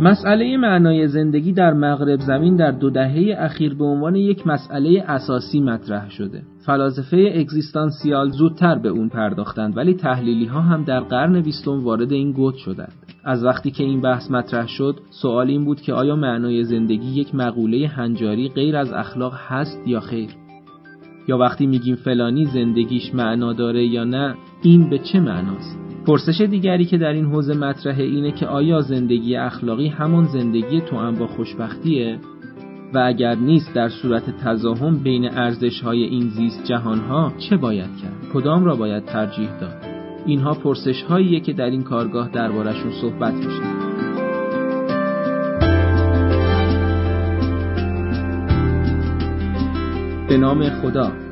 مسئله 0.00 0.56
معنای 0.56 1.08
زندگی 1.08 1.52
در 1.52 1.72
مغرب 1.72 2.20
زمین 2.20 2.56
در 2.56 2.70
دو 2.70 2.90
دهه 2.90 3.36
اخیر 3.38 3.74
به 3.74 3.84
عنوان 3.84 4.16
یک 4.16 4.46
مسئله 4.46 5.04
اساسی 5.08 5.60
مطرح 5.60 6.10
شده. 6.10 6.42
فلاسفه 6.66 7.32
اگزیستانسیال 7.36 8.30
زودتر 8.30 8.78
به 8.78 8.88
اون 8.88 9.08
پرداختند 9.08 9.76
ولی 9.76 9.94
تحلیلی 9.94 10.46
ها 10.46 10.60
هم 10.60 10.84
در 10.84 11.00
قرن 11.00 11.40
بیستم 11.40 11.84
وارد 11.84 12.12
این 12.12 12.32
گوت 12.32 12.54
شدند. 12.54 12.92
از 13.24 13.44
وقتی 13.44 13.70
که 13.70 13.84
این 13.84 14.00
بحث 14.00 14.30
مطرح 14.30 14.66
شد، 14.66 15.00
سوال 15.22 15.48
این 15.48 15.64
بود 15.64 15.80
که 15.80 15.92
آیا 15.92 16.16
معنای 16.16 16.64
زندگی 16.64 17.20
یک 17.20 17.34
مقوله 17.34 17.86
هنجاری 17.86 18.48
غیر 18.48 18.76
از 18.76 18.92
اخلاق 18.92 19.34
هست 19.48 19.88
یا 19.88 20.00
خیر؟ 20.00 20.30
یا 21.28 21.38
وقتی 21.38 21.66
میگیم 21.66 21.94
فلانی 21.94 22.44
زندگیش 22.44 23.14
معنا 23.14 23.52
داره 23.52 23.84
یا 23.84 24.04
نه، 24.04 24.34
این 24.62 24.90
به 24.90 24.98
چه 24.98 25.20
معناست؟ 25.20 25.89
پرسش 26.10 26.40
دیگری 26.40 26.84
که 26.84 26.98
در 26.98 27.12
این 27.12 27.24
حوزه 27.24 27.54
مطرحه 27.54 28.04
اینه 28.04 28.32
که 28.32 28.46
آیا 28.46 28.80
زندگی 28.80 29.36
اخلاقی 29.36 29.88
همان 29.88 30.24
زندگی 30.24 30.80
تو 30.80 31.12
با 31.12 31.26
خوشبختیه؟ 31.26 32.18
و 32.94 32.98
اگر 32.98 33.34
نیست 33.34 33.74
در 33.74 33.88
صورت 33.88 34.36
تزاهم 34.44 34.98
بین 34.98 35.30
ارزش 35.30 35.80
های 35.80 36.02
این 36.02 36.28
زیست 36.28 36.64
جهان 36.64 36.98
ها 36.98 37.32
چه 37.38 37.56
باید 37.56 37.96
کرد؟ 38.02 38.32
کدام 38.32 38.64
را 38.64 38.76
باید 38.76 39.04
ترجیح 39.04 39.60
داد؟ 39.60 39.84
اینها 40.26 40.54
پرسش 40.54 41.02
هاییه 41.02 41.40
که 41.40 41.52
در 41.52 41.70
این 41.70 41.82
کارگاه 41.82 42.28
دربارشون 42.28 42.92
صحبت 43.00 43.34
میشه. 43.34 43.62
به 50.28 50.36
نام 50.36 50.68
خدا. 50.68 51.29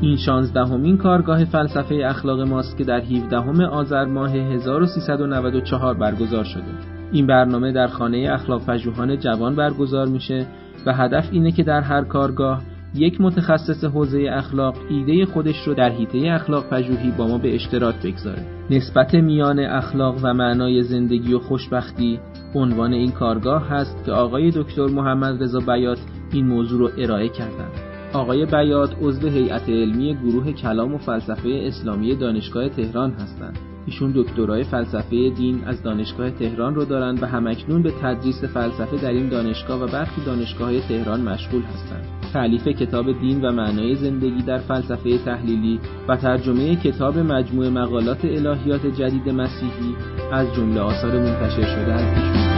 این 0.00 0.16
شانزدهمین 0.16 0.96
کارگاه 0.96 1.44
فلسفه 1.44 1.94
اخلاق 2.04 2.40
ماست 2.40 2.78
که 2.78 2.84
در 2.84 3.00
17 3.00 3.66
آذر 3.66 4.04
ماه 4.04 4.30
1394 4.30 5.94
برگزار 5.94 6.44
شده. 6.44 6.98
این 7.12 7.26
برنامه 7.26 7.72
در 7.72 7.86
خانه 7.86 8.28
اخلاق 8.32 8.66
پژوهان 8.66 9.18
جوان 9.18 9.56
برگزار 9.56 10.06
میشه 10.06 10.46
و 10.86 10.92
هدف 10.92 11.28
اینه 11.32 11.52
که 11.52 11.62
در 11.62 11.80
هر 11.80 12.04
کارگاه 12.04 12.62
یک 12.94 13.20
متخصص 13.20 13.84
حوزه 13.84 14.26
اخلاق 14.32 14.76
ایده 14.90 15.26
خودش 15.26 15.56
رو 15.66 15.74
در 15.74 15.90
حیطه 15.90 16.18
اخلاق 16.18 16.68
پژوهی 16.70 17.10
با 17.18 17.26
ما 17.26 17.38
به 17.38 17.54
اشتراک 17.54 17.94
بگذاره. 18.02 18.42
نسبت 18.70 19.14
میان 19.14 19.58
اخلاق 19.58 20.16
و 20.22 20.34
معنای 20.34 20.82
زندگی 20.82 21.34
و 21.34 21.38
خوشبختی 21.38 22.20
عنوان 22.54 22.92
این 22.92 23.10
کارگاه 23.10 23.68
هست 23.68 24.04
که 24.04 24.12
آقای 24.12 24.50
دکتر 24.50 24.86
محمد 24.86 25.42
رضا 25.42 25.60
بیات 25.60 25.98
این 26.32 26.46
موضوع 26.46 26.78
رو 26.78 26.90
ارائه 26.98 27.28
کردند. 27.28 27.87
آقای 28.12 28.46
بیات 28.46 28.96
عضو 29.02 29.28
هیئت 29.28 29.68
علمی 29.68 30.14
گروه 30.14 30.52
کلام 30.52 30.94
و 30.94 30.98
فلسفه 30.98 31.62
اسلامی 31.66 32.14
دانشگاه 32.14 32.68
تهران 32.68 33.10
هستند. 33.10 33.58
ایشون 33.86 34.12
دکترای 34.16 34.64
فلسفه 34.64 35.30
دین 35.30 35.64
از 35.66 35.82
دانشگاه 35.82 36.30
تهران 36.30 36.74
رو 36.74 36.84
دارند 36.84 37.22
و 37.22 37.26
همکنون 37.26 37.82
به 37.82 37.92
تدریس 38.02 38.44
فلسفه 38.44 38.96
در 38.96 39.12
این 39.12 39.28
دانشگاه 39.28 39.82
و 39.82 39.86
برخی 39.86 40.24
دانشگاه 40.26 40.88
تهران 40.88 41.20
مشغول 41.20 41.62
هستند. 41.62 42.04
تعلیف 42.32 42.68
کتاب 42.68 43.20
دین 43.20 43.44
و 43.44 43.52
معنای 43.52 43.94
زندگی 43.94 44.42
در 44.42 44.58
فلسفه 44.58 45.18
تحلیلی 45.18 45.80
و 46.08 46.16
ترجمه 46.16 46.76
کتاب 46.76 47.18
مجموع 47.18 47.68
مقالات 47.68 48.24
الهیات 48.24 48.86
جدید 48.86 49.28
مسیحی 49.28 49.94
از 50.32 50.54
جمله 50.54 50.80
آثار 50.80 51.12
منتشر 51.12 51.62
شده 51.62 51.92
از 51.92 52.18
ایشون 52.18 52.57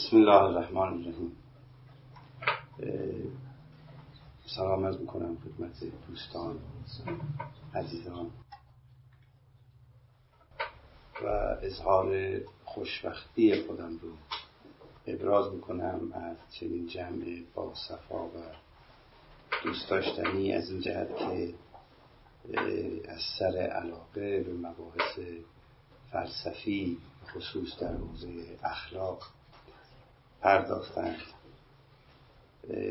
بسم 0.00 0.16
الله 0.16 0.42
الرحمن 0.42 0.80
الرحیم. 0.80 1.36
سلام 4.46 4.84
از 4.84 5.00
می‌کنم 5.00 5.36
خدمت 5.36 5.84
دوستان 6.08 6.58
عزیزان. 7.74 8.30
و 11.24 11.26
اظهار 11.62 12.38
خوشبختی 12.64 13.62
خودم 13.66 13.98
رو 14.02 14.08
ابراز 15.06 15.52
می‌کنم 15.52 16.12
از 16.12 16.36
چنین 16.60 16.86
جمع 16.86 17.42
با 17.54 17.74
صفا 17.74 18.24
و 18.24 18.30
دوست 19.64 19.90
داشتنی 19.90 20.52
از 20.52 20.70
این 20.70 20.80
جهت 20.80 21.16
که 21.16 21.54
از 23.08 23.20
سر 23.38 23.56
علاقه 23.56 24.40
به 24.42 24.52
مباحث 24.52 25.18
فلسفی 26.10 26.98
خصوص 27.34 27.78
در 27.78 27.94
حوزه 27.94 28.58
اخلاق 28.62 29.39
پرداختند 30.40 31.16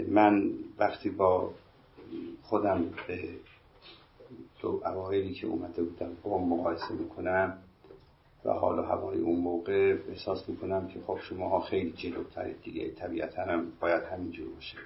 من 0.07 0.51
وقتی 0.77 1.09
با 1.09 1.53
خودم 2.43 2.85
به 3.07 3.29
دو 4.61 4.81
اوایلی 4.85 5.33
که 5.33 5.47
اومده 5.47 5.83
بودم 5.83 6.11
با 6.23 6.37
مقایسه 6.37 6.91
می‌کنم 6.91 7.57
و 8.45 8.53
حال 8.53 8.79
و 8.79 8.81
هوای 8.81 9.19
اون 9.19 9.39
موقع 9.39 9.97
احساس 10.09 10.49
می‌کنم 10.49 10.87
که 10.87 10.99
خب 11.07 11.19
شماها 11.29 11.61
خیلی 11.61 11.91
جلوترید 11.91 12.61
دیگه. 12.61 12.91
طبیعتا 12.91 13.41
هم 13.41 13.71
باید 13.79 14.03
همینجور 14.03 14.47
باشه. 14.53 14.77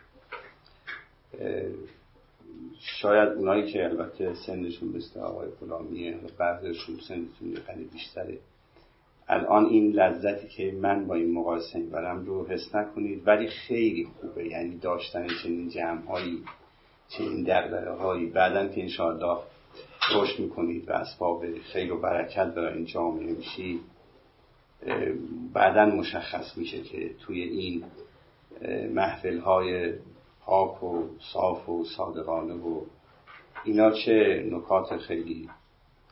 شاید 2.79 3.29
اونایی 3.29 3.71
که 3.71 3.83
البته 3.83 4.33
سنشون 4.33 4.89
مثل 4.89 5.19
آقای 5.19 5.47
غلامیه 5.49 6.19
بعضشون 6.37 6.95
سنشون 7.07 7.51
یه 7.51 7.87
بیشتره 7.93 8.37
الان 9.27 9.65
این 9.65 9.91
لذتی 9.91 10.47
که 10.47 10.71
من 10.71 11.07
با 11.07 11.15
این 11.15 11.33
مقایسه 11.33 11.79
می‌برم 11.79 12.25
رو 12.25 12.47
حس 12.47 12.75
نکنید 12.75 13.27
ولی 13.27 13.47
خیلی 13.47 14.03
خوبه. 14.03 14.47
یعنی 14.47 14.77
داشتن 14.77 15.27
چنین 15.43 15.69
جمع 15.69 16.05
هایی 16.05 16.43
چنین 17.09 17.43
دردره 17.43 17.91
هایی 17.91 18.25
بعدا 18.25 18.67
که 18.67 18.81
انشاءالله 18.81 19.37
رشد 20.15 20.39
می‌کنید 20.39 20.89
و 20.89 20.93
اسباب 20.93 21.45
خیر 21.59 21.93
و 21.93 22.01
برکت 22.01 22.47
برای 22.47 22.73
این 22.73 22.85
جامعه 22.85 23.33
میشی 23.33 23.79
بعدا 25.53 25.85
مشخص 25.85 26.57
میشه 26.57 26.81
که 26.81 27.09
توی 27.19 27.41
این 27.41 27.83
محفل 28.93 29.39
های 29.39 29.93
پاک 30.41 30.83
و 30.83 31.03
صاف 31.33 31.69
و 31.69 31.85
صادقانه 31.97 32.53
و 32.53 32.81
اینا 33.63 33.91
چه 33.91 34.47
نکات 34.51 34.97
خیلی 34.97 35.49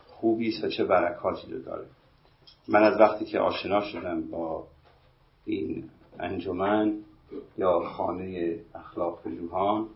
خوبی 0.08 0.50
است 0.50 0.64
و 0.64 0.68
چه 0.68 0.84
برکاتی 0.84 1.52
رو 1.52 1.60
داره. 1.60 1.86
من 2.68 2.84
از 2.84 3.00
وقتی 3.00 3.26
که 3.26 3.40
آشنا 3.40 3.82
شدم 3.82 4.22
با 4.22 4.68
این 5.46 5.90
انجمن 6.20 6.98
یا 7.58 7.80
خانه 7.80 8.56
اخلاق 8.76 9.22
پژوهان 9.24 9.88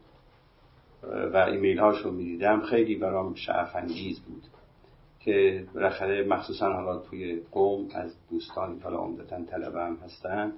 و 1.34 1.38
ایمیل 1.38 1.80
هاشو 1.80 2.12
می‌دیدم 2.12 2.62
خیلی 2.62 2.96
برام 2.96 3.34
شعف 3.34 3.76
انگیز 3.76 4.20
بود 4.20 4.44
که 5.20 5.66
بالاخره 5.76 6.28
مخصوصا 6.28 6.74
حالا 6.74 6.98
توی 6.98 7.42
قوم 7.52 7.88
از 7.94 8.16
دوستان 8.30 8.80
حالا 8.84 8.98
عمدتا 8.98 9.44
طلبه 9.44 9.82
هم 9.82 9.96
هستن 9.96 10.54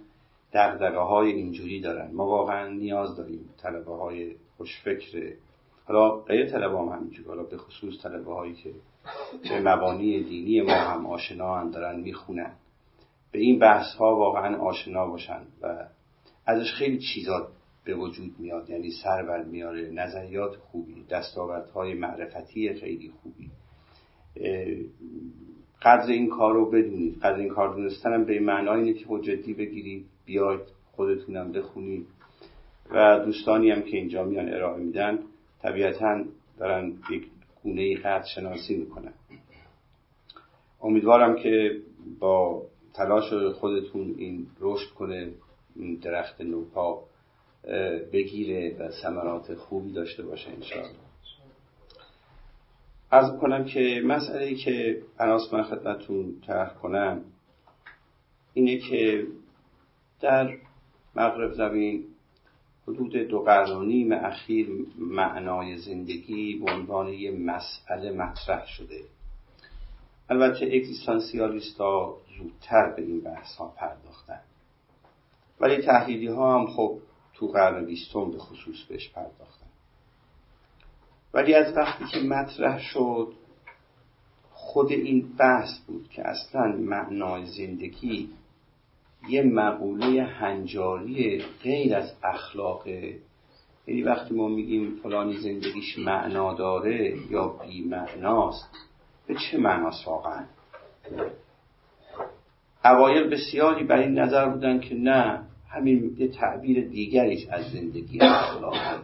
دقدقه 0.53 0.99
های 0.99 1.31
اینجوری 1.31 1.81
دارن. 1.81 2.11
ما 2.11 2.27
واقعا 2.27 2.69
نیاز 2.69 3.15
داریم 3.15 3.49
طلبه 3.57 3.95
های 3.95 4.35
خوشفکر 4.57 5.33
حالا 5.87 6.09
غیر 6.09 6.45
طلبه 6.45 6.79
هم 6.79 6.85
همینجور 6.85 7.27
حالا 7.27 7.43
به 7.43 7.57
خصوص 7.57 8.03
طلبه 8.03 8.33
هایی 8.33 8.53
که 8.53 8.71
به 9.49 9.59
مبانی 9.61 10.23
دینی 10.23 10.61
ما 10.61 10.73
هم 10.73 11.05
آشنا 11.05 11.55
هم 11.55 11.71
دارن 11.71 11.99
می‌خونن. 11.99 12.53
به 13.31 13.39
این 13.39 13.59
بحث 13.59 13.95
ها 13.95 14.15
واقعا 14.15 14.57
آشنا 14.57 15.07
باشن 15.07 15.41
و 15.61 15.85
ازش 16.45 16.73
خیلی 16.73 16.99
چیزا 17.13 17.47
به 17.85 17.95
وجود 17.95 18.31
میاد. 18.39 18.69
یعنی 18.69 18.91
سر 19.03 19.23
بر 19.23 19.43
میاره 19.43 19.91
نظریات 19.91 20.55
خوبی 20.55 21.03
دستاوردهای 21.09 21.93
معرفتی 21.93 22.73
خیلی 22.73 23.11
خوبی. 23.21 23.49
قدر 25.81 26.09
این 26.09 26.29
کار 26.29 26.53
رو 26.53 26.69
بدونید. 26.71 27.17
قدر 27.17 27.39
این 27.39 27.49
کار 27.49 27.75
دونستنم 27.75 28.25
به 28.25 28.39
معنای 28.39 28.81
اینه 28.81 28.93
که 28.93 29.05
جدی 29.23 29.53
بگیرید 29.53 30.05
بیاید 30.25 30.61
خودتونم 30.95 31.51
بخونید. 31.51 32.07
و 32.91 33.19
دوستانی 33.25 33.71
هم 33.71 33.81
که 33.81 33.97
اینجا 33.97 34.23
میان 34.23 34.53
ارائه 34.53 34.83
میدن 34.83 35.19
طبیعتا 35.61 36.23
دارن 36.59 36.93
یک 37.09 37.27
گونه 37.63 37.97
قدر 37.97 38.25
شناسی 38.35 38.75
می‌کنن. 38.75 39.13
امیدوارم 40.81 41.35
که 41.35 41.81
با 42.19 42.63
تلاش 42.93 43.33
خودتون 43.33 44.15
این 44.17 44.47
رشد 44.59 44.89
کنه 44.89 45.31
این 45.75 45.95
درخت 45.95 46.41
نوپا 46.41 47.03
بگیره 48.13 48.75
و 48.79 48.91
ثمرات 48.91 49.55
خوبی 49.55 49.91
داشته 49.91 50.23
باشه 50.23 50.49
انشاءالله. 50.51 51.07
از 53.11 53.39
کنم 53.39 53.65
که 53.65 54.01
مسئله 54.05 54.43
ای 54.43 54.55
که 54.55 55.01
بناس 55.17 55.53
من 55.53 55.63
خدمتتون 55.63 56.41
طرح 56.47 56.73
کنم 56.73 57.21
اینه 58.53 58.77
که 58.77 59.27
در 60.21 60.57
مغرب 61.15 61.53
زمین 61.53 62.03
حدود 62.87 63.15
دو 63.15 63.39
قرن 63.39 64.11
و 64.11 64.15
اخیر 64.15 64.67
معنای 64.97 65.77
زندگی 65.77 66.59
به 66.59 66.71
عنوان 66.71 67.07
یه 67.07 67.31
مسئله 67.31 68.11
مطرح 68.11 68.67
شده. 68.67 69.01
البته 70.29 70.65
اگزیستانسیالیستا 70.65 72.17
زودتر 72.37 72.93
به 72.95 73.01
این 73.01 73.21
بحث 73.21 73.55
ها 73.55 73.67
پرداختن. 73.77 74.39
ولی 75.59 75.77
تحلیلی 75.77 76.27
ها 76.27 76.59
هم 76.59 76.67
خب 76.67 76.97
تو 77.33 77.47
قرن 77.47 77.85
بیستم 77.85 78.31
به 78.31 78.37
خصوص 78.37 78.83
بهش 78.83 79.09
پرداختن. 79.09 79.67
ولی 81.33 81.53
از 81.53 81.77
وقتی 81.77 82.05
که 82.05 82.19
مطرح 82.19 82.79
شد 82.79 83.33
خود 84.51 84.91
این 84.91 85.35
بحث 85.39 85.79
بود 85.79 86.09
که 86.09 86.27
اصلا 86.27 86.67
معنای 86.67 87.45
زندگی 87.45 88.29
یه 89.29 89.43
مقوله 89.43 90.23
هنجاری 90.23 91.43
غیر 91.63 91.95
از 91.95 92.13
اخلاقه 92.23 93.15
یعنی 93.87 94.01
وقتی 94.01 94.35
ما 94.35 94.47
میگیم 94.47 94.99
فلانی 95.03 95.37
زندگیش 95.37 95.99
معنا 95.99 96.53
داره 96.53 97.17
یا 97.31 97.47
بی 97.47 97.83
معناست 97.83 98.69
به 99.27 99.35
چه 99.35 99.57
معناست 99.57 100.07
واقعا؟ 100.07 100.45
اوایل 102.85 103.29
بسیاری 103.29 103.83
بر 103.83 103.97
این 103.97 104.19
نظر 104.19 104.49
بودن 104.49 104.79
که 104.79 104.95
نه 104.95 105.41
همین 105.69 106.15
یه 106.17 106.27
تعبیر 106.27 106.87
دیگریش 106.87 107.47
از 107.49 107.71
زندگی 107.71 108.19
اخلاقه 108.21 108.99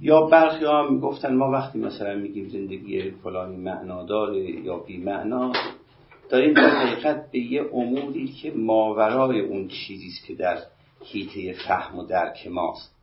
یا 0.00 0.26
برخی 0.26 0.64
ها 0.64 0.88
می‌گفتن 0.90 1.34
ما 1.34 1.50
وقتی 1.50 1.78
مثلا 1.78 2.14
میگیم 2.14 2.48
زندگی 2.48 3.10
فلانی 3.10 3.56
معنا 3.56 4.04
داره 4.04 4.40
یا 4.40 4.78
بی 4.78 4.96
معنا 4.96 5.52
داریم 6.30 6.54
در 6.54 6.68
حقیقت 6.68 7.30
به 7.30 7.38
یه 7.38 7.70
اموری 7.74 8.28
که 8.28 8.50
ماورای 8.50 9.40
اون 9.40 9.68
چیزیست 9.68 10.26
که 10.26 10.34
در 10.34 10.58
حیطه 11.04 11.52
فهم 11.68 11.98
و 11.98 12.06
درک 12.06 12.46
ماست. 12.46 12.94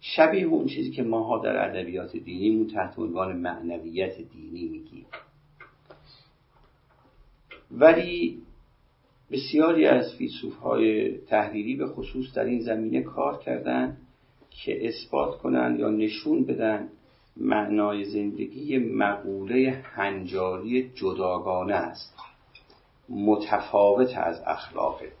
شبیه 0.00 0.46
اون 0.46 0.66
چیزی 0.66 0.90
که 0.90 1.02
ماها 1.02 1.38
در 1.38 1.68
ادبیات 1.68 2.16
دینیمون 2.16 2.66
تحت 2.66 2.98
عنوان 2.98 3.36
معنویت 3.36 4.16
دینی 4.16 4.68
میگیم. 4.68 5.06
ولی 7.70 8.38
بسیاری 9.30 9.86
از 9.86 10.14
فیلسوف 10.18 10.54
های 10.54 11.18
تحریری 11.18 11.76
به 11.76 11.86
خصوص 11.86 12.34
در 12.34 12.44
این 12.44 12.60
زمینه 12.60 13.02
کار 13.02 13.38
کردند 13.38 13.96
که 14.50 14.88
اثبات 14.88 15.38
کنند 15.38 15.80
یا 15.80 15.90
نشون 15.90 16.44
بدن 16.44 16.88
معنای 17.36 18.04
زندگی 18.04 18.78
مقوله 18.78 19.84
هنجاری 19.84 20.90
جداگانه 20.94 21.74
است. 21.74 22.21
متفاوت 23.12 24.18
از 24.18 24.42
اخلاقه. 24.46 25.12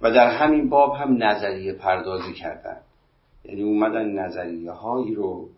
و 0.00 0.10
در 0.10 0.30
همین 0.30 0.68
باب 0.68 0.94
هم 0.94 1.22
نظریه 1.22 1.72
پردازی 1.72 2.32
کردن. 2.32 2.80
یعنی 3.44 3.62
اومدن 3.62 4.12
نظریه 4.12 4.70
هایی 4.70 5.14
رو 5.14 5.48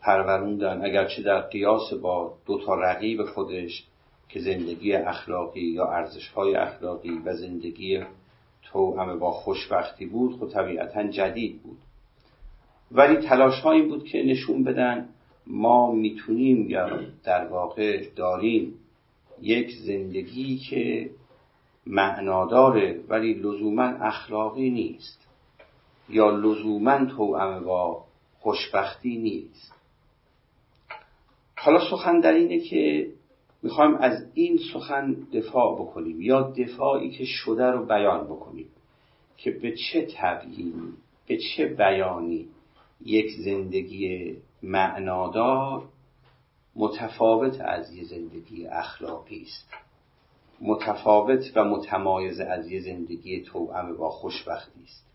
پروروندن 0.00 0.84
اگرچه 0.84 1.22
در 1.22 1.40
قیاس 1.40 1.94
با 2.02 2.34
دو 2.46 2.58
تا 2.66 2.74
رقیب 2.74 3.24
خودش 3.24 3.86
که 4.28 4.40
زندگی 4.40 4.92
اخلاقی 4.92 5.60
یا 5.60 5.86
ارزش 5.86 6.28
های 6.28 6.54
اخلاقی 6.54 7.18
و 7.24 7.34
زندگی 7.34 8.02
همه 8.74 9.16
با 9.16 9.30
خوشبختی 9.30 10.06
بود 10.06 10.38
خود 10.38 10.52
طبیعتا 10.52 11.02
جدید 11.02 11.62
بود. 11.62 11.78
ولی 12.92 13.16
تلاش 13.16 13.66
این 13.66 13.88
بود 13.88 14.04
که 14.04 14.22
نشون 14.22 14.64
بدن 14.64 15.08
ما 15.46 15.92
می‌تونیم 15.92 16.70
یا 16.70 17.00
در 17.24 17.46
واقع 17.46 18.04
داریم 18.16 18.74
یک 19.42 19.70
زندگی 19.70 20.58
که 20.58 21.10
معناداره 21.86 23.00
ولی 23.08 23.34
لزوما 23.34 23.82
اخلاقی 23.82 24.70
نیست. 24.70 25.28
یا 26.08 26.30
لزوما 26.30 27.04
توأم 27.04 27.64
با 27.64 28.04
خوشبختی 28.38 29.18
نیست. 29.18 29.72
حالا 31.56 31.90
سخن 31.90 32.20
در 32.20 32.32
اینه 32.32 32.60
که 32.60 33.10
می‌خوایم 33.62 33.94
از 33.94 34.26
این 34.34 34.58
سخن 34.72 35.16
دفاع 35.32 35.74
بکنیم 35.80 36.20
یا 36.20 36.42
دفاعی 36.42 37.10
که 37.10 37.24
شده 37.24 37.66
رو 37.66 37.86
بیان 37.86 38.24
بکنیم 38.24 38.68
که 39.36 39.50
به 39.50 39.72
چه 39.72 40.08
تبیینی 40.16 40.92
به 41.26 41.36
چه 41.36 41.66
بیانی 41.66 42.48
یک 43.04 43.30
زندگی 43.44 44.36
معنادار 44.62 45.82
متفاوت 46.78 47.60
از 47.60 47.92
یه 47.94 48.04
زندگی 48.04 48.66
اخلاقی 48.66 49.42
است. 49.42 49.74
متفاوت 50.60 51.52
و 51.56 51.64
متمایز 51.64 52.40
از 52.40 52.70
یه 52.70 52.80
زندگی 52.80 53.40
توأم 53.40 53.96
با 53.96 54.10
خوشبختی 54.10 54.82
است. 54.84 55.08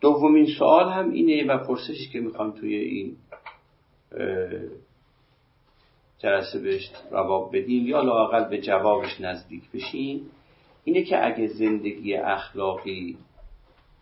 دومین 0.00 0.46
سوال 0.58 0.92
هم 0.92 1.10
اینه 1.10 1.44
و 1.44 1.58
پرسشی 1.64 2.10
که 2.12 2.20
می‌خوام 2.20 2.50
توی 2.50 2.74
این 2.74 3.16
جلسه 6.18 6.58
بهش 6.58 6.90
رواب 7.10 7.56
بدیم 7.56 7.86
یا 7.86 8.02
لاقل 8.02 8.44
به 8.44 8.60
جوابش 8.60 9.20
نزدیک 9.20 9.70
بشیم 9.70 10.30
اینه 10.84 11.02
که 11.02 11.26
اگه 11.26 11.46
زندگی 11.46 12.14
اخلاقی 12.14 13.18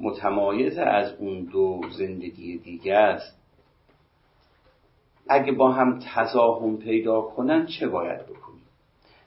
متمایز 0.00 0.78
از 0.78 1.14
اون 1.14 1.44
دو 1.44 1.81
زندگی 1.99 2.58
دیگه 2.58 2.94
است 2.94 3.44
اگه 5.29 5.53
با 5.53 5.73
هم 5.73 5.99
تزاهم 6.15 6.76
پیدا 6.76 7.21
کنن 7.21 7.67
چه 7.67 7.88
باید 7.88 8.26
بکنیم؟ 8.26 8.62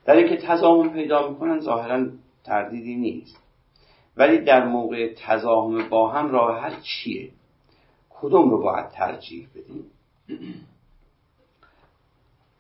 در 0.06 0.16
اینکه 0.16 0.38
تزاهم 0.38 0.90
پیدا 0.90 1.30
می‌کنن 1.30 1.60
ظاهرا 1.60 2.06
تردیدی 2.44 2.96
نیست. 2.96 3.44
ولی 4.18 4.38
در 4.38 4.68
موقع 4.68 5.14
تزاهم 5.14 5.90
با 5.90 6.10
هم 6.10 6.32
راه 6.32 6.60
حل 6.60 6.76
چیه؟ 6.82 7.32
کدوم 8.10 8.50
رو 8.50 8.62
باید 8.62 8.90
ترجیح 8.90 9.48
بدیم؟ 9.56 9.86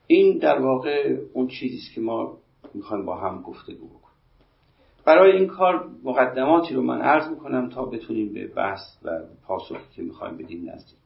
این 0.07 0.37
در 0.37 0.59
واقع 0.59 1.17
اون 1.33 1.47
چیزیست 1.47 1.93
که 1.95 2.01
ما 2.01 2.37
می‌خوایم 2.73 3.05
با 3.05 3.15
هم 3.15 3.41
گفتگو 3.41 3.87
بکنیم. 3.87 4.07
برای 5.05 5.37
این 5.37 5.47
کار 5.47 5.89
مقدماتی 6.03 6.73
رو 6.73 6.81
من 6.81 7.01
عرض 7.01 7.29
می‌کنم 7.29 7.69
تا 7.69 7.85
بتونیم 7.85 8.33
به 8.33 8.47
بحث 8.47 8.81
و 9.03 9.09
پاسخی 9.43 9.95
که 9.95 10.01
می‌خوایم 10.01 10.37
بدیم 10.37 10.69
نزدیک. 10.69 10.96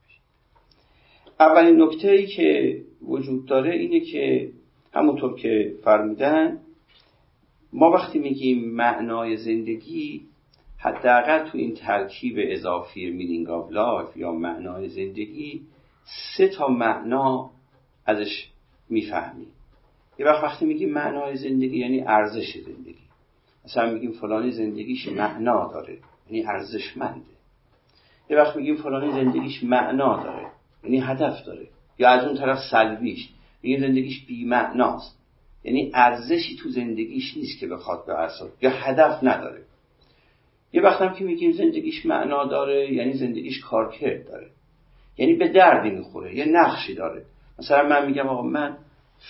اولین 1.42 1.82
نکته 1.82 2.12
ای 2.12 2.28
که 2.28 2.82
وجود 3.02 3.46
داره 3.46 3.72
اینه 3.72 4.00
که 4.00 4.52
همونطور 4.94 5.36
که 5.36 5.74
فرمودن 5.84 6.60
ما 7.74 7.92
وقتی 7.92 8.20
میگیم 8.20 8.70
معنای 8.70 9.38
زندگی 9.38 10.22
حداقل 10.78 11.50
تو 11.50 11.58
این 11.58 11.74
ترکیب 11.74 12.36
اضافی 12.38 13.10
meaning 13.10 13.50
of 13.50 13.72
life 13.72 14.18
یا 14.18 14.32
معنای 14.32 14.90
زندگی 14.90 15.62
سه 16.38 16.48
تا 16.48 16.68
معنا 16.68 17.50
ازش 18.06 18.48
می‌فهمیم. 18.90 19.48
یه 20.20 20.26
وقت 20.26 20.44
وقتی 20.44 20.66
میگیم 20.66 20.90
معنای 20.90 21.36
زندگی 21.36 21.78
یعنی 21.78 22.02
ارزش 22.02 22.58
زندگی. 22.58 23.06
مثلا 23.66 23.94
میگیم 23.94 24.12
فلانی 24.12 24.52
زندگیش 24.52 25.08
معنا 25.08 25.72
داره 25.74 25.98
یعنی 26.30 26.46
ارزشمنده. 26.46 27.32
یه 28.30 28.38
وقت 28.38 28.56
میگیم 28.56 28.76
فلانی 28.76 29.12
زندگیش 29.12 29.64
معنا 29.64 30.24
داره. 30.24 30.41
یعنی 30.84 31.00
هدف 31.00 31.46
داره. 31.46 31.68
یا 32.00 32.10
از 32.10 32.26
اون 32.26 32.38
طرف 32.38 32.60
سلبیش. 32.72 33.30
میگیم 33.64 33.80
زندگیش 33.80 34.26
بی 34.26 34.46
معناست 34.46 35.18
یعنی 35.64 35.92
ارزشی 35.94 36.56
تو 36.56 36.70
زندگیش 36.70 37.38
نیست 37.38 37.60
که 37.60 37.68
بخواد 37.68 38.06
به 38.06 38.20
اصلا 38.20 38.48
یا 38.62 38.70
هدف 38.70 39.24
نداره. 39.24 39.62
یه 40.74 40.82
وقت 40.82 41.02
هم 41.02 41.14
که 41.14 41.24
میگیم 41.24 41.52
زندگیش 41.52 42.06
معنا 42.06 42.46
داره 42.46 42.94
یعنی 42.94 43.14
زندگیش 43.14 43.60
کارکرد 43.60 44.28
داره. 44.28 44.48
یعنی 45.18 45.34
به 45.34 45.48
دردی 45.48 45.90
می‌خوره 45.90 46.36
یه 46.36 46.46
نقشی 46.46 46.96
داره. 46.96 47.26
مثلا 47.60 47.88
من 47.90 48.06
میگم 48.06 48.28
آقا 48.28 48.42
من 48.42 48.78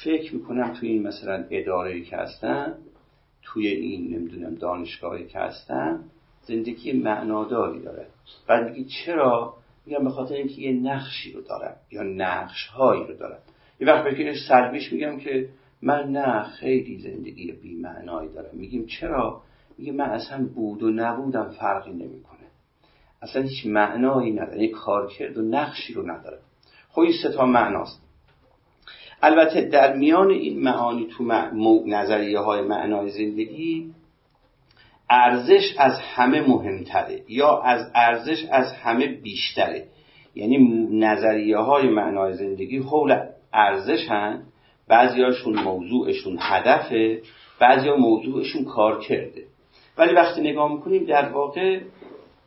فکر 0.04 0.36
می‌کنم 0.36 0.74
توی 0.74 0.90
این 0.90 1.08
مثلا 1.08 1.46
اداره 1.50 2.02
که 2.02 2.18
هستم 2.18 2.74
توی 3.44 3.68
این 3.68 4.16
نمی‌دونم 4.16 4.56
دانشگاهی 4.56 5.28
که 5.28 5.40
هستم 5.40 6.04
زندگی 6.42 6.92
معناداری 6.92 7.82
داره. 7.82 8.08
بعد 8.48 8.70
میگی 8.70 8.90
چرا؟ 9.06 9.61
میگم 9.86 10.04
به 10.04 10.10
خاطر 10.10 10.36
اینکه 10.36 10.62
یه 10.62 10.72
نقشی 10.72 11.32
رو 11.32 11.42
دارم 11.42 11.76
یا 11.92 12.04
نقش 12.04 12.68
هایی 12.68 13.04
رو 13.04 13.14
دارم. 13.14 13.40
یه 13.80 13.88
وقت 13.88 14.04
بکنش 14.06 14.48
سلبیش 14.48 14.94
میگم 14.94 15.18
که 15.18 15.50
من 15.82 16.12
نه 16.12 16.44
خیلی 16.44 16.98
زندگی 16.98 17.52
بی 17.52 17.76
معنایی 17.76 18.30
دارم. 18.30 18.50
میگیم 18.54 18.86
چرا؟ 18.86 19.42
میگه 19.78 19.92
من 19.92 20.10
اصلا 20.10 20.46
بود 20.56 20.84
و 20.84 20.90
نبودم 20.90 21.50
فرقی 21.50 21.92
نمی‌کنه. 21.92 22.40
اصلا 23.22 23.42
هیچ 23.42 23.66
معنایی 23.66 24.32
نداره. 24.32 24.54
یعنی 24.54 24.68
کارکرد 24.68 25.38
و 25.38 25.42
نقشی 25.42 25.94
رو 25.94 26.12
نداره. 26.12 26.40
خب 26.90 27.02
این 27.02 27.14
سه 27.24 27.32
تا 27.32 27.46
معناست. 27.46 28.02
البته 29.22 29.62
در 29.62 29.96
میان 29.96 30.30
این 30.30 30.64
معانی 30.64 31.08
تو 31.08 31.24
نظریه 31.86 32.40
های 32.40 32.62
معنای 32.62 33.10
زندگی 33.10 33.94
ارزش 35.12 35.75
از 35.77 36.00
همه 36.00 36.41
مهمتره 36.41 37.22
یا 37.27 37.62
از 37.62 37.91
ارزش 37.96 38.46
از 38.51 38.74
همه 38.74 39.08
بیشتره. 39.08 39.84
یعنی 40.36 40.58
نظریه 40.91 41.58
های 41.58 41.89
معنای 41.89 42.34
زندگی 42.34 42.77
حول 42.77 43.20
ارزش 43.53 44.10
هن 44.10 44.44
بعضی 44.88 45.22
هاشون 45.22 45.60
موضوعشون 45.60 46.38
هدفه 46.39 47.22
بعضی 47.60 47.89
ها 47.89 47.96
موضوعشون 47.96 48.65
کار 48.65 49.00
کرده 49.00 49.44
ولی 49.98 50.13
وقتی 50.13 50.41
نگاه 50.41 50.74
می‌کنیم 50.74 51.06
در 51.06 51.30
واقع 51.30 51.80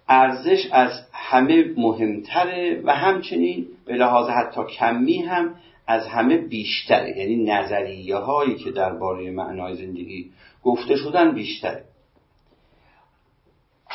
ارزش 0.09 0.68
از 0.73 0.90
همه 1.12 1.64
مهمتره 1.76 2.83
و 2.85 2.94
همچنین 2.94 3.66
به 3.87 3.94
لحاظ 3.94 4.28
حتی 4.28 4.61
کمی 4.78 5.18
هم 5.18 5.54
از 5.87 6.06
همه 6.06 6.37
بیشتره. 6.37 7.18
یعنی 7.18 7.44
نظریه 7.44 8.16
هایی 8.16 8.54
که 8.54 8.71
درباره 8.71 9.30
معنای 9.30 9.75
زندگی 9.75 10.30
گفته 10.62 10.97
شدن 10.97 11.35
بیشتره. 11.35 11.85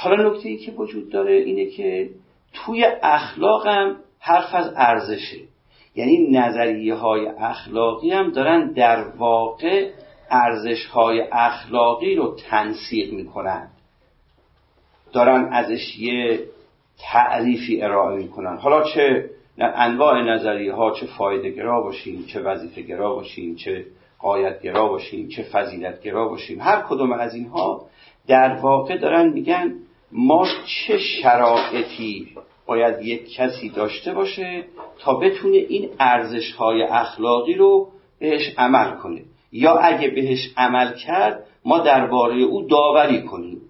حالا 0.01 0.29
نکته 0.29 0.49
ای 0.49 0.57
که 0.57 0.71
وجود 0.71 1.09
داره 1.09 1.33
اینه 1.33 1.65
که 1.65 2.09
توی 2.53 2.85
اخلاقم 3.03 3.95
حرف 4.19 4.55
از 4.55 4.73
ارزشه. 4.75 5.37
یعنی 5.95 6.31
نظریه 6.31 6.95
های 6.95 7.27
اخلاقی 7.27 8.11
هم 8.11 8.31
دارن 8.31 8.71
در 8.71 9.07
واقع 9.17 9.89
ارزش 10.31 10.85
های 10.85 11.23
اخلاقی 11.31 12.15
رو 12.15 12.35
تنسیق 12.49 13.13
می‌کنن. 13.13 13.67
دارن 15.13 15.49
ازش 15.51 15.99
یه 15.99 16.39
تعریفی 16.99 17.81
ارائه 17.81 18.17
می‌کنن. 18.17 18.57
حالا 18.57 18.83
چه 18.83 19.29
انواع 19.57 20.21
نظریه 20.21 20.73
ها 20.73 20.91
چه 20.91 21.05
فایده 21.05 21.49
گرا 21.49 21.81
باشیم 21.81 22.25
چه 22.25 22.41
وظیفه 22.41 22.81
گرا 22.81 23.15
باشیم 23.15 23.55
چه 23.55 23.85
قایت 24.19 24.61
گرا 24.61 24.87
باشیم 24.87 25.27
چه 25.27 25.43
فضیلت 25.43 26.01
گرا 26.01 26.27
باشیم. 26.27 26.61
هر 26.61 26.81
کدوم 26.89 27.11
از 27.11 27.35
اینها 27.35 27.85
در 28.27 28.53
واقع 28.61 28.97
دارن 28.97 29.29
میگن 29.29 29.75
ما 30.11 30.47
چه 30.65 30.97
شرایطی 30.97 32.27
باید 32.65 33.05
یک 33.05 33.33
کسی 33.33 33.69
داشته 33.69 34.13
باشه 34.13 34.63
تا 34.99 35.13
بتونه 35.13 35.57
این 35.57 35.89
ارزش 35.99 36.51
های 36.51 36.83
اخلاقی 36.83 37.53
رو 37.53 37.87
بهش 38.19 38.53
عمل 38.57 38.95
کنه؟ 38.95 39.21
یا 39.51 39.75
اگه 39.75 40.09
بهش 40.09 40.53
عمل 40.57 40.93
کرد 40.93 41.45
ما 41.65 41.79
درباره 41.79 42.41
او 42.41 42.67
داوری 42.67 43.23
کنیم. 43.23 43.61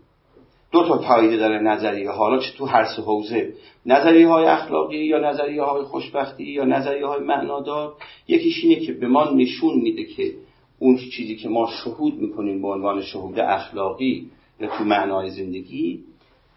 دو 0.71 0.87
تا 0.87 0.97
پایده 0.97 1.37
داره 1.37 1.59
نظریه. 1.59 2.09
حالا 2.09 2.39
چه 2.39 2.51
تو 2.57 2.65
هر 2.65 2.85
سه 2.95 3.01
حوزه. 3.01 3.53
نظریه 3.85 4.27
های 4.27 4.45
اخلاقی 4.45 4.97
یا 4.97 5.19
نظریه 5.19 5.63
های 5.63 5.83
خوشبختی 5.83 6.43
یا 6.43 6.65
نظریه 6.65 7.05
های 7.05 7.19
معنادار. 7.19 7.93
یکیش 8.27 8.63
اینه 8.63 8.75
که 8.75 8.93
به 8.93 9.07
ما 9.07 9.23
نشون 9.23 9.75
میده 9.75 10.03
که 10.03 10.33
اون 10.79 10.97
چیزی 10.97 11.35
که 11.35 11.49
ما 11.49 11.69
شهود 11.83 12.13
می‌کنیم 12.13 12.61
به 12.61 12.67
عنوان 12.67 13.01
شهود 13.01 13.39
اخلاقی 13.39 14.31
یا 14.59 14.67
تو 14.77 14.83
معنای 14.83 15.29
زندگی 15.29 16.03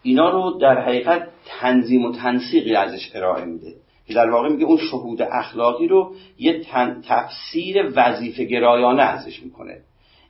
اینا 0.03 0.29
رو 0.29 0.59
در 0.61 0.81
حقیقت 0.81 1.27
تنظیم 1.45 2.05
و 2.05 2.11
تنسیقی 2.11 2.75
ازش 2.75 3.11
ارائه 3.15 3.45
میده. 3.45 3.73
که 4.07 4.13
در 4.13 4.29
واقع 4.29 4.49
میگه 4.49 4.65
اون 4.65 4.77
شهود 4.77 5.21
اخلاقی 5.21 5.87
رو 5.87 6.15
یه 6.39 6.61
تفسیر 7.03 7.91
وظیفه 7.95 8.43
گرایانه 8.43 9.01
ازش 9.01 9.43
می‌کنه. 9.43 9.77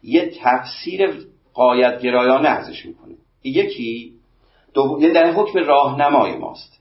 یه 0.04 0.32
تفسیر 0.42 1.10
قایت 1.54 2.02
گرایانه 2.02 2.50
ازش 2.50 2.86
می‌کنه. 2.86 3.14
یکی 3.44 4.14
یعنی 5.00 5.14
در 5.14 5.32
حکم 5.32 5.60
راهنمای 5.60 6.36
ماست. 6.36 6.80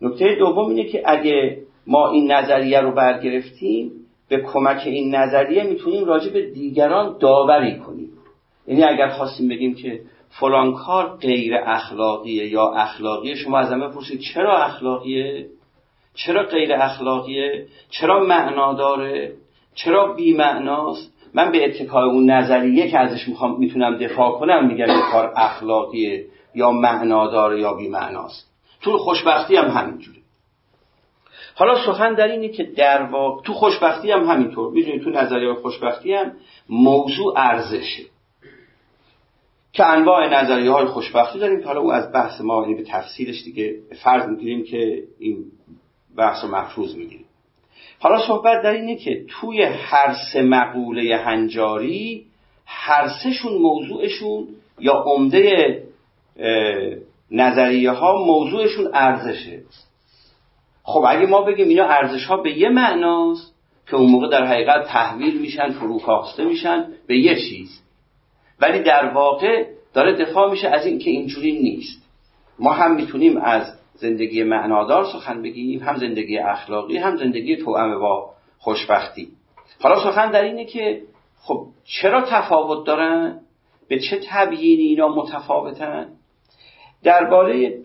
نکته 0.00 0.36
دوم 0.38 0.68
اینه 0.68 0.84
که 0.84 1.02
اگه 1.06 1.58
ما 1.86 2.10
این 2.10 2.32
نظریه 2.32 2.80
رو 2.80 2.94
برگرفتیم 2.94 3.92
به 4.28 4.42
کمک 4.42 4.82
این 4.86 5.14
نظریه 5.14 5.62
می‌تونیم 5.62 6.04
راجع 6.04 6.32
به 6.32 6.50
دیگران 6.50 7.16
داوری 7.20 7.78
کنیم. 7.78 8.10
یعنی 8.66 8.84
اگر 8.84 9.08
خواستیم 9.08 9.48
بگیم 9.48 9.74
که 9.74 10.00
فلان 10.40 10.74
کار 10.74 11.16
غیر 11.16 11.54
اخلاقیه 11.56 12.48
یا 12.48 12.70
اخلاقیه؟ 12.70 13.34
شما 13.34 13.58
از 13.58 13.72
همه 13.72 13.88
بپرسید 13.88 14.20
چرا 14.20 14.64
اخلاقیه؟ 14.64 15.46
چرا 16.14 16.42
غیر 16.42 16.72
اخلاقیه؟ 16.74 17.66
چرا 17.90 18.24
معنا 18.24 18.72
داره؟ 18.72 19.32
چرا 19.74 20.12
بی 20.12 20.32
معناست 20.32 21.14
من 21.34 21.52
به 21.52 21.64
اتکای 21.64 22.10
اون 22.10 22.30
نظریه 22.30 22.90
که 22.90 22.98
ازش 22.98 23.28
می‌خوام 23.28 23.58
می‌تونم 23.58 23.98
دفاع 23.98 24.38
کنم 24.38 24.66
میگم 24.66 24.90
این 24.90 25.02
کار 25.12 25.32
اخلاقیه 25.36 26.24
یا 26.54 26.70
معنا 26.70 27.30
داره 27.30 27.60
یا 27.60 27.74
بی 27.74 27.88
معناست 27.88 28.50
تو 28.82 28.98
خوشبختی 28.98 29.56
هم 29.56 29.68
همینجوره. 29.68 30.18
حالا 31.54 31.86
سخن 31.86 32.14
در 32.14 32.28
اینه 32.28 32.48
که 32.48 32.64
در 32.64 33.02
واقع 33.02 33.42
تو 33.42 33.52
خوشبختی 33.52 34.10
هم 34.10 34.24
همینطور. 34.24 34.72
می‌دونید 34.72 35.02
تو 35.02 35.10
نظریه 35.10 35.54
خوشبختی 35.54 36.14
هم 36.14 36.32
موضوع 36.68 37.34
ارزشه. 37.36 38.13
که 39.74 39.86
انواع 39.86 40.42
نظریه 40.42 40.70
های 40.70 40.86
خوشبختی 40.86 41.38
داریم 41.38 41.60
که 41.60 41.66
حالا 41.66 41.80
او 41.80 41.92
از 41.92 42.12
بحث 42.12 42.40
ما 42.40 42.62
یعنی 42.62 42.74
به 42.74 42.82
تفسیرش 42.82 43.42
دیگه 43.44 43.76
فرض 44.02 44.28
می‌گیریم 44.28 44.64
که 44.64 45.02
این 45.18 45.44
بحث 46.16 46.44
رو 46.44 46.56
مفروض 46.56 46.96
می‌گیریم. 46.96 47.24
حالا 47.98 48.26
صحبت 48.26 48.62
در 48.62 48.70
اینه 48.70 48.96
که 48.96 49.24
توی 49.28 49.62
هر 49.62 50.16
سه 50.32 50.42
مقوله 50.42 51.16
هنجاری 51.16 52.26
هر 52.66 53.08
سهشون 53.08 53.52
موضوعشون 53.52 54.48
یا 54.78 54.92
عمده 54.92 55.82
نظریه 57.30 57.90
ها 57.90 58.24
موضوعشون 58.24 58.90
ارزشه. 58.94 59.62
خب 60.82 61.04
اگه 61.08 61.26
ما 61.26 61.42
بگیم 61.42 61.68
اینا 61.68 61.84
ارزش 61.84 62.24
ها 62.24 62.36
به 62.36 62.58
یه 62.58 62.68
معناست 62.68 63.54
که 63.86 63.96
اون 63.96 64.10
موقع 64.10 64.28
در 64.28 64.44
حقیقت 64.44 64.86
تحویل 64.86 65.40
میشن 65.40 65.70
فروکاسته 65.70 66.44
میشن 66.44 66.86
به 67.06 67.18
یه 67.18 67.36
چیز. 67.36 67.83
ولی 68.60 68.82
در 68.82 69.06
واقع 69.14 69.66
داره 69.94 70.24
دفاع 70.24 70.50
میشه 70.50 70.68
از 70.68 70.86
این 70.86 70.98
که 70.98 71.10
اینجوری 71.10 71.52
نیست. 71.52 72.02
ما 72.58 72.72
هم 72.72 72.94
می‌تونیم 72.94 73.36
از 73.36 73.78
زندگی 73.94 74.42
معنادار 74.42 75.04
سخن 75.04 75.42
بگیم 75.42 75.80
هم 75.80 75.96
زندگی 75.96 76.38
اخلاقی 76.38 76.96
هم 76.96 77.16
زندگی 77.16 77.56
توأم 77.56 77.98
با 77.98 78.30
خوشبختی. 78.58 79.28
حالا 79.80 80.04
سخن 80.04 80.30
در 80.30 80.42
اینه 80.44 80.64
که 80.64 81.02
خب 81.42 81.66
چرا 81.84 82.20
تفاوت 82.20 82.86
دارن؟ 82.86 83.40
به 83.88 83.98
چه 83.98 84.20
تبیینی 84.28 84.82
اینا 84.82 85.08
متفاوتن؟ 85.08 86.08
درباره 87.02 87.78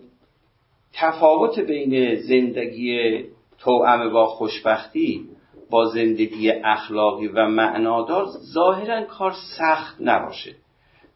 تفاوت 0.92 1.58
بین 1.58 2.14
زندگی 2.14 3.24
توأم 3.58 4.12
با 4.12 4.26
خوشبختی 4.26 5.28
با 5.70 5.84
زندگی 5.84 6.50
اخلاقی 6.50 7.26
و 7.26 7.48
معنادار 7.48 8.26
ظاهرا 8.54 9.02
کار 9.02 9.34
سخت 9.58 9.96
نباشه. 10.00 10.54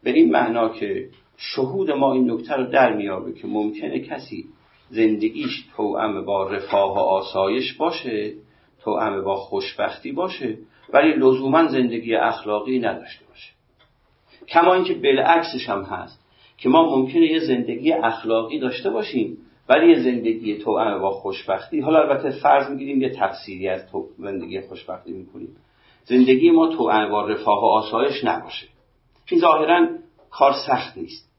به 0.03 0.11
این 0.11 0.31
معنا 0.31 0.69
که 0.69 1.09
شهود 1.37 1.91
ما 1.91 2.13
این 2.13 2.31
نکته 2.31 2.53
رو 2.53 2.71
در 2.71 2.93
میابه 2.93 3.33
که 3.33 3.47
ممکنه 3.47 3.99
کسی 3.99 4.45
زندگیش 4.89 5.65
توأم 5.75 6.25
با 6.25 6.49
رفاه 6.49 6.95
و 6.95 6.99
آسایش 6.99 7.73
باشه 7.73 8.33
توأم 8.83 9.23
با 9.23 9.35
خوشبختی 9.35 10.11
باشه 10.11 10.57
ولی 10.93 11.13
لزوما 11.13 11.67
زندگی 11.67 12.15
اخلاقی 12.15 12.79
نداشته 12.79 13.25
باشه. 13.25 13.51
کما 14.47 14.73
اینکه 14.73 14.93
بالعکسش 14.93 15.69
هم 15.69 15.83
هست 15.83 16.25
که 16.57 16.69
ما 16.69 16.95
ممکنه 16.95 17.25
یه 17.31 17.39
زندگی 17.39 17.93
اخلاقی 17.93 18.59
داشته 18.59 18.89
باشیم 18.89 19.37
ولی 19.69 19.95
زندگی 19.95 20.57
توأم 20.57 21.01
با 21.01 21.11
خوشبختی. 21.11 21.79
حالا 21.79 21.99
البته 21.99 22.29
فرض 22.29 22.69
می‌گیریم 22.69 23.01
یه 23.01 23.09
تفسیری 23.09 23.69
از 23.69 23.91
تو 23.91 24.05
زندگی 24.17 24.61
خوشبختی 24.61 25.11
می‌کنیم. 25.11 25.55
زندگی 26.03 26.51
ما 26.51 26.67
توأم 26.67 27.09
با 27.09 27.27
رفاه 27.27 27.61
و 27.61 27.65
آسایش 27.65 28.23
نباشه. 28.23 28.67
این 29.31 29.39
ظاهرا 29.39 29.87
کار 30.31 30.53
سخت 30.67 30.97
نیست 30.97 31.29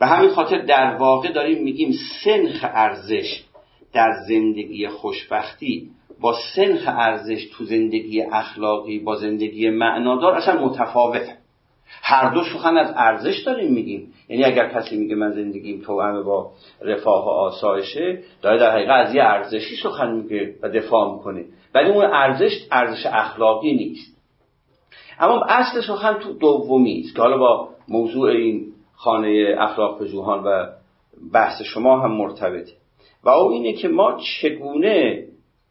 به 0.00 0.06
همین 0.06 0.30
خاطر 0.30 0.58
در 0.58 0.96
واقع 0.96 1.32
داریم 1.32 1.64
میگیم 1.64 1.92
سنخ 2.24 2.64
ارزش 2.74 3.44
در 3.92 4.10
زندگی 4.28 4.88
خوشبختی 4.88 5.90
با 6.20 6.34
سنخ 6.56 6.84
ارزش 6.86 7.48
تو 7.52 7.64
زندگی 7.64 8.22
اخلاقی 8.22 8.98
با 8.98 9.16
زندگی 9.16 9.70
معنادار 9.70 10.34
اصلا 10.34 10.66
متفاوته. 10.66 11.36
هر 12.02 12.30
دو 12.30 12.44
سخن 12.44 12.76
از 12.76 12.92
ارزش 12.96 13.38
داریم 13.38 13.72
میگیم. 13.72 14.12
یعنی 14.28 14.44
اگر 14.44 14.68
کسی 14.68 14.96
میگه 14.96 15.14
من 15.14 15.30
زندگیم 15.30 15.80
توأم 15.80 16.22
با 16.22 16.50
رفاه 16.80 17.24
و 17.24 17.28
آسایشه 17.28 18.22
داره 18.42 18.58
در 18.58 18.70
حقیقت 18.70 19.06
از 19.06 19.14
یه 19.14 19.22
ارزشی 19.22 19.76
سخن 19.76 20.10
میگه 20.10 20.54
و 20.62 20.68
دفاع 20.68 21.14
می‌کنه. 21.14 21.44
ولی 21.74 21.90
اون 21.90 22.04
ارزش 22.04 22.66
ارزش 22.72 23.06
اخلاقی 23.06 23.72
نیست. 23.72 24.18
اما 25.20 25.44
اصل 25.44 25.80
سخن 25.80 26.12
تو 26.14 26.32
دومی 26.32 27.02
است 27.04 27.16
که 27.16 27.22
حالا 27.22 27.38
با 27.38 27.68
موضوع 27.88 28.30
این 28.30 28.66
خانه 28.94 29.56
اخلاق 29.58 30.00
پژوهان 30.00 30.44
و 30.44 30.66
بحث 31.32 31.62
شما 31.62 32.00
هم 32.00 32.12
مرتبطه. 32.12 32.72
و 33.24 33.28
او 33.28 33.50
اینه 33.50 33.72
که 33.72 33.88
ما 33.88 34.20
چگونه 34.20 35.24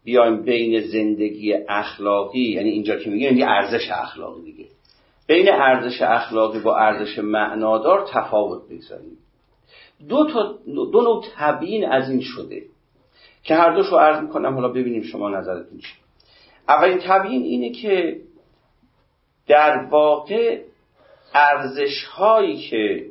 بیایم 0.03 0.43
بین 0.43 0.81
زندگی 0.81 1.53
اخلاقی 1.69 2.51
یعنی 2.51 2.69
اینجا 2.69 2.95
که 2.95 3.09
میگه 3.09 3.25
یعنی 3.25 3.43
ارزش 3.43 3.91
اخلاقی 3.91 4.41
دیگه. 4.41 4.65
بین 5.27 5.51
ارزش 5.51 6.01
اخلاقی 6.01 6.59
با 6.59 6.77
ارزش 6.77 7.19
معنادار 7.19 8.07
تفاوت 8.13 8.69
بگذاریم 8.69 9.17
دو, 10.09 10.27
تا 10.33 10.57
دو 10.65 11.01
نوع 11.01 11.23
تبیین 11.35 11.91
از 11.91 12.09
این 12.09 12.21
شده 12.21 12.63
که 13.43 13.55
هر 13.55 13.75
دوش 13.75 13.87
رو 13.87 13.97
عرض 13.97 14.23
می‌کنم 14.23 14.53
حالا 14.53 14.67
ببینیم 14.67 15.03
شما 15.03 15.29
نظرتون 15.29 15.77
چی 15.77 15.93
اولین 16.67 16.99
تبیین 17.03 17.43
اینه 17.43 17.69
که 17.69 18.21
در 19.47 19.85
واقع 19.89 20.61
ارزش 21.33 22.03
هایی 22.03 22.57
که 22.69 23.05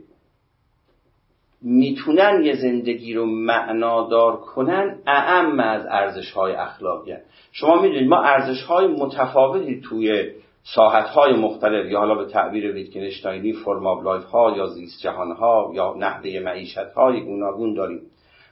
می‌تونن 1.62 2.42
یه 2.44 2.54
زندگی 2.54 3.14
رو 3.14 3.26
معنادار 3.26 4.36
کنن 4.36 4.98
اعم 5.06 5.60
از 5.60 5.86
ارزش 5.86 6.30
های 6.30 6.52
اخلاقی 6.52 7.12
هن. 7.12 7.20
شما 7.52 7.82
می‌دونید 7.82 8.08
ما 8.08 8.22
ارزش 8.22 8.62
های 8.62 8.86
متفاوتی 8.86 9.80
توی 9.80 10.32
ساحت 10.74 11.06
های 11.06 11.32
مختلف 11.32 11.90
یا 11.90 11.98
حالا 11.98 12.14
به 12.14 12.24
تعبیر 12.24 12.72
ویتکنشتاینی 12.72 13.52
فرم 13.52 13.86
ها 14.32 14.54
یا 14.56 14.66
زیست 14.66 15.00
جهان 15.02 15.32
ها 15.32 15.70
یا 15.74 15.94
نحوه 15.98 16.40
معیشت 16.44 16.78
های 16.78 17.20
گوناگون 17.20 17.74
داریم. 17.74 18.00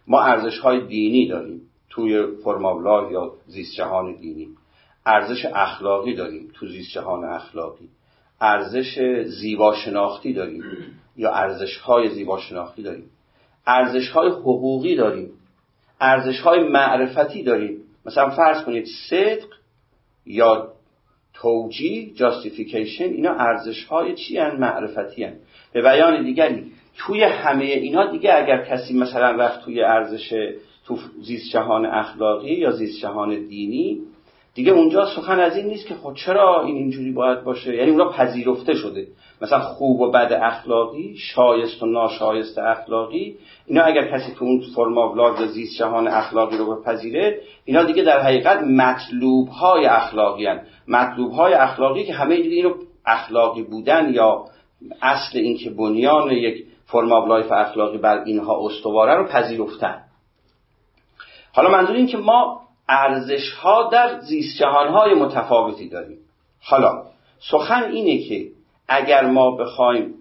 ما 0.06 0.23
ارزش 0.23 0.59
های 0.59 0.87
دینی 0.87 1.28
داریم. 1.28 1.61
توی 1.90 2.26
فرم 2.44 2.62
یا 3.12 3.33
زیست 3.47 3.76
جهان 3.76 4.16
دینی. 4.16 4.49
ارزش 5.06 5.47
اخلاقی 5.54 6.14
داریم 6.14 6.50
تو 6.54 6.66
زیست 6.66 6.94
جهان 6.94 7.25
اخلاقی. 7.25 7.88
ارزش 8.40 9.23
زیبا 9.25 9.75
شناختی 9.75 10.33
داریم. 10.33 10.62
یا 11.16 11.33
ارزش 11.33 11.76
های 11.76 12.09
زیبا 12.09 12.40
شناختی 12.40 12.83
داریم. 12.83 13.11
ارزش 13.66 14.09
های 14.09 14.28
حقوقی 14.30 14.97
داریم. 14.97 15.30
ارزش 16.00 16.40
های 16.40 16.68
معرفتی 16.68 17.42
داریم. 17.42 17.80
مثلا 18.06 18.30
فرض 18.30 18.64
کنید 18.64 18.87
صدق 19.11 19.49
یا 20.26 20.74
توجی 21.35 22.12
جاستیفیکیشن 22.17 23.05
اینا 23.05 23.31
ارزش 23.31 23.85
های 23.85 24.14
چی 24.14 24.38
هن؟ 24.38 24.57
معرفتی 24.57 25.25
هن. 25.25 25.33
به 25.73 25.83
بیان 25.83 26.25
دیگری 26.25 26.73
توی 26.97 27.23
همه 27.23 27.64
اینا 27.64 28.12
دیگه 28.12 28.35
اگر 28.35 28.64
کسی 28.64 28.95
مثلا 28.95 29.31
رفت 29.31 29.64
توی 29.64 29.83
ارزش 29.83 30.55
تو 30.87 30.99
زیست 31.23 31.53
جهان 31.53 31.87
اخلاقی 31.87 32.55
یا 32.55 32.71
زیست 32.71 33.00
جهان 33.00 33.47
دینی 33.47 34.00
دیگه 34.55 34.73
اونجا 34.73 35.07
سخن 35.17 35.41
از 35.41 35.57
این 35.57 35.67
نیست 35.67 35.87
که 35.87 35.95
خب 35.95 36.14
چرا 36.14 36.64
این 36.64 36.76
اینجوری 36.76 37.12
باید 37.12 37.45
باشه 37.45 37.76
یعنی 37.76 37.91
اونا 37.91 38.09
پذیرفته 38.09 38.75
شده 38.75 39.07
مثلا 39.43 39.61
خوب 39.61 40.00
و 40.00 40.11
بد 40.11 40.33
اخلاقی 40.33 41.17
شایست 41.17 41.83
و 41.83 41.87
ناشایست 41.87 42.59
اخلاقی 42.59 43.37
اینا 43.67 43.83
اگر 43.83 44.11
کسی 44.11 44.35
تو 44.38 44.45
اون 44.45 44.62
فرم 44.76 44.99
آف 44.99 45.43
زیست 45.43 45.79
جهان 45.79 46.09
اخلاقی 46.09 46.57
رو 46.57 46.76
بپذیره 46.76 47.41
اینا 47.64 47.85
دیگه 47.85 48.03
در 48.03 48.21
حقیقت 48.21 48.62
مطلوب 48.62 49.49
های 49.49 49.87
اخلاقی 49.87 50.47
هن. 50.47 50.61
مطلوب 50.88 51.33
های 51.33 51.55
اخلاقی 51.55 52.05
که 52.05 52.14
همه 52.14 52.37
دیگه 52.37 52.57
اینو 52.57 52.75
اخلاقی 53.07 53.62
بودن 53.62 54.14
یا 54.14 54.45
اصل 55.03 55.38
این 55.38 55.57
که 55.57 55.71
بنیان 55.71 56.31
یک 56.31 56.64
form 56.87 57.28
life 57.28 57.52
اخلاقی 57.53 57.99
بر 57.99 58.23
اینها 58.25 58.67
استواره 58.67 59.14
رو 59.14 59.25
پذیرفتن 59.25 60.00
حالا 61.53 61.71
منظور 61.71 61.97
این 61.97 62.07
که 62.07 62.17
ما 62.17 62.61
ارزش 62.88 63.53
ها 63.53 63.88
در 63.93 64.21
زیست 64.21 64.59
جهان 64.59 64.88
های 64.88 65.14
متفاوتی 65.14 65.88
داریم 65.88 66.19
حالا 66.62 67.03
سخن 67.50 67.83
اینه 67.83 68.29
که 68.29 68.49
اگر 68.88 69.26
ما 69.26 69.50
بخوایم 69.57 70.14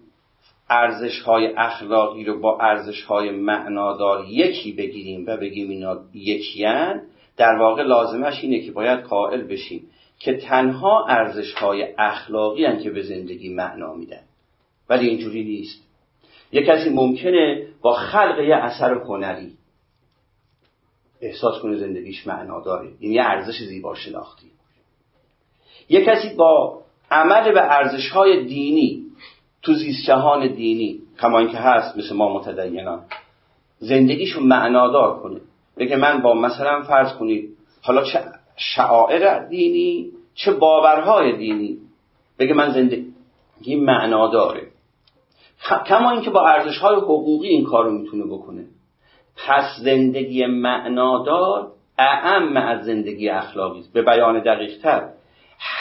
ارزش 0.70 1.20
های 1.20 1.54
اخلاقی 1.58 2.24
رو 2.24 2.40
با 2.40 2.60
ارزش 2.62 3.04
های 3.04 3.32
معنادار 3.32 4.26
یکی 4.30 4.72
بگیریم 4.72 5.26
و 5.28 5.38
بگیم 5.38 5.70
اینا 5.70 6.00
یکیان 6.14 7.02
در 7.38 7.56
واقع 7.60 7.84
لازمش 7.84 8.44
اینه 8.44 8.66
که 8.66 8.72
باید 8.72 9.00
قائل 9.00 9.42
بشیم 9.42 9.90
که 10.20 10.38
تنها 10.38 11.06
ارزش 11.06 11.54
های 11.54 11.94
اخلاقی 11.98 12.66
هن 12.66 12.84
که 12.84 12.90
به 12.90 13.02
زندگی 13.02 13.54
معنا 13.54 13.94
میدن. 13.94 14.24
ولی 14.90 15.10
اینجوری 15.10 15.44
نیست. 15.44 15.84
یک 16.52 16.66
کسی 16.66 16.90
ممکنه 16.90 17.68
با 17.82 17.94
خلق 17.94 18.40
یه 18.40 18.56
اثر 18.56 18.94
هنری 18.94 19.52
احساس 21.22 21.62
کنه 21.62 21.78
زندگیش 21.78 22.28
معنا 22.28 22.60
داره 22.60 22.90
این 23.00 23.12
یه 23.12 23.22
ارزش 23.24 23.64
زیبا 23.64 23.96
شناختی 23.96 24.52
یه 25.90 26.06
کسی 26.06 26.36
با 26.36 26.83
عمل 27.14 27.52
به 27.52 27.62
ارزش 27.62 28.10
های 28.10 28.46
دینی 28.46 29.04
تو 29.62 29.74
زیست 29.74 30.06
جهان 30.06 30.48
دینی 30.48 31.00
کما 31.22 31.40
اینکه 31.40 31.58
هست 31.58 31.98
مثل 31.98 32.16
ما 32.16 32.34
متدینان. 32.34 33.02
زندگیشو 33.80 34.42
معنادار 34.42 35.20
کنه. 35.20 35.42
بگه 35.78 35.96
من 35.96 36.22
با 36.22 36.34
مثلا 36.34 36.82
فرض 36.82 37.14
کنید 37.14 37.50
حالا 37.82 38.04
چه 38.04 38.20
شعائر 38.56 39.40
دینی 39.48 40.12
چه 40.36 40.52
باورهای 40.52 41.38
دینی. 41.38 41.78
بگه 42.40 42.54
من 42.54 42.72
زندگی 42.72 43.76
معنا 43.76 44.28
داره 44.28 44.68
کما 45.88 46.12
اینکه 46.12 46.30
با 46.30 46.48
ارزش 46.48 46.78
های 46.78 46.96
حقوقی 46.96 47.48
این 47.48 47.66
کارو 47.66 47.92
می‌تونه 47.92 48.24
بکنه. 48.26 48.66
پس 49.48 49.64
زندگی 49.84 50.46
معنادار 50.46 51.72
اعم 51.98 52.58
از 52.58 52.86
زندگی 52.86 53.30
اخلاقی 53.30 53.84
به 53.94 54.02
بیان 54.02 54.40
دقیق 54.40 54.82
تر 54.82 55.10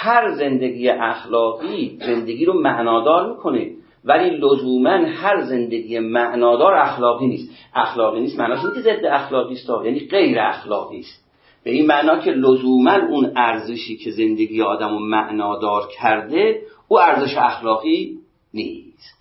هر 0.03 0.35
زندگی 0.35 0.89
اخلاقی 0.89 1.99
زندگی 2.07 2.45
رو 2.45 2.61
معنادار 2.61 3.31
می‌کنه. 3.31 3.71
ولی 4.05 4.31
لزوما 4.31 4.91
هر 4.91 5.41
زندگی 5.41 5.99
معنادار 5.99 6.75
اخلاقی 6.75 7.27
نیست. 7.27 7.51
اخلاقی 7.75 8.21
نیست 8.21 8.39
معناش 8.39 8.61
که 8.75 8.81
ضد 8.81 9.05
اخلاقی 9.05 9.55
است 9.55 9.69
یعنی 9.85 10.01
غیر 10.01 10.41
اخلاقی 10.41 10.99
است. 10.99 11.23
به 11.65 11.71
این 11.71 11.87
معنا 11.87 12.19
که 12.19 12.31
لزوما 12.31 12.97
اون 13.11 13.33
ارزشی 13.37 13.97
که 13.97 14.11
زندگی 14.11 14.63
آدم 14.63 14.89
رو 14.89 14.99
معنادار 14.99 15.89
کرده 16.01 16.63
او 16.89 17.01
ارزش 17.01 17.37
اخلاقی 17.37 18.19
نیست. 18.55 19.19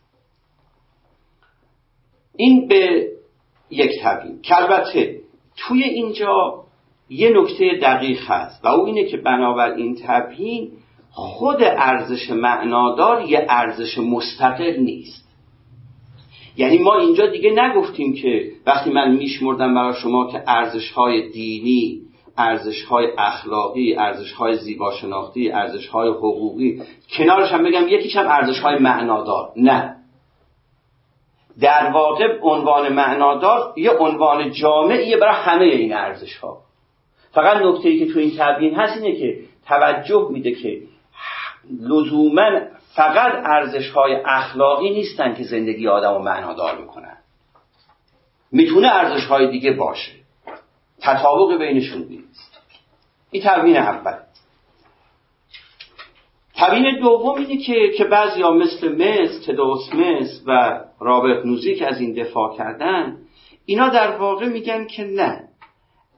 این 2.36 2.68
به 2.68 3.08
یک 3.70 3.92
تبیین 4.04 4.42
که 4.42 4.58
البته 4.58 5.20
توی 5.58 5.84
اینجا 5.84 6.61
یه 7.12 7.30
نکته 7.30 7.80
دقیق 7.82 8.22
هست 8.28 8.66
و 8.66 8.68
او 8.68 8.86
اینه 8.86 9.04
که 9.04 9.18
بنابراین 9.18 9.98
تبیین 10.08 10.72
خود 11.10 11.64
ارزش 11.64 12.30
معنادار 12.30 13.22
یه 13.22 13.46
ارزش 13.50 13.98
مستقل 13.98 14.76
نیست. 14.80 15.32
یعنی 16.58 16.78
ما 16.78 16.98
اینجا 16.98 17.28
دیگه 17.28 17.52
نگفتیم 17.52 18.14
که 18.14 18.52
وقتی 18.66 18.90
من 18.90 19.12
میشمردم 19.12 19.76
برای 19.76 19.94
شما 19.94 20.32
که 20.32 20.44
ارزش 20.48 20.92
های 20.92 21.30
دینی 21.30 22.02
ارزش 22.38 22.84
های 22.84 23.08
اخلاقی 23.18 23.96
ارزش 23.96 24.32
های 24.34 24.58
زیباشناختی 24.58 25.52
ارزش 25.52 25.88
های 25.88 26.10
حقوقی 26.10 26.82
کنارش 27.18 27.52
هم 27.52 27.64
بگم 27.64 27.88
یکیش 27.88 28.16
هم 28.16 28.28
ارزش 28.28 28.60
های 28.60 28.80
معنادار. 28.80 29.52
نه. 29.56 29.96
در 31.62 31.92
واقع 31.94 32.40
عنوان 32.42 32.94
معنادار 32.94 33.74
یه 33.78 33.92
عنوان 33.92 34.52
جامعیه 34.52 35.18
برای 35.18 35.36
همه 35.36 35.66
این 35.66 35.94
ارزش 35.94 36.38
ها 36.38 36.71
فقط 37.32 37.62
نکته 37.62 37.90
ای 37.90 38.00
که 38.00 38.14
تو 38.14 38.20
این 38.20 38.32
تبیین 38.38 38.76
هست 38.76 39.04
اینه 39.04 39.20
که 39.20 39.40
توجه 39.68 40.28
میده 40.32 40.52
که 40.52 40.82
لزوما 41.82 42.60
فقط 42.96 43.34
ارزش 43.46 43.90
های 43.90 44.16
اخلاقی 44.26 44.90
نیستن 44.90 45.34
که 45.34 45.44
زندگی 45.44 45.88
آدم 45.88 46.14
رو 46.14 46.22
معنادار 46.22 46.78
می‌کنن 46.78 47.18
می‌تونه 48.52 48.88
ارزش 48.88 49.26
های 49.26 49.52
دیگه 49.52 49.72
باشه. 49.72 50.12
تطابق 51.02 51.58
بینشون 51.58 52.02
نیست. 52.02 52.62
این 53.32 53.44
تبیین 53.46 53.78
اول. 53.78 54.18
تبیین 56.56 57.00
دوم 57.00 57.36
اینه 57.36 57.58
که 57.58 57.92
که 57.98 58.04
بعضی 58.04 58.42
ها 58.42 58.52
مثل 58.52 58.96
مس 58.96 59.46
تدوسمس 59.46 60.42
و 60.48 60.82
رابرت 61.00 61.46
نوزیک 61.46 61.82
از 61.82 62.00
این 62.00 62.14
دفاع 62.14 62.58
کردن 62.58 63.18
اینا 63.66 63.90
در 63.90 64.18
واقع 64.18 64.48
میگن 64.48 64.88
که 64.88 65.04
نه. 65.04 65.51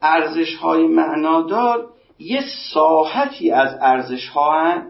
ارزش 0.04 0.54
های 0.54 0.86
معنادار 0.86 1.86
یه 2.18 2.42
ساحتی 2.72 3.50
از 3.50 3.76
ارزش 3.80 4.28
ها 4.28 4.82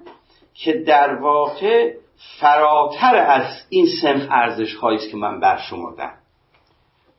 که 0.55 0.73
در 0.73 1.15
واقع 1.15 1.95
فراتر 2.41 3.17
از 3.17 3.63
این 3.69 3.87
سنف 4.03 4.27
ارزش 4.31 4.77
است 4.85 5.11
که 5.11 5.17
من 5.17 5.41
برشمردم. 5.41 6.15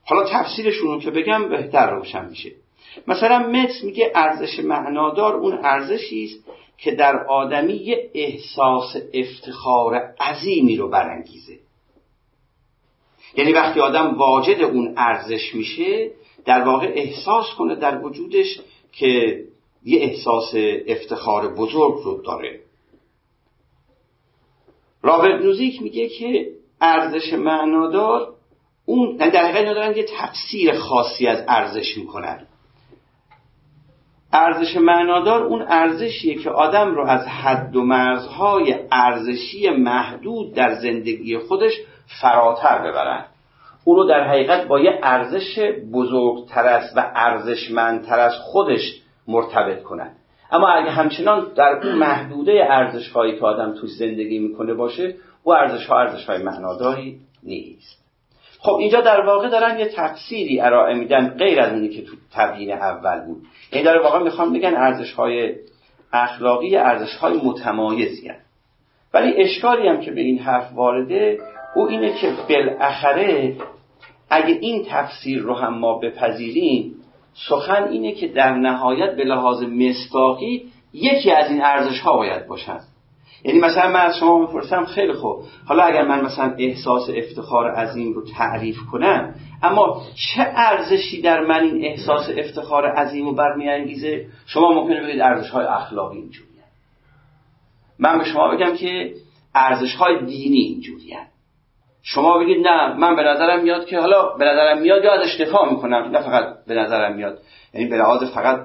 حالا 0.04 0.24
تفسیرشون 0.24 1.00
که 1.00 1.10
بگم 1.10 1.48
بهتر 1.48 1.90
روشن 1.90 2.28
میشه. 2.28 2.50
مثلا 3.06 3.38
متس 3.38 3.84
میگه 3.84 4.12
ارزش 4.14 4.60
معنادار 4.60 5.34
اون 5.34 5.58
ارزشی 5.64 6.24
است 6.24 6.44
که 6.78 6.90
در 6.90 7.26
آدمی 7.26 7.72
یه 7.72 8.10
احساس 8.14 8.96
افتخار 9.14 9.94
عظیمی 10.20 10.76
رو 10.76 10.88
برانگیزه. 10.88 11.58
یعنی 13.36 13.52
وقتی 13.52 13.80
آدم 13.80 14.14
واجد 14.14 14.62
اون 14.62 14.94
ارزش 14.96 15.54
میشه 15.54 16.10
در 16.44 16.62
واقع 16.62 16.92
احساس 16.94 17.46
کنه 17.58 17.74
در 17.74 18.04
وجودش 18.04 18.60
که 18.92 19.42
یه 19.84 20.00
احساس 20.00 20.52
افتخار 20.86 21.54
بزرگ 21.54 21.94
رو 22.04 22.22
داره. 22.22 22.60
رابرت 25.02 25.42
نوزیک 25.42 25.82
میگه 25.82 26.08
که 26.08 26.46
ارزش 26.80 27.32
معنادار 27.32 28.34
اون 28.86 29.16
در 29.16 29.46
حقیقت 29.46 29.74
دارن 29.74 29.96
یه 29.96 30.06
تفسیر 30.18 30.78
خاصی 30.78 31.26
از 31.26 31.44
ارزش 31.48 31.96
می‌کنن. 31.96 32.46
ارزش 34.32 34.76
معنادار 34.76 35.42
اون 35.42 35.62
ارزشیه 35.68 36.34
که 36.34 36.50
آدم 36.50 36.94
رو 36.94 37.06
از 37.06 37.26
حد 37.26 37.76
و 37.76 37.82
مرزهای 37.82 38.74
ارزشی 38.92 39.70
محدود 39.70 40.54
در 40.54 40.74
زندگی 40.74 41.38
خودش 41.38 41.72
فراتر 42.20 42.78
ببرن. 42.78 43.24
او 43.86 43.94
رو 43.94 44.04
در 44.04 44.28
حقیقت 44.28 44.66
با 44.66 44.80
یه 44.80 44.98
ارزش 45.02 45.58
بزرگتر 45.92 46.66
است 46.66 46.96
و 46.96 47.12
ارزشمندتر 47.14 48.18
از 48.18 48.32
خودش 48.32 49.02
مرتبط 49.28 49.82
کنن 49.82 50.12
اما 50.50 50.68
اگه 50.68 50.90
همچنان 50.90 51.46
در 51.56 51.80
اون 51.82 51.92
محدوده 51.92 52.66
ارزش 52.70 53.08
هایی 53.08 53.38
که 53.38 53.46
آدم 53.46 53.74
توی 53.74 53.88
زندگی 53.88 54.38
می‌کنه 54.38 54.74
باشه 54.74 55.14
او 55.42 55.54
ارزش 55.54 55.86
ها 55.86 55.98
ارزش 55.98 56.24
های 56.24 56.42
معناداری 56.42 57.20
نیست. 57.42 58.04
خب 58.58 58.74
اینجا 58.74 59.00
در 59.00 59.20
واقع 59.20 59.48
دارن 59.48 59.78
یه 59.78 59.88
تفسیری 59.96 60.60
ارائه 60.60 60.94
میدن 60.94 61.28
غیر 61.28 61.60
از 61.60 61.72
اونی 61.72 61.88
که 61.88 62.02
تو 62.02 62.12
تبیین 62.34 62.72
اول 62.72 63.20
بود. 63.26 63.36
این 63.36 63.46
یعنی 63.72 63.84
داره 63.84 64.02
واقعا 64.02 64.22
می‌خوام 64.22 64.52
بگن 64.52 64.74
ارزش 64.76 65.12
های 65.12 65.54
اخلاقی 66.12 66.76
ارزش 66.76 67.14
های 67.14 67.40
متمایزی 67.44 68.28
هست. 68.28 68.46
ولی 69.14 69.42
اشکالی 69.42 69.88
هم 69.88 70.00
که 70.00 70.10
به 70.10 70.20
این 70.20 70.38
حرف 70.38 70.72
وارده 70.74 71.38
او 71.74 71.88
اینه 71.88 72.14
که 72.20 72.32
بالاخره 72.48 73.56
اگه 74.30 74.58
این 74.60 74.86
تفسیر 74.88 75.38
رو 75.38 75.54
هم 75.54 75.78
ما 75.78 75.98
بپذیریم 75.98 76.94
سخن 77.48 77.88
اینه 77.88 78.12
که 78.12 78.28
در 78.28 78.54
نهایت 78.54 79.16
به 79.16 79.24
لحاظ 79.24 79.62
مستاقی 79.62 80.64
یکی 80.92 81.30
از 81.30 81.50
این 81.50 81.62
ارزش 81.62 82.00
ها 82.00 82.16
باید 82.16 82.46
باشن 82.46 82.80
یعنی 83.44 83.60
مثلا 83.60 83.90
من 83.90 84.00
از 84.00 84.16
شما 84.18 84.38
می‌پرسم 84.38 84.84
خیلی 84.84 85.12
خوب. 85.12 85.42
حالا 85.66 85.82
اگر 85.82 86.02
من 86.02 86.24
مثلا 86.24 86.54
احساس 86.58 87.10
افتخار 87.16 87.70
عظیم 87.70 88.12
رو 88.12 88.22
تعریف 88.24 88.76
کنم 88.92 89.34
اما 89.62 90.02
چه 90.14 90.52
ارزشی 90.56 91.22
در 91.22 91.40
من 91.40 91.62
این 91.62 91.84
احساس 91.84 92.30
افتخار 92.36 92.86
عظیم 92.86 93.26
رو 93.26 93.34
برمیانگیزه؟ 93.34 94.26
شما 94.46 94.72
ممکنه 94.72 95.02
بگید 95.02 95.20
ارزش 95.20 95.50
های 95.50 95.66
اخلاقی 95.66 96.18
اینجوری 96.18 96.46
من 97.98 98.18
به 98.18 98.24
شما 98.24 98.48
بگم 98.48 98.76
که 98.76 99.14
ارزش 99.54 99.94
های 99.94 100.24
دینی 100.24 100.58
اینجوری 100.58 101.16
شما 102.08 102.38
بگید 102.38 102.66
نه 102.66 102.94
من 102.94 103.16
به 103.16 103.22
نظرم 103.22 103.62
میاد 103.62 103.86
که 103.86 103.98
حالا 103.98 104.36
به 104.38 104.44
نظرم 104.44 104.78
میاد 104.78 105.04
یا 105.04 105.12
ازش 105.12 105.40
دفاع 105.40 105.70
می‌کنم؟ 105.70 106.10
نه 106.12 106.20
فقط 106.20 106.44
به 106.66 106.74
نظرم 106.74 107.16
میاد. 107.16 107.38
یعنی 107.74 107.86
به 107.86 107.96
لحاظ 107.96 108.24
فقط 108.34 108.60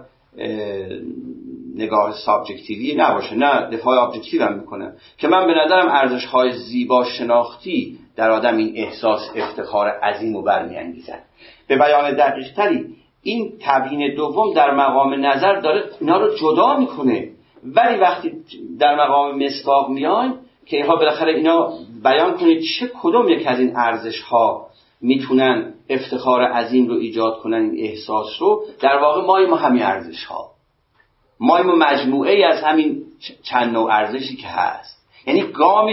نگاه 1.76 2.14
subjective 2.26 2.89
ی 2.89 2.96
نباشه. 2.96 3.36
نه 3.36 3.70
دفاع 3.72 4.04
objective 4.04 4.44
هم 4.44 4.54
می‌کنم 4.54 4.94
که 5.18 5.28
من 5.28 5.48
به 5.48 5.54
نظرم 5.54 5.90
ارزش 5.90 6.26
های 6.26 6.52
زیبا 6.52 7.04
شناختی 7.04 7.98
در 8.16 8.32
آدم 8.32 8.58
این 8.58 8.74
احساس 8.76 9.32
افتخار 9.36 9.88
عظیم 9.88 10.36
و 10.36 10.42
برمیانگیزد. 10.42 11.24
به 11.68 11.78
بیان 11.78 12.12
دقیق 12.12 12.54
تری 12.56 12.86
این 13.24 13.54
تبیین 13.62 14.16
دوم 14.16 14.54
در 14.54 14.72
مقام 14.72 15.26
نظر 15.26 15.60
داره 15.60 15.84
اینا 16.02 16.18
رو 16.18 16.36
جدا 16.36 16.78
می‌کنه. 16.78 17.30
ولی 17.64 17.98
وقتی 17.98 18.32
در 18.80 18.96
مقام 18.96 19.44
مصداق 19.44 19.90
میان 19.90 20.40
که 20.66 20.78
اینها 20.78 20.96
بالاخره 20.96 21.34
اینا 21.34 21.74
بیان 22.04 22.38
کنید 22.38 22.64
چه 22.80 22.92
کدوم 23.02 23.30
یک 23.30 23.48
از 23.48 23.60
این 23.60 23.74
ارزش 23.76 24.22
ها 24.22 24.68
می‌تونن 25.02 25.74
افتخار 25.90 26.44
عظیم 26.44 26.88
رو 26.88 26.96
ایجاد 26.96 27.40
کنن 27.40 27.62
این 27.62 27.86
احساس 27.86 28.28
رو؟ 28.40 28.64
در 28.82 28.98
واقع 28.98 29.48
ما 29.48 29.56
همین 29.56 29.84
ارزش 29.84 30.24
ها 30.24 30.52
ما 31.40 31.64
مجموعه 31.64 32.46
از 32.46 32.64
همین 32.64 33.04
چند 33.44 33.74
نوع 33.74 33.92
ارزشی 33.92 34.36
که 34.36 34.48
هست. 34.48 35.02
یعنی 35.28 35.42
گام 35.42 35.90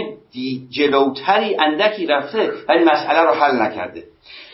جلوتری 0.69 1.55
اندکی 1.59 2.05
رفته 2.05 2.51
ولی 2.69 2.83
مسئله 2.83 3.21
رو 3.21 3.31
حل 3.33 3.61
نکرده. 3.61 4.03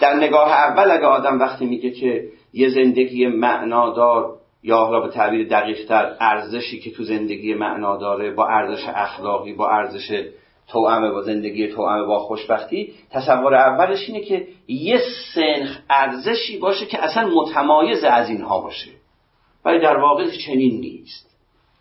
در 0.01 0.13
نگاه 0.13 0.51
اول 0.51 0.91
اگه 0.91 1.05
آدم 1.05 1.39
وقتی 1.39 1.65
میگه 1.65 1.91
که 1.91 2.23
یه 2.53 2.69
زندگی 2.69 3.27
معنادار 3.27 4.37
یا 4.65 4.77
حالا 4.77 4.99
به 4.99 5.13
تعبیر 5.13 5.47
دقیق 5.47 5.87
تر 5.87 6.15
ارزشی 6.19 6.79
که 6.79 6.91
تو 6.91 7.03
زندگی 7.03 7.53
معنا 7.53 7.97
داره 7.97 8.31
با 8.31 8.47
ارزش 8.47 8.83
اخلاقی 8.87 9.53
با 9.53 9.69
ارزش 9.69 10.25
توأمه 10.67 11.11
با 11.11 11.21
زندگی 11.21 11.67
توأمه 11.67 12.05
با 12.05 12.19
خوشبختی 12.19 12.93
تصور 13.11 13.55
اولش 13.55 14.09
اینه 14.09 14.21
که 14.21 14.47
یه 14.67 15.01
سنخ 15.35 15.79
ارزشی 15.89 16.57
باشه 16.57 16.85
که 16.85 17.03
اصلا 17.03 17.29
متمایز 17.35 18.03
از 18.03 18.29
اینها 18.29 18.61
باشه. 18.61 18.91
ولی 19.65 19.79
در 19.79 19.97
واقع 19.97 20.29
چنین 20.45 20.79
نیست. 20.79 21.35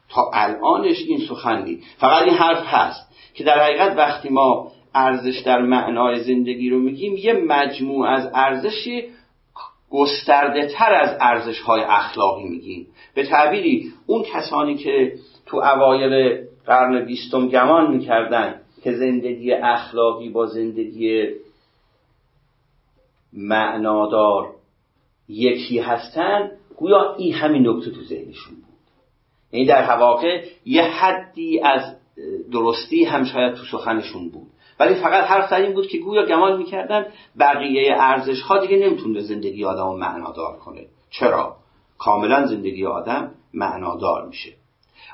تا 0.09 0.31
الانش 0.35 1.03
این 1.09 1.19
سخن 1.29 1.63
نیست 1.63 1.83
فقط 1.99 2.23
این 2.23 2.35
حرف 2.35 2.67
هست 2.67 3.09
که 3.35 3.45
در 3.45 3.59
حقیقت 3.59 3.97
وقتی 3.97 4.29
ما 4.29 4.73
ارزش 4.95 5.39
در 5.39 5.63
معنای 5.63 6.21
زندگی 6.21 6.71
رو 6.71 6.79
میگیم 6.79 7.17
یه 7.17 7.33
مجموع 7.33 8.09
از 8.09 8.31
ارزشی 8.35 9.05
گسترده 9.95 10.67
تر 10.67 10.95
از 10.95 11.17
ارزش 11.21 11.61
های 11.61 11.83
اخلاقی 11.83 12.45
میگیم. 12.45 12.87
به 13.15 13.27
تعبیری 13.27 13.93
اون 14.07 14.23
کسانی 14.23 14.75
که 14.75 15.15
تو 15.47 15.57
اوایل 15.57 16.45
قرن 16.67 17.05
بیستم 17.05 17.49
گمان 17.49 17.97
می‌کردن 17.97 18.61
که 18.83 18.93
زندگی 18.93 19.53
اخلاقی 19.53 20.29
با 20.29 20.47
زندگی 20.47 21.27
معنادار 23.33 24.51
یکی 25.29 25.79
هستن 25.79 26.51
گویا 26.77 27.15
این 27.15 27.35
همین 27.35 27.69
نکته 27.69 27.91
تو 27.91 28.03
ذهنشون 28.03 28.55
بود. 28.55 28.75
یعنی 29.53 29.67
در 29.67 29.97
واقع 29.97 30.45
یه 30.65 30.83
حدی 30.83 31.61
از 31.61 31.97
درستی 32.53 33.05
هم 33.05 33.25
شاید 33.25 33.55
تو 33.55 33.65
سخنشون 33.65 34.29
بود. 34.29 34.54
ولی 34.81 34.95
فقط 34.95 35.25
حرف 35.25 35.51
در 35.51 35.61
این 35.61 35.73
بود 35.75 35.89
که 35.89 35.99
گویا 35.99 36.27
گمان 36.27 36.59
می‌کردن 36.59 37.07
بقیه 37.39 37.95
ارزش 37.99 38.43
ها 38.43 38.59
دیگه 38.59 38.77
نمی‌تونه 38.77 39.21
زندگی 39.21 39.65
آدم 39.65 39.87
رو 39.87 39.97
معنادار 39.97 40.57
کنه. 40.57 40.87
چرا؟ 41.11 41.57
کاملا 41.99 42.47
زندگی 42.47 42.87
آدم 42.87 43.35
معنادار 43.55 44.27
میشه. 44.27 44.53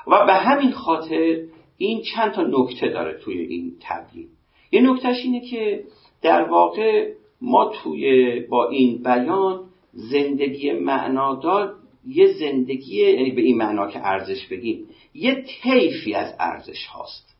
و 0.07 0.25
به 0.25 0.33
همین 0.33 0.71
خاطر 0.71 1.37
این 1.77 2.01
چند 2.01 2.31
تا 2.31 2.41
نکته 2.41 2.87
داره 2.87 3.19
توی 3.19 3.37
این 3.37 3.75
تبیین. 3.81 4.27
یه 4.71 4.81
نکتهش 4.81 5.17
اینه 5.23 5.39
که 5.49 5.83
در 6.21 6.43
واقع 6.43 7.13
ما 7.41 7.71
توی 7.83 8.39
با 8.39 8.69
این 8.69 9.03
بیان 9.03 9.63
زندگی 9.93 10.71
معنادار 10.71 11.75
یه 12.07 12.27
زندگی 12.27 13.11
یعنی 13.11 13.31
به 13.31 13.41
این 13.41 13.57
معنا 13.57 13.87
که 13.87 13.99
ارزش 14.07 14.47
بگیم 14.47 14.89
یه 15.13 15.45
طیفی 15.63 16.13
از 16.13 16.35
ارزش 16.39 16.85
هاست. 16.85 17.30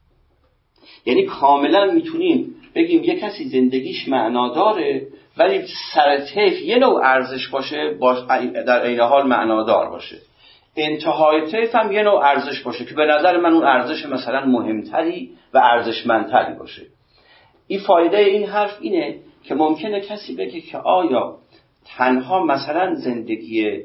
یعنی 1.06 1.26
کاملا 1.26 1.92
می‌تونیم 1.92 2.56
بگیم 2.76 3.04
یه 3.04 3.20
کسی 3.20 3.50
زندگیش 3.50 4.08
معنا 4.08 4.54
داره 4.54 5.08
ولی 5.38 5.62
سر 5.94 6.18
طیف 6.18 6.62
یه 6.62 6.78
نوع 6.78 7.02
ارزش 7.04 7.48
باشه 7.48 7.98
در 8.68 8.84
عین 8.84 9.00
حال 9.00 9.28
معنادار 9.28 9.90
باشه. 9.90 10.18
انتهای 10.76 11.52
طیف 11.52 11.76
هم 11.76 11.92
یه 11.92 12.04
نوع 12.04 12.26
ارزش 12.26 12.62
باشه 12.62 12.86
که 12.86 12.96
به 12.96 13.06
نظر 13.06 13.38
من 13.38 13.54
اون 13.54 13.64
ارزش 13.64 14.06
مثلا 14.06 14.46
مهمتری 14.46 15.32
و 15.54 15.58
ارزشمندتری 15.58 16.54
باشه. 16.54 16.82
این 17.68 17.80
فایده 17.80 18.18
این 18.18 18.46
حرف 18.46 18.78
اینه 18.82 19.16
که 19.44 19.56
ممکنه 19.56 20.02
کسی 20.02 20.36
بگه 20.36 20.62
که 20.62 20.78
آیا 20.78 21.38
تنها 21.98 22.46
مثلا 22.46 22.96
زندگی 22.96 23.80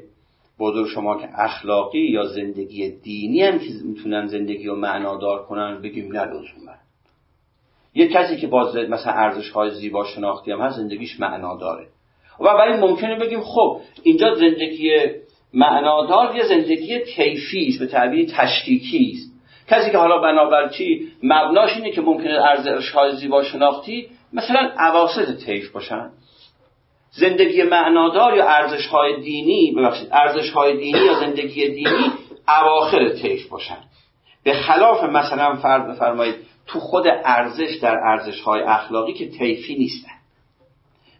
بودر 0.57 0.89
شما 0.89 1.21
که 1.21 1.27
اخلاقی 1.35 2.11
یا 2.11 2.23
زندگی 2.23 2.89
دینی 2.89 3.41
هم 3.41 3.59
که 3.59 3.65
می‌تونن 3.83 4.27
زندگی 4.27 4.67
رو 4.67 4.75
معنادار 4.75 5.45
کنن؟ 5.45 5.81
بگیم 5.81 6.17
نه 6.17 6.86
یه 7.93 8.07
کسی 8.07 8.37
که 8.37 8.47
باز 8.47 8.75
مثلا 8.75 9.13
ارزش 9.13 9.49
های 9.49 9.69
زیبا 9.69 10.05
شناختی 10.05 10.51
هم 10.51 10.61
هست 10.61 10.77
زندگیش 10.77 11.19
معنا 11.19 11.57
داره. 11.57 11.87
و 12.39 12.43
ولی 12.43 12.77
ممکنه 12.77 13.15
بگیم 13.15 13.41
خب 13.41 13.79
اینجا 14.03 14.35
زندگی 14.35 14.91
معنادار 15.53 16.35
یه 16.35 16.43
زندگی 16.43 16.99
کیفی 16.99 17.67
است 17.67 17.79
به 17.79 17.87
تعبیر 17.87 18.29
تشکیکی 18.29 19.11
است. 19.15 19.33
کسی 19.67 19.91
که 19.91 19.97
حالا 19.97 20.17
بنابر 20.17 20.69
چی 20.69 21.07
مبناش 21.23 21.75
اینه 21.75 21.91
که 21.91 22.01
ممکنه 22.01 22.33
ارزش 22.33 22.89
های 22.89 23.15
زیبا 23.15 23.43
شناختی 23.43 24.09
مثلا 24.33 24.71
اواسط 24.79 25.45
طیف 25.45 25.71
باشن. 25.71 26.09
زندگی 27.11 27.63
معنادار 27.63 28.37
یا 28.37 28.47
ارزش 28.47 28.87
های 28.87 29.21
دینی 29.21 29.73
ببخشید 29.77 30.07
ارزش 30.11 30.49
های 30.49 30.77
دینی 30.77 30.99
یا 30.99 31.13
زندگی 31.13 31.67
دینی 31.67 32.11
اواخر 32.47 33.09
طیف 33.09 33.49
باشن. 33.49 33.77
به 34.43 34.53
خلاف 34.53 35.03
مثلا 35.03 35.55
فرض 35.55 35.95
بفرمایید 35.95 36.35
تو 36.67 36.79
خود 36.79 37.03
ارزش 37.25 37.77
در 37.81 37.95
ارزش 37.97 38.41
های 38.41 38.61
اخلاقی 38.61 39.13
که 39.13 39.29
طیفی 39.29 39.75
نیستن. 39.75 40.11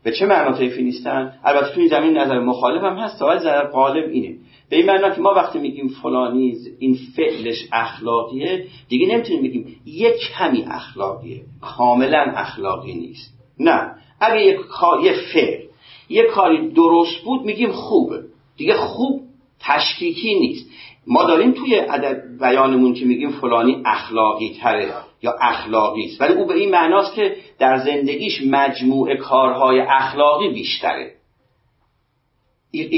به 0.04 0.12
چه 0.12 0.26
معنا 0.26 0.58
طیفی 0.58 0.84
نیستن؟ 0.84 1.40
البته 1.44 1.76
تو 1.76 1.88
زمین 1.88 2.18
نظر 2.18 2.40
مخالف 2.40 2.84
هم 2.84 2.98
هست 2.98 3.22
ولی 3.22 3.36
نظر 3.36 3.68
غالب 3.68 4.10
اینه. 4.10 4.36
به 4.70 4.76
این 4.76 4.86
معنا 4.86 5.10
که 5.10 5.22
ما 5.22 5.34
وقتی 5.34 5.60
میگیم 5.60 5.88
فلانی 5.88 6.56
این 6.80 6.98
فعلش 7.16 7.68
اخلاقیه 7.72 8.66
دیگه 8.90 9.08
نمی‌تونیم 9.08 9.44
بگیم 9.44 9.82
یک 9.86 10.14
کمی 10.38 10.64
اخلاقیه 10.64 11.42
کاملا 11.62 12.34
اخلاقی 12.36 12.94
نیست. 12.94 13.34
نه. 13.60 13.92
اگه 14.20 14.42
یک 14.42 14.60
یه 15.04 15.14
فعل 15.34 15.62
یه 16.10 16.24
کاری 16.24 16.72
درست 16.72 17.24
بود 17.24 17.46
میگیم 17.46 17.72
خوبه 17.72 18.24
دیگه 18.58 18.74
خوب 18.74 19.22
تشکیکی 19.60 20.40
نیست. 20.40 20.70
ما 21.08 21.24
داریم 21.24 21.52
توی 21.52 21.76
عدد 21.76 22.24
بیانمون 22.40 22.94
که 22.94 23.06
میگیم 23.06 23.32
فلانی 23.32 23.82
اخلاقی 23.86 24.58
تره 24.62 25.07
یا 25.22 25.36
اخلاقی 25.42 26.06
است. 26.06 26.22
ولی 26.22 26.34
او 26.34 26.46
به 26.46 26.54
این 26.54 26.72
معناست 26.72 27.16
که 27.16 27.36
در 27.60 27.78
زندگیش 27.78 28.42
مجموع 28.48 29.16
کارهای 29.16 29.80
اخلاقی 29.80 30.50
بیشتره. 30.50 31.14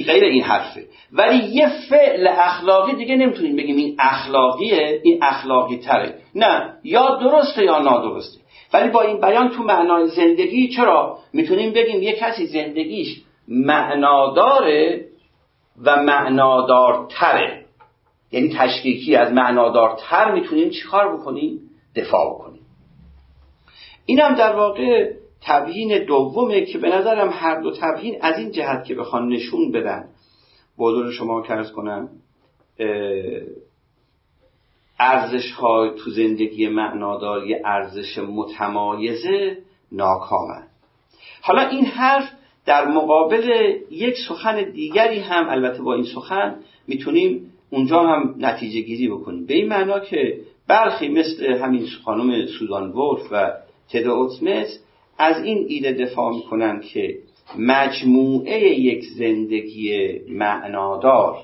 غیر 0.07 0.23
این 0.23 0.43
حرفه. 0.43 0.85
ولی 1.11 1.37
یه 1.37 1.69
فعل 1.89 2.27
اخلاقی 2.27 2.95
دیگه 2.95 3.15
نمی‌تونیم 3.15 3.55
بگیم 3.55 3.75
این 3.75 3.95
اخلاقیه 3.99 5.01
این 5.03 5.23
اخلاقی 5.23 5.77
تره 5.77 6.15
نه 6.35 6.73
یا 6.83 7.15
درسته 7.15 7.63
یا 7.63 7.79
نادرسته. 7.79 8.39
ولی 8.73 8.89
با 8.89 9.01
این 9.01 9.21
بیان 9.21 9.49
تو 9.49 9.63
معنای 9.63 10.07
زندگی 10.07 10.67
چرا؟ 10.67 11.17
می‌تونیم 11.33 11.73
بگیم 11.73 12.01
یه 12.01 12.15
کسی 12.15 12.45
زندگیش 12.45 13.21
معناداره 13.47 15.05
و 15.83 16.03
معنادارتره. 16.03 17.65
یعنی 18.31 18.55
تشکیکی 18.57 19.15
از 19.15 19.33
معنادارتر 19.33 20.31
می‌تونیم 20.31 20.69
چیکار 20.69 21.17
بکنیم؟ 21.17 21.68
دفاع 21.95 22.33
بکنیم. 22.33 22.61
این 24.05 24.19
هم 24.19 24.35
در 24.35 24.55
واقع 24.55 25.13
تبیین 25.41 26.05
دومه 26.05 26.65
که 26.65 26.77
به 26.77 26.89
نظرم 26.89 27.29
هر 27.33 27.61
دو 27.61 27.71
تبیین 27.71 28.17
از 28.21 28.39
این 28.39 28.51
جهت 28.51 28.85
که 28.85 28.95
بخوان 28.95 29.29
نشون 29.29 29.71
بدن. 29.71 30.09
بودور 30.77 31.11
شما 31.11 31.41
کرز 31.41 31.71
کنم 31.71 32.09
ارزش 34.99 35.51
های 35.51 35.89
تو 35.89 36.09
زندگی 36.11 36.67
معنادار 36.67 37.47
یه 37.47 37.61
ارزش 37.65 38.17
متمایزه 38.17 39.57
ناکامن. 39.91 40.67
حالا 41.41 41.61
این 41.61 41.85
حرف 41.85 42.29
در 42.65 42.87
مقابل 42.87 43.75
یک 43.91 44.15
سخن 44.29 44.71
دیگری 44.71 45.19
هم 45.19 45.49
البته 45.49 45.81
با 45.81 45.93
این 45.93 46.05
سخن 46.15 46.55
می‌تونیم 46.87 47.53
اونجا 47.69 47.99
هم 47.99 48.35
نتیجه 48.37 48.81
گیری 48.81 49.07
بکنیم. 49.07 49.45
به 49.45 49.53
این 49.53 49.67
معنا 49.67 49.99
که 49.99 50.39
برخی 50.69 51.07
مثل 51.07 51.45
همین 51.45 51.87
خانم 52.05 52.45
سوزان 52.45 52.91
ولف 52.91 53.27
و 53.31 53.51
تدا 53.89 54.13
اوتمس 54.13 54.79
از 55.17 55.43
این 55.43 55.65
ایده 55.67 55.91
دفاع 55.91 56.35
می‌کنن 56.35 56.79
که 56.79 57.17
مجموعه 57.57 58.59
یک 58.79 59.03
زندگی 59.17 60.19
معنادار 60.29 61.37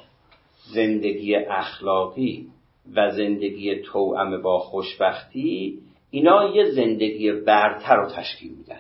زندگی 0.74 1.36
اخلاقی 1.36 2.48
و 2.96 3.12
زندگی 3.12 3.76
توأم 3.76 4.42
با 4.42 4.60
خوشبختی 4.60 5.80
اینا 6.12 6.56
یه 6.56 6.66
زندگی 6.66 7.32
برتر 7.32 7.96
رو 7.96 8.10
تشکیل 8.10 8.52
میدن. 8.52 8.80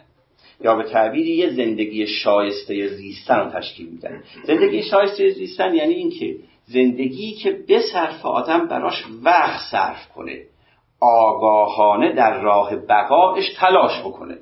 یا 0.63 0.75
به 0.75 0.83
تعبیری 0.83 1.31
یه 1.31 1.49
زندگی 1.49 2.07
شایسته 2.07 2.87
زیستن 2.87 3.39
رو 3.39 3.51
تشکیل 3.51 3.87
میدن. 3.87 4.23
زندگی 4.43 4.83
شایسته 4.83 5.29
زیستن 5.29 5.75
یعنی 5.75 5.93
اینکه 5.93 6.35
زندگی 6.65 7.33
که 7.33 7.51
به 7.67 7.81
صرف 7.93 8.25
آدم 8.25 8.67
براش 8.67 9.03
وقت 9.23 9.59
صرف 9.71 10.09
کنه. 10.15 10.41
آگاهانه 11.01 12.13
در 12.13 12.41
راه 12.41 12.75
بقایش 12.75 13.53
تلاش 13.57 13.99
بکنه. 13.99 14.37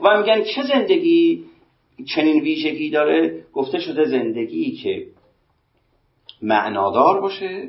و 0.00 0.18
میگن 0.18 0.42
چه 0.42 0.62
زندگی؟ 0.62 1.44
چنین 2.14 2.42
ویژگی 2.42 2.90
داره. 2.90 3.44
گفته 3.52 3.78
شده 3.78 4.04
زندگی 4.04 4.72
که 4.72 5.06
معنادار 6.42 7.20
باشه 7.20 7.68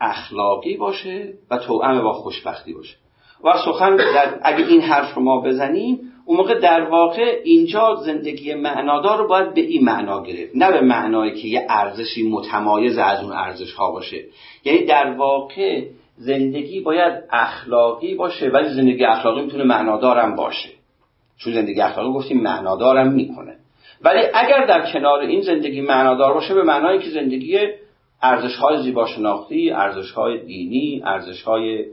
اخلاقی 0.00 0.76
باشه 0.76 1.34
و 1.50 1.58
توأم 1.58 2.02
با 2.02 2.12
خوشبختی 2.12 2.72
باشه. 2.72 2.96
و 3.44 3.52
سخن 3.64 3.96
در 3.96 4.40
اگه 4.42 4.66
این 4.66 4.80
حرف 4.80 5.14
رو 5.14 5.22
ما 5.22 5.40
بزنیم 5.40 6.12
اون 6.26 6.36
موقع 6.36 6.60
در 6.60 6.80
واقع 6.80 7.40
اینجا 7.44 7.94
زندگی 7.94 8.54
معنادار 8.54 9.18
رو 9.18 9.28
باید 9.28 9.54
به 9.54 9.60
این 9.60 9.84
معنا 9.84 10.22
گرفت 10.22 10.56
نه 10.56 10.72
به 10.72 10.80
معنایی 10.80 11.42
که 11.42 11.48
یه 11.48 11.66
ارزشی 11.68 12.28
متمایز 12.28 12.98
از 12.98 13.22
اون 13.22 13.32
ارزش 13.32 13.72
ها 13.72 13.92
باشه. 13.92 14.24
یعنی 14.64 14.84
در 14.84 15.10
واقع 15.10 15.84
زندگی 16.16 16.80
باید 16.80 17.22
اخلاقی 17.30 18.14
باشه 18.14 18.48
ولی 18.48 18.68
زندگی 18.68 19.04
اخلاقی 19.04 19.40
می‌تونه 19.40 19.64
معنادارم 19.64 20.36
باشه. 20.36 20.68
چون 21.38 21.52
زندگی 21.54 21.80
اخلاقی 21.80 22.12
گفتیم 22.12 22.40
معنادارم 22.40 23.12
می‌کنه. 23.12 23.56
ولی 24.02 24.20
اگر 24.34 24.66
در 24.66 24.92
کنار 24.92 25.20
این 25.20 25.40
زندگی 25.40 25.80
معنادار 25.80 26.34
باشه 26.34 26.54
به 26.54 26.62
معنایی 26.62 26.98
که 26.98 27.10
زندگی 27.10 27.58
ارزش 28.22 28.56
های 28.56 28.82
زیبا 28.82 29.06
شناختی 29.06 29.70
ارزش 29.70 30.10
های 30.10 30.44
دینی 30.44 31.02
ارزش 31.04 31.42
های 31.42 31.84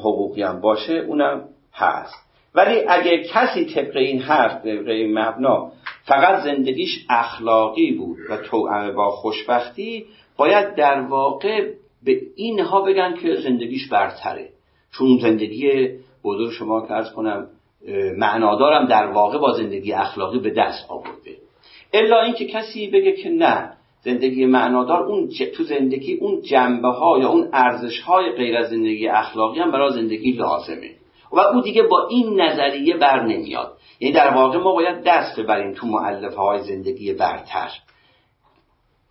حقوقی 0.00 0.42
هم 0.42 0.60
باشه 0.60 0.92
اونم 0.92 1.48
هست. 1.74 2.25
ولی 2.56 2.80
اگه 2.88 3.22
کسی 3.22 3.64
طبق 3.64 3.96
این 3.96 4.20
حرف 4.20 4.52
طبق 4.52 4.88
این 4.88 5.18
مبنا 5.18 5.72
فقط 6.04 6.44
زندگیش 6.44 7.06
اخلاقی 7.10 7.92
بود 7.92 8.18
و 8.30 8.36
توأم 8.36 8.94
با 8.94 9.10
خوشبختی 9.10 10.06
باید 10.36 10.74
در 10.74 11.00
واقع 11.00 11.72
به 12.04 12.20
اینها 12.36 12.80
بگن 12.80 13.14
که 13.14 13.34
زندگیش 13.34 13.88
برتره. 13.88 14.48
چون 14.92 15.18
زندگی 15.18 15.88
بزرگ 16.24 16.50
شما 16.50 16.86
که 16.86 16.92
ارز 16.92 17.12
کنم 17.12 17.46
معنادارم 18.16 18.86
در 18.86 19.06
واقع 19.06 19.38
با 19.38 19.52
زندگی 19.52 19.92
اخلاقی 19.92 20.38
به 20.38 20.50
دست 20.50 20.90
آورده. 20.90 21.36
الا 21.92 22.22
اینکه 22.22 22.46
کسی 22.46 22.86
بگه 22.86 23.12
که 23.12 23.30
نه 23.30 23.72
زندگی 24.00 24.46
معنادار 24.46 25.02
اون 25.02 25.28
تو 25.56 25.64
زندگی 25.64 26.14
اون 26.14 26.40
جنبه 26.40 26.88
ها 26.88 27.18
یا 27.18 27.28
اون 27.28 27.48
ارزش 27.52 28.00
های 28.00 28.32
غیر 28.32 28.56
از 28.56 28.70
زندگی 28.70 29.08
اخلاقی 29.08 29.60
هم 29.60 29.70
برای 29.70 29.92
زندگی 29.92 30.32
لازمه. 30.32 30.90
و 31.36 31.40
او 31.40 31.60
دیگه 31.60 31.82
با 31.82 32.08
این 32.08 32.40
نظریه 32.40 32.96
بر 32.96 33.22
نمیاد. 33.26 33.76
یعنی 34.00 34.14
در 34.14 34.34
واقع 34.34 34.58
ما 34.58 34.72
باید 34.72 35.02
دست 35.02 35.40
ببریم 35.40 35.72
تو 35.72 35.86
معلفه 35.86 36.36
های 36.36 36.62
زندگی 36.62 37.12
برتر. 37.12 37.70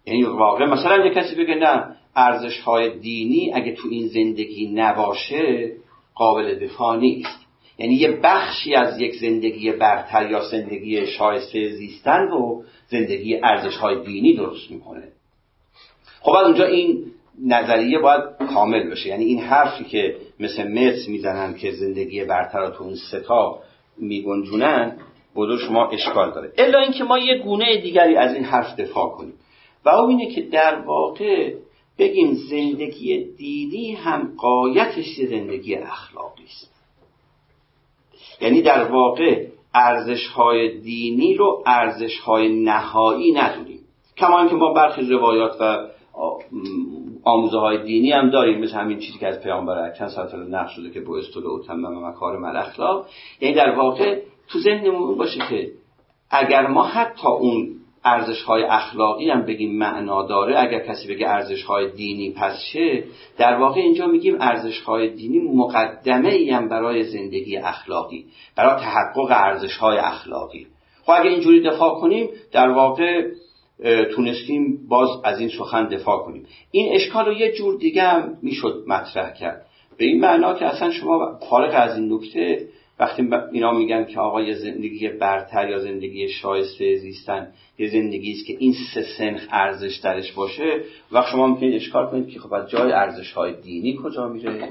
یعنی 0.05 0.23
واقع 0.23 0.65
مثلا 0.65 1.05
یه 1.05 1.13
کسی 1.13 1.35
بگه 1.35 1.55
نه 1.55 1.95
ارزش 2.15 2.59
های 2.59 2.99
دینی 2.99 3.51
اگه 3.53 3.75
تو 3.75 3.87
این 3.91 4.07
زندگی 4.07 4.71
نباشه 4.73 5.71
قابل 6.15 6.59
دفاع 6.59 6.97
نیست. 6.97 7.45
یعنی 7.77 7.93
یه 7.93 8.19
بخشی 8.23 8.75
از 8.75 8.99
یک 8.99 9.15
زندگی 9.15 9.71
برتر 9.71 10.31
یا 10.31 10.43
زندگی 10.43 11.07
شایسته 11.07 11.69
زیستن 11.69 12.27
رو 12.27 12.63
زندگی 12.87 13.39
ارزش 13.43 13.77
های 13.77 14.05
دینی 14.05 14.35
درست 14.35 14.71
می‌کنه. 14.71 15.03
خب 16.21 16.31
از 16.31 16.45
اونجا 16.45 16.65
این 16.65 17.05
نظریه 17.43 17.99
باید 17.99 18.21
کامل 18.53 18.89
بشه 18.89 19.09
یعنی 19.09 19.25
این 19.25 19.39
حرفی 19.39 19.83
که 19.83 20.15
مثل 20.39 20.67
مس 20.67 21.07
می‌زنن 21.07 21.53
که 21.53 21.71
زندگی 21.71 22.23
برتر 22.23 22.69
تو 22.69 22.83
اون 22.83 22.95
ستا 22.95 23.59
میگنجونن 23.97 24.97
بزرگ 25.35 25.59
شما 25.59 25.89
اشکال 25.89 26.31
داره. 26.31 26.53
الا 26.57 26.79
اینکه 26.79 27.03
ما 27.03 27.17
یه 27.17 27.37
گونه 27.37 27.81
دیگری 27.81 28.15
از 28.15 28.33
این 28.35 28.43
حرف 28.43 28.79
دفاع 28.79 29.09
کنیم. 29.09 29.33
و 29.85 29.89
اون 29.89 30.09
اینه 30.09 30.35
که 30.35 30.41
در 30.41 30.79
واقع 30.79 31.53
بگیم 31.99 32.33
زندگی 32.33 33.23
دینی 33.37 33.91
هم 33.91 34.33
قایتش 34.37 35.15
زندگی 35.29 35.75
اخلاقی 35.75 36.43
است. 36.43 36.71
یعنی 38.41 38.61
در 38.61 38.83
واقع 38.83 39.45
ارزش 39.73 40.27
های 40.27 40.79
دینی 40.79 41.33
رو 41.33 41.63
ارزش 41.65 42.19
های 42.19 42.63
نهایی 42.63 43.31
ندونیم. 43.31 43.79
کما 44.17 44.39
اینکه 44.39 44.55
ما 44.55 44.73
برخی 44.73 45.01
روایات 45.01 45.61
و 45.61 45.87
آموزه 47.25 47.57
های 47.57 47.83
دینی 47.83 48.11
هم 48.11 48.29
داریم 48.29 48.59
مثل 48.59 48.73
همین 48.73 48.99
چیزی 48.99 49.19
که 49.19 49.27
از 49.27 49.43
پیامبر 49.43 49.77
اکرم 49.77 50.09
صلی 50.09 50.23
الله 50.23 50.59
نقل 50.59 50.67
شده 50.67 50.89
که 50.89 50.99
با 50.99 51.17
استول 51.17 51.47
اوتمم 51.47 52.07
مکارم 52.07 52.43
الاخلاق 52.43 53.07
یعنی 53.41 53.55
در 53.55 53.75
واقع 53.75 54.21
تو 54.47 54.59
ذهنمون 54.59 55.17
باشه 55.17 55.39
که 55.49 55.71
اگر 56.29 56.67
ما 56.67 56.83
حتی 56.83 57.27
اون 57.27 57.75
ارزش 58.05 58.41
های 58.41 58.63
اخلاقی 58.63 59.29
هم 59.29 59.45
بگیم 59.45 59.77
معنا 59.77 60.23
داره 60.27 60.59
اگر 60.59 60.79
کسی 60.79 61.07
بگه 61.07 61.29
ارزش 61.29 61.63
های 61.63 61.91
دینی 61.91 62.33
پس 62.37 62.59
چه؟ 62.73 63.03
در 63.37 63.55
واقع 63.55 63.81
اینجا 63.81 64.07
میگیم 64.07 64.37
ارزش 64.39 64.81
های 64.81 65.09
دینی 65.09 65.39
مقدمه 65.39 66.29
ای 66.29 66.49
هم 66.49 66.69
برای 66.69 67.03
زندگی 67.03 67.57
اخلاقی 67.57 68.25
برای 68.57 68.81
تحقق 68.81 69.31
ارزش 69.31 69.77
های 69.77 69.97
اخلاقی. 69.97 70.67
خب 71.05 71.11
اگر 71.11 71.29
اینجوری 71.29 71.61
دفاع 71.61 71.99
کنیم 72.01 72.29
در 72.51 72.69
واقع 72.69 73.27
تونستیم 74.15 74.87
باز 74.87 75.09
از 75.23 75.39
این 75.39 75.49
سخن 75.49 75.87
دفاع 75.87 76.23
کنیم. 76.23 76.45
این 76.71 76.95
اشکال 76.95 77.25
رو 77.25 77.33
یه 77.33 77.51
جور 77.51 77.77
دیگه 77.77 78.03
هم 78.03 78.37
می‌شد 78.41 78.83
مطرح 78.87 79.33
کرد. 79.33 79.65
به 79.97 80.05
این 80.05 80.21
معنا 80.21 80.53
که 80.53 80.65
اصلا 80.65 80.91
شما 80.91 81.39
فارغ 81.49 81.71
از 81.73 81.97
این 81.97 82.13
نکته 82.13 82.67
وقتی 82.99 83.29
اینا 83.51 83.71
میگن 83.71 84.05
که 84.05 84.19
آقا 84.19 84.41
یه 84.41 84.53
زندگی 84.53 85.09
برتر 85.09 85.69
یا 85.69 85.79
زندگی 85.79 86.27
شایسته 86.27 86.95
زیستن 86.95 87.53
یه 87.79 87.89
زندگی 87.89 88.31
است 88.31 88.45
که 88.45 88.55
این 88.59 88.75
سه 88.93 89.05
سنخ 89.17 89.47
ارزش 89.51 89.95
درش 90.03 90.31
باشه 90.31 90.81
وقت 91.11 91.31
شما 91.31 91.47
می‌تونید 91.47 91.75
اشکال 91.75 92.07
کنید 92.07 92.29
که 92.29 92.39
خب 92.39 92.53
از 92.53 92.69
جای 92.69 92.91
ارزش 92.91 93.31
های 93.31 93.53
دینی 93.61 93.97
کجا 94.03 94.27
میره 94.27 94.69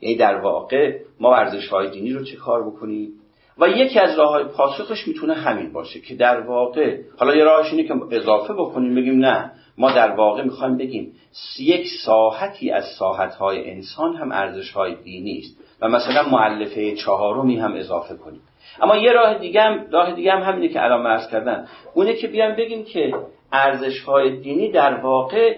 یعنی 0.00 0.16
در 0.16 0.34
واقع 0.34 0.98
ما 1.20 1.36
ارزش 1.36 1.68
های 1.68 1.90
دینی 1.90 2.12
رو 2.12 2.24
چه 2.24 2.36
کار 2.36 2.70
بکنیم؟ 2.70 3.12
و 3.58 3.68
یکی 3.68 3.98
از 3.98 4.18
راه 4.18 4.30
های 4.30 4.44
پاسخش 4.44 5.08
می‌تونه 5.08 5.34
همین 5.34 5.72
باشه 5.72 6.00
که 6.00 6.14
در 6.14 6.40
واقع 6.40 6.98
حالا 7.18 7.36
یه 7.36 7.44
راهش 7.44 7.72
اینه 7.72 7.84
که 7.88 7.94
اضافه 8.10 8.54
بکنیم 8.54 8.94
بگیم 8.94 9.18
نه 9.18 9.52
ما 9.78 9.92
در 9.92 10.10
واقع 10.10 10.42
می‌خوایم 10.42 10.76
بگیم 10.76 11.12
یک 11.58 11.86
ساحتی 12.04 12.70
از 12.70 12.84
ساحت 12.98 13.34
های 13.34 13.70
انسان 13.70 14.16
هم 14.16 14.32
ارزش 14.32 14.72
های 14.72 14.94
دینی 14.94 15.38
است 15.38 15.56
و 15.80 15.88
مثلا 15.88 16.28
معلفه 16.28 16.94
چهارمی 16.94 17.56
هم 17.56 17.74
اضافه 17.74 18.16
کنیم. 18.16 18.40
اما 18.82 18.96
یه 18.96 19.12
راه 19.12 19.38
دیگه 19.38 19.62
هم 19.62 19.86
راه 19.90 20.12
دیگه 20.12 20.32
هم 20.32 20.42
همینه 20.42 20.68
که 20.68 20.84
الان 20.84 21.02
مرز 21.02 21.30
کردن 21.30 21.68
اونه 21.94 22.14
که 22.14 22.28
بیان 22.28 22.56
بگیم 22.56 22.84
که 22.84 23.14
ارزش 23.52 24.00
های 24.00 24.40
دینی 24.40 24.72
در 24.72 24.94
واقع 24.94 25.56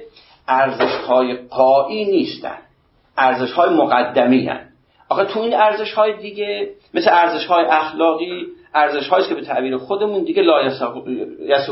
ارزش 0.48 0.94
های 1.08 1.37
قایی 1.37 2.04
نیستن. 2.04 2.58
ارزش 3.16 3.52
های 3.52 3.74
مقدمی 3.74 4.46
هن. 4.46 4.67
آخه 5.09 5.25
تو 5.25 5.40
این 5.40 5.55
ارزش 5.55 5.92
های 5.92 6.16
دیگه 6.16 6.68
مثل 6.94 7.11
ارزش 7.11 7.47
های 7.47 7.64
اخلاقی 7.64 8.47
ارزش 8.75 9.09
هایی 9.09 9.29
که 9.29 9.35
به 9.35 9.40
تعبیر 9.40 9.77
خودمون 9.77 10.25
دیگه 10.25 10.42
لا 10.42 10.66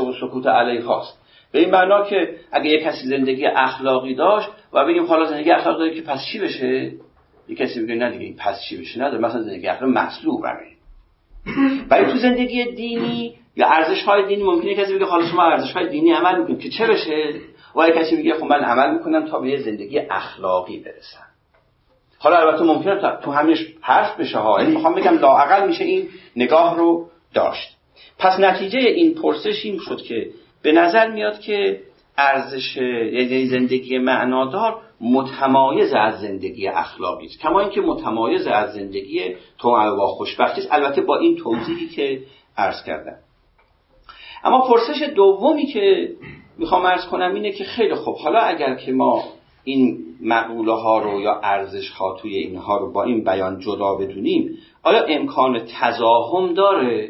و 0.07 0.13
سکوت 0.19 0.47
علیه 0.47 0.83
هاست. 0.83 1.19
به 1.51 1.59
این 1.59 1.71
معنا 1.71 2.03
که 2.03 2.35
اگه 2.51 2.69
یه 2.69 2.79
کسی 2.79 3.07
زندگی 3.07 3.45
اخلاقی 3.45 4.15
داشت 4.15 4.49
و 4.73 4.85
بگیم 4.85 5.05
حالا 5.05 5.25
زندگی 5.25 5.51
اخلاقی 5.51 5.79
داره 5.79 5.95
که 5.95 6.01
پس 6.01 6.25
چی 6.31 6.39
بشه؟ 6.39 6.91
یه 7.47 7.55
کسی 7.55 7.83
بگه 7.83 7.95
نه 7.95 8.11
دیگه 8.11 8.25
این 8.25 8.35
پس 8.35 8.61
چی 8.69 8.77
بشه؟ 8.77 9.01
نداره 9.01 9.23
مثلا 9.23 9.41
زندگی 9.41 9.67
اخلاقی 9.67 9.93
مطلوب 9.93 10.45
ولی 11.89 12.05
تو 12.05 12.17
زندگی 12.17 12.65
دینی 12.65 13.33
یا 13.55 13.67
ارزش 13.67 14.03
های 14.03 14.27
دینی 14.27 14.43
ممکنه 14.43 14.75
کسی 14.75 14.95
بگه 14.95 15.05
حالا 15.05 15.25
شما 15.25 15.43
ارزش 15.43 15.71
های 15.71 15.89
دینی 15.89 16.11
عمل 16.11 16.39
می‌کنید 16.39 16.59
که 16.59 16.69
چه 16.69 16.87
بشه؟ 16.87 17.33
و 17.75 17.89
کسی 17.89 18.15
میگه 18.15 18.33
خب 18.33 18.43
من 18.43 18.63
عمل 18.63 18.93
می‌کنم 18.93 19.27
تا 19.27 19.39
به 19.39 19.49
یه 19.49 19.57
زندگی 19.57 19.99
اخلاقی 19.99 20.79
برسم. 20.79 21.27
حالا 22.19 22.37
البته 22.37 22.63
ممکنه 22.63 23.17
تو 23.23 23.31
همینش 23.31 23.65
حرف 23.81 24.19
بشه 24.19 24.37
ها. 24.37 24.61
یعنی 24.61 24.73
می‌خوام 24.73 24.95
بگم 24.95 25.17
لاعقل 25.17 25.67
میشه 25.67 25.83
این 25.83 26.07
نگاه 26.35 26.77
رو 26.77 27.09
داشت. 27.33 27.77
پس 28.19 28.39
نتیجه 28.39 28.79
این 28.79 29.13
پرسش 29.13 29.65
این 29.65 29.79
شد 29.79 30.01
که 30.01 30.29
به 30.61 30.71
نظر 30.71 31.11
میاد 31.11 31.39
که 31.39 31.81
ارزش 32.17 32.77
یعنی 32.77 33.45
زندگی 33.45 33.97
معنادار 33.97 34.81
متمایز 35.01 35.93
از 35.93 36.21
زندگی 36.21 36.67
اخلاقی 36.67 37.25
است. 37.25 37.39
کما 37.39 37.59
اینکه 37.59 37.81
متمایز 37.81 38.47
از 38.47 38.73
زندگی 38.73 39.35
تو 39.57 39.69
و 39.69 40.07
خوشبختی 40.07 40.61
است. 40.61 40.73
البته 40.73 41.01
با 41.01 41.17
این 41.17 41.35
توضیحی 41.35 41.87
که 41.87 42.21
عرض 42.57 42.83
کردم. 42.83 43.17
اما 44.43 44.67
پرسش 44.67 45.01
دومی 45.15 45.65
که 45.65 46.09
می‌خوام 46.57 46.87
عرض 46.87 47.05
کنم 47.05 47.33
اینه 47.33 47.51
که 47.51 47.63
خیلی 47.63 47.95
خوب. 47.95 48.15
حالا 48.15 48.39
اگر 48.39 48.75
که 48.75 48.91
ما 48.91 49.23
این 49.63 50.06
مقوله 50.21 50.73
ها 50.73 50.99
رو 50.99 51.21
یا 51.21 51.39
ارزش 51.43 51.89
ها 51.89 52.17
توی 52.21 52.35
اینها 52.35 52.77
رو 52.77 52.91
با 52.91 53.03
این 53.03 53.23
بیان 53.23 53.59
جدا 53.59 53.95
بدونیم 53.95 54.57
آیا 54.83 55.03
امکان 55.03 55.59
تزاهم 55.79 56.53
داره؟ 56.53 57.09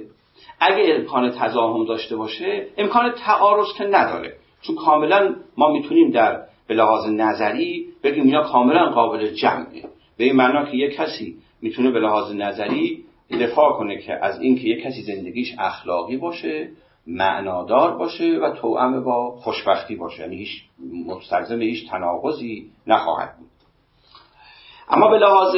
اگه 0.60 0.96
امکان 0.96 1.32
تزاهم 1.32 1.86
داشته 1.86 2.16
باشه 2.16 2.68
امکان 2.78 3.12
تعارض 3.12 3.68
که 3.78 3.84
نداره. 3.84 4.34
چون 4.62 4.76
کاملا 4.76 5.36
ما 5.58 5.72
می‌تونیم 5.72 6.12
در 6.12 6.44
به 6.68 6.74
لحاظ 6.74 7.10
نظری 7.10 7.86
بگیم 8.04 8.24
اینا 8.24 8.44
کاملا 8.44 8.86
قابل 8.86 9.28
جمعه. 9.28 9.84
به 10.18 10.24
این 10.24 10.36
معنا 10.36 10.66
که 10.66 10.78
یک 10.78 10.96
کسی 10.96 11.36
می‌تونه 11.62 11.92
به 11.92 12.00
لحاظ 12.00 12.36
نظری 12.36 13.04
دفاع 13.32 13.74
کنه 13.74 13.98
که 13.98 14.14
از 14.26 14.42
اینکه 14.42 14.68
یک 14.68 14.84
کسی 14.84 15.02
زندگیش 15.02 15.56
اخلاقی 15.60 16.18
باشه 16.18 16.70
معنادار 17.08 17.98
باشه 17.98 18.40
و 18.44 18.54
توأم 18.54 19.04
با 19.04 19.32
خوشبختی 19.32 19.96
باشه. 19.96 20.22
یعنی 20.22 20.36
هیچ 20.36 20.64
مستلزم 21.08 21.62
هیچ 21.62 21.90
تناقضی 21.90 22.72
نخواهد 22.88 23.38
بود. 23.38 23.50
اما 24.90 25.08
به 25.08 25.18
لحاظ 25.18 25.56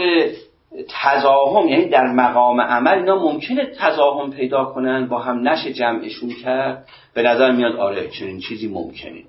تزاهم 0.89 1.67
یعنی 1.67 1.85
در 1.85 2.07
مقام 2.07 2.61
عمل 2.61 2.97
اینا 2.97 3.15
ممکنه 3.15 3.65
تزاهم 3.65 4.31
پیدا 4.31 4.65
کنن 4.65 5.07
با 5.07 5.19
هم 5.19 5.47
نشه 5.47 5.73
جمعشون 5.73 6.29
کرد 6.43 6.87
به 7.13 7.21
نظر 7.21 7.51
میاد 7.51 7.75
آره 7.75 8.07
چنین 8.07 8.39
چیزی 8.39 8.67
ممکنه. 8.67 9.23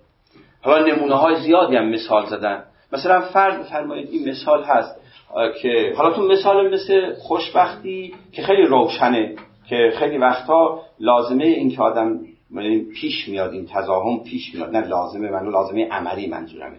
حالا 0.62 0.86
نمونه 0.86 1.14
های 1.14 1.36
زیادی 1.36 1.76
هم 1.76 1.88
مثال 1.88 2.26
زدن. 2.26 2.64
مثلا 2.92 3.20
فرض 3.20 3.66
بفرمایید 3.66 4.08
این 4.10 4.28
مثال 4.28 4.64
هست 4.64 5.00
که 5.62 5.94
حالا 5.96 6.10
تو 6.10 6.22
مثال 6.22 6.74
مثل 6.74 7.14
خوشبختی 7.14 8.14
که 8.32 8.42
خیلی 8.42 8.62
روشنه. 8.62 9.34
که 9.70 9.92
خیلی 9.98 10.18
وقتا 10.18 10.80
لازمه 11.00 11.44
این 11.44 11.70
که 11.70 11.82
آدم 11.82 12.20
یعنی 12.54 12.78
پیش 12.78 13.28
میاد 13.28 13.52
این 13.52 13.66
تزاهم 13.66 14.24
پیش 14.24 14.54
میاد. 14.54 14.76
نه 14.76 14.86
لازمه 14.86 15.30
من 15.30 15.48
لازمه 15.48 15.88
عملی 15.88 16.26
منظورمه. 16.26 16.76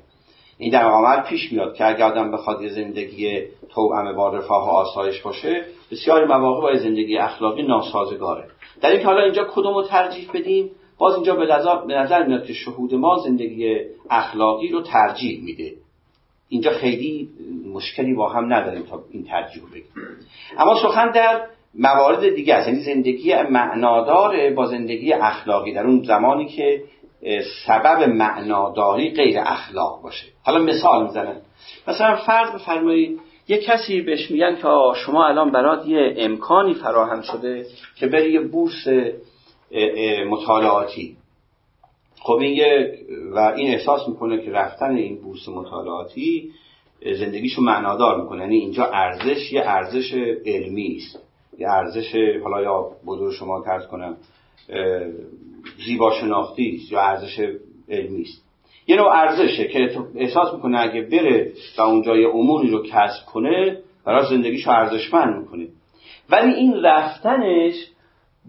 این 0.57 0.71
در 0.71 0.83
عمل 0.83 1.21
پیش 1.21 1.51
میاد 1.51 1.75
که 1.75 1.87
اگر 1.87 2.03
آدم 2.03 2.31
بخواد 2.31 2.61
یه 2.61 2.69
زندگی 2.69 3.41
توأم 3.69 4.15
با 4.15 4.29
رفاه 4.29 4.67
و 4.67 4.69
آسایش 4.69 5.21
باشه 5.21 5.65
بسیاری 5.91 6.25
مواقع 6.25 6.61
با 6.61 6.77
زندگی 6.77 7.17
اخلاقی 7.17 7.63
ناسازگاره. 7.63 8.47
در 8.81 8.89
اینکه 8.89 9.05
حالا 9.05 9.23
اینجا 9.23 9.47
کدوم 9.51 9.73
رو 9.73 9.83
ترجیح 9.83 10.29
بدیم؟ 10.33 10.71
باز 10.97 11.15
اینجا 11.15 11.35
به 11.87 11.93
نظر 11.93 12.23
میاد 12.27 12.45
که 12.45 12.53
شهود 12.53 12.93
ما 12.93 13.17
زندگی 13.17 13.77
اخلاقی 14.09 14.67
رو 14.67 14.81
ترجیح 14.81 15.43
میده. 15.43 15.73
اینجا 16.49 16.71
خیلی 16.71 17.29
مشکلی 17.73 18.13
با 18.13 18.29
هم 18.29 18.53
نداریم 18.53 18.83
تا 18.83 19.03
این 19.11 19.23
ترجیح 19.23 19.63
بگیم. 19.71 19.91
اما 20.57 20.75
سخن 20.75 21.11
در 21.11 21.41
موارد 21.73 22.35
دیگه 22.35 22.55
است. 22.55 22.67
یعنی 22.67 22.79
زندگی 22.79 23.33
معنادار 23.35 24.49
با 24.49 24.65
زندگی 24.65 25.13
اخلاقی. 25.13 25.73
در 25.73 25.87
اون 25.87 26.03
زمانی 26.03 26.45
که 26.45 26.83
سبب 27.65 28.03
معناداری 28.09 29.09
غیر 29.09 29.39
اخلاق 29.39 30.01
باشه. 30.01 30.25
حالا 30.43 30.59
مثال 30.59 31.03
می‌زنم. 31.03 31.41
مثلا 31.87 32.15
فرض 32.15 32.51
بفرمایید 32.51 33.19
یه 33.47 33.57
کسی 33.57 34.01
بهش 34.01 34.31
میگن 34.31 34.55
که 34.55 34.67
شما 35.05 35.27
الان 35.27 35.51
برات 35.51 35.87
یه 35.87 36.13
امکانی 36.17 36.73
فراهم 36.73 37.21
شده 37.21 37.65
که 37.95 38.07
بری 38.07 38.31
یه 38.31 38.39
بورس 38.39 38.87
مطالعاتی. 40.29 41.15
خب 42.19 42.33
این 42.33 42.61
و 43.35 43.39
این 43.39 43.67
احساس 43.67 44.07
می‌کنه 44.07 44.45
که 44.45 44.51
رفتن 44.51 44.95
این 44.95 45.21
بورس 45.21 45.49
مطالعاتی 45.49 46.49
زندگیشو 47.19 47.61
معنادار 47.61 48.21
می‌کنه. 48.21 48.41
یعنی 48.41 48.57
اینجا 48.57 48.85
ارزش 48.85 49.53
یه 49.53 49.61
ارزش 49.65 50.13
علمی 50.45 50.97
است. 50.97 51.30
یه 51.57 51.69
ارزش 51.69 52.15
حالا 52.43 52.61
یا 52.61 52.89
بزرگ 53.07 53.31
شما 53.31 53.63
کرد 53.65 53.87
کنم 53.87 54.17
زیبا 55.85 56.11
شناختی 56.11 56.81
یا 56.91 57.01
ارزش 57.01 57.39
علمی 57.89 58.21
است. 58.21 58.45
یه 58.87 58.95
نوع 58.95 59.11
ارزشه 59.11 59.67
که 59.67 59.89
احساس 60.15 60.53
می‌کنه 60.53 60.79
اگه 60.79 61.01
بره 61.01 61.51
و 61.77 61.81
اونجا 61.81 62.17
یه 62.17 62.29
اموری 62.29 62.69
رو 62.69 62.83
کسب 62.83 63.25
کنه 63.25 63.77
برای 64.05 64.25
زندگیشو 64.29 64.71
ارزشمند 64.71 65.41
می‌کنه. 65.41 65.67
ولی 66.29 66.53
این 66.53 66.83
رفتنش 66.83 67.73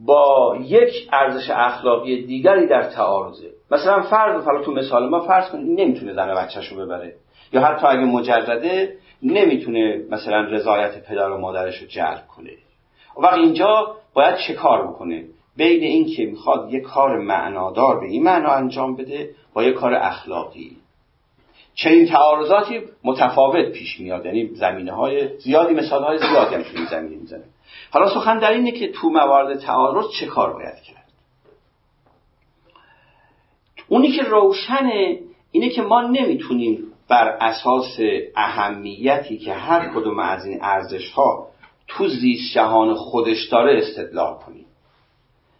با 0.06 0.56
یک 0.60 1.08
ارزش 1.12 1.50
اخلاقی 1.50 2.26
دیگری 2.26 2.66
در 2.66 2.82
تعارضه. 2.82 3.50
مثلا 3.70 4.02
فرض 4.02 4.44
حالا 4.44 4.64
تو 4.64 4.72
مثال 4.72 5.08
ما 5.08 5.20
فرض 5.20 5.50
کنید 5.50 5.80
نمی‌تونه 5.80 6.12
زن 6.12 6.34
بچهش 6.34 6.68
رو 6.68 6.86
ببره. 6.86 7.14
یا 7.52 7.60
حتی 7.60 7.86
اگه 7.86 8.04
مجرده 8.04 8.96
نمی‌تونه 9.22 10.04
مثلا 10.10 10.40
رضایت 10.40 11.08
پدر 11.08 11.30
و 11.30 11.38
مادرش 11.38 11.78
رو 11.78 11.86
جلب 11.86 12.26
کنه. 12.36 12.50
و 13.16 13.26
اینجا 13.26 13.96
باید 14.14 14.36
چه 14.36 14.54
کار 14.54 14.86
بکنه؟ 14.86 15.24
بین 15.56 16.06
که 16.16 16.26
می‌خواد 16.26 16.72
یه 16.72 16.80
کار 16.80 17.18
معنادار 17.18 18.00
به 18.00 18.06
این 18.06 18.22
معنا 18.22 18.50
انجام 18.50 18.96
بده 18.96 19.30
با 19.54 19.62
یه 19.62 19.72
کار 19.72 19.94
اخلاقی. 19.94 20.76
چنین 21.74 22.06
تعارضاتی 22.06 22.80
متفاوت 23.04 23.68
پیش 23.72 24.00
میاد 24.00 24.26
یعنی 24.26 24.46
زمینه 24.54 24.92
های 24.92 25.38
زیادی 25.38 25.74
مثال 25.74 26.04
های 26.04 26.18
زیادی 26.18 26.54
هم 26.54 26.64
این 26.74 26.86
زمینه 26.90 27.16
می‌زنه. 27.16 27.44
حالا 27.90 28.14
سخن 28.14 28.38
در 28.38 28.50
اینه 28.50 28.72
که 28.72 28.92
تو 28.92 29.08
موارد 29.10 29.58
تعارض 29.58 30.04
چه 30.20 30.26
کار 30.26 30.52
باید 30.52 30.74
کرد؟ 30.74 31.08
اونی 33.88 34.12
که 34.12 34.22
روشنه 34.22 35.18
اینه 35.52 35.68
که 35.68 35.82
ما 35.82 36.00
نمی‌تونیم 36.00 36.78
بر 37.08 37.28
اساس 37.28 37.98
اهمیتی 38.36 39.38
که 39.38 39.52
هر 39.52 39.88
کدوم 39.88 40.18
از 40.18 40.46
این 40.46 40.58
ارزش 40.62 41.10
ها 41.10 41.51
تو 41.96 42.08
زیست 42.08 42.54
جهان 42.54 42.94
خودش 42.94 43.48
داره 43.48 43.78
استدلال 43.78 44.34
کنیم 44.34 44.66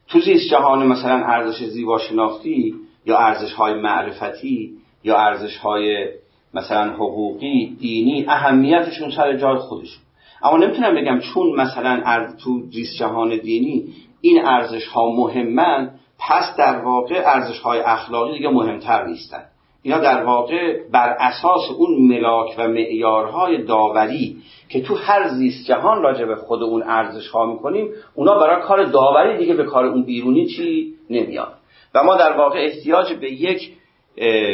تو 0.08 0.20
زیست 0.20 0.50
جهان 0.50 0.86
مثلا 0.86 1.24
ارزش 1.26 1.64
زیبا 1.64 1.98
شناختی 1.98 2.74
یا 3.06 3.18
ارزش 3.18 3.52
های 3.52 3.74
معرفتی 3.74 4.72
یا 5.04 5.18
ارزش 5.18 5.56
های 5.56 6.08
مثلا 6.54 6.92
حقوقی 6.92 7.76
دینی 7.80 8.24
اهمیتشون 8.28 9.10
سر 9.10 9.36
جای 9.36 9.56
خودشون. 9.56 10.02
اما 10.42 10.56
نمی‌تونم 10.56 10.94
بگم 10.94 11.20
چون 11.20 11.56
مثلا 11.56 12.26
تو 12.44 12.62
زیست 12.70 12.96
جهان 12.98 13.36
دینی 13.36 13.84
این 14.20 14.46
ارزش 14.46 14.86
ها 14.86 15.10
مهمن 15.10 15.90
پس 16.18 16.56
در 16.58 16.78
واقع 16.78 17.22
ارزش 17.26 17.58
های 17.58 17.80
اخلاقی 17.80 18.32
دیگه 18.32 18.48
مهمتر 18.48 19.06
نیستن. 19.06 19.44
اینا 19.82 19.98
در 19.98 20.24
واقع 20.24 20.88
بر 20.92 21.16
اساس 21.18 21.70
اون 21.78 22.08
ملاک 22.08 22.54
و 22.58 22.68
معیارهای 22.68 23.62
داوری 23.62 24.36
که 24.68 24.82
تو 24.82 24.94
هر 24.94 25.28
زیست 25.28 25.66
جهان 25.66 26.02
راجع 26.02 26.24
به 26.24 26.36
خود 26.36 26.62
اون 26.62 26.82
ارزش 26.82 27.28
ها 27.28 27.46
می‌کنیم 27.46 27.88
اونا 28.14 28.38
برای 28.38 28.62
کار 28.62 28.84
داوری 28.84 29.38
دیگه 29.38 29.54
به 29.54 29.64
کار 29.64 29.84
اون 29.84 30.02
بیرونی 30.02 30.46
چی 30.46 30.94
نمیاد 31.10 31.52
و 31.94 32.04
ما 32.04 32.16
در 32.16 32.32
واقع 32.32 32.58
احتیاج 32.58 33.12
به 33.12 33.32
یک 33.32 33.72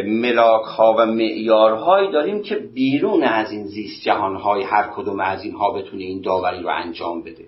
ملاک 0.07 0.65
ها 0.65 0.97
و 0.99 1.07
معیارهایی 1.07 2.11
داریم 2.11 2.43
که 2.43 2.55
بیرون 2.75 3.23
از 3.23 3.53
این 3.53 3.67
زیست 3.67 4.05
جهان 4.05 4.37
های 4.37 4.63
هر 4.63 4.91
کدوم 4.97 5.21
از 5.21 5.45
اینها 5.45 5.73
بتونه 5.73 6.03
این 6.03 6.21
داوری 6.21 6.63
رو 6.63 6.69
انجام 6.69 7.23
بده. 7.23 7.45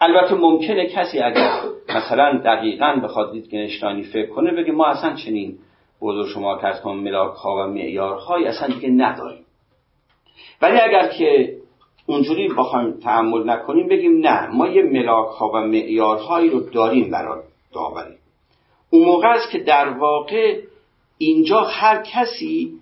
البته 0.00 0.34
ممکنه 0.34 0.86
کسی 0.86 1.18
اگر 1.20 1.50
مثلا 1.88 2.40
دقیقا 2.44 3.00
بخواد 3.04 3.32
دیدگنشتانی 3.32 4.02
فکر 4.02 4.30
کنه 4.30 4.52
بگه 4.52 4.72
ما 4.72 4.86
اصلا 4.86 5.14
چنین 5.14 5.58
بزرگ 6.00 6.28
شما 6.28 6.58
کرد 6.58 6.82
کن 6.82 6.96
ملاک 6.96 7.34
ها 7.34 7.54
و 7.56 7.66
معیارهایی 7.66 8.46
اصلا 8.46 8.68
دیگه 8.68 8.88
نداریم. 8.88 9.44
ولی 10.62 10.80
اگر 10.80 11.08
که 11.08 11.58
اونجوری 12.06 12.48
بخوایم 12.48 12.92
تحمل 12.92 13.50
نکنیم 13.50 13.88
بگیم 13.88 14.18
نه 14.18 14.46
ما 14.46 14.68
یه 14.68 14.82
ملاک 14.82 15.28
ها 15.28 15.48
و 15.48 15.56
معیارهایی 15.56 16.50
رو 16.50 16.60
داریم 16.60 17.10
برای 17.10 17.40
داوری. 17.72 18.14
اون 18.90 19.04
موقع 19.04 19.28
است 19.28 19.50
که 19.50 19.58
در 19.58 19.88
واقع 19.88 20.60
اینجا 21.18 21.60
هر 21.60 22.02
کسی 22.02 22.72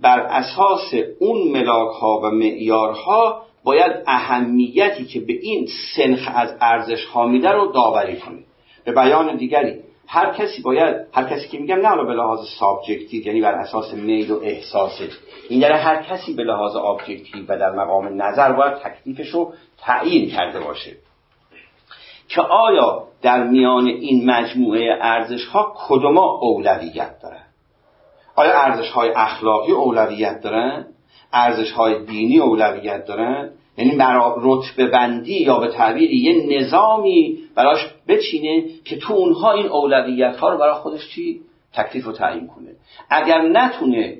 بر 0.00 0.20
اساس 0.20 0.94
اون 1.18 1.48
ملاک 1.48 1.90
ها 1.90 2.20
و 2.24 2.30
معیارها 2.30 3.42
باید 3.64 3.92
اهمیتی 4.06 5.04
که 5.04 5.20
به 5.20 5.32
این 5.32 5.68
سنخ 5.96 6.28
از 6.34 6.56
ارزش 6.60 7.04
ها 7.04 7.26
میده 7.26 7.50
رو 7.50 7.72
داوری 7.72 8.16
کنه. 8.16 8.38
به 8.84 8.92
بیان 8.92 9.36
دیگری 9.36 9.80
هر 10.06 10.32
کسی 10.32 10.62
باید 10.62 10.96
هر 11.12 11.24
کسی 11.24 11.48
که 11.48 11.58
میگم 11.58 11.86
نه 11.86 12.04
به 12.04 12.12
لحاظ 12.12 12.38
subjective 12.58 13.26
یعنی 13.26 13.40
بر 13.40 13.54
اساس 13.54 13.94
میل 13.94 14.30
و 14.30 14.40
احساس 14.42 15.08
این 15.48 15.60
یعنی 15.60 15.74
هر 15.74 16.02
کسی 16.02 16.34
به 16.34 16.44
لحاظ 16.44 16.76
objective 16.76 17.44
و 17.48 17.58
در 17.58 17.70
مقام 17.70 18.22
نظر 18.22 18.52
باید 18.52 18.74
تکلیفش 18.74 19.28
رو 19.28 19.52
تعیین 19.78 20.30
کرده 20.30 20.60
باشه. 20.60 20.96
که 22.28 22.40
آیا 22.40 23.04
در 23.22 23.42
میان 23.42 23.86
این 23.86 24.30
مجموعه 24.30 24.98
ارزش 25.00 25.46
ها 25.46 25.74
کدوما 25.88 26.38
اولویت 26.40 27.20
دارن؟ 27.22 27.44
آیا 28.36 28.52
ارزش 28.60 28.90
های 28.90 29.10
اخلاقی 29.16 29.72
اولویت 29.72 30.40
دارن؟ 30.40 30.86
ارزش 31.32 31.72
های 31.72 32.04
دینی 32.04 32.38
اولویت 32.38 33.06
دارن؟ 33.06 33.50
یعنی 33.76 33.96
برای 33.96 34.32
رتبه 34.42 34.86
بندی 34.86 35.42
یا 35.42 35.58
به 35.58 35.68
تعبیر 35.68 36.10
یه 36.10 36.58
نظامی 36.58 37.38
براش 37.54 37.94
بچینه 38.08 38.64
که 38.84 38.96
تو 38.96 39.14
اونها 39.14 39.52
این 39.52 39.66
اولویت 39.66 40.36
ها 40.36 40.48
رو 40.48 40.58
برای 40.58 40.74
خودش 40.74 41.08
چی؟ 41.08 41.40
تکلیف 41.74 42.04
رو 42.04 42.12
تعیین 42.12 42.46
کنه. 42.46 42.70
اگر 43.10 43.42
نتونه 43.42 44.18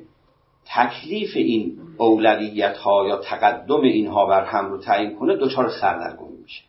تکلیف 0.76 1.36
این 1.36 1.78
اولویت 1.98 2.76
ها 2.76 3.08
یا 3.08 3.16
تقدم 3.16 3.80
اینها 3.80 4.26
بر 4.26 4.44
هم 4.44 4.70
رو 4.70 4.78
تعیین 4.78 5.16
کنه 5.16 5.36
دچار 5.36 5.70
سردرگمی 5.80 6.36
میشه. 6.42 6.62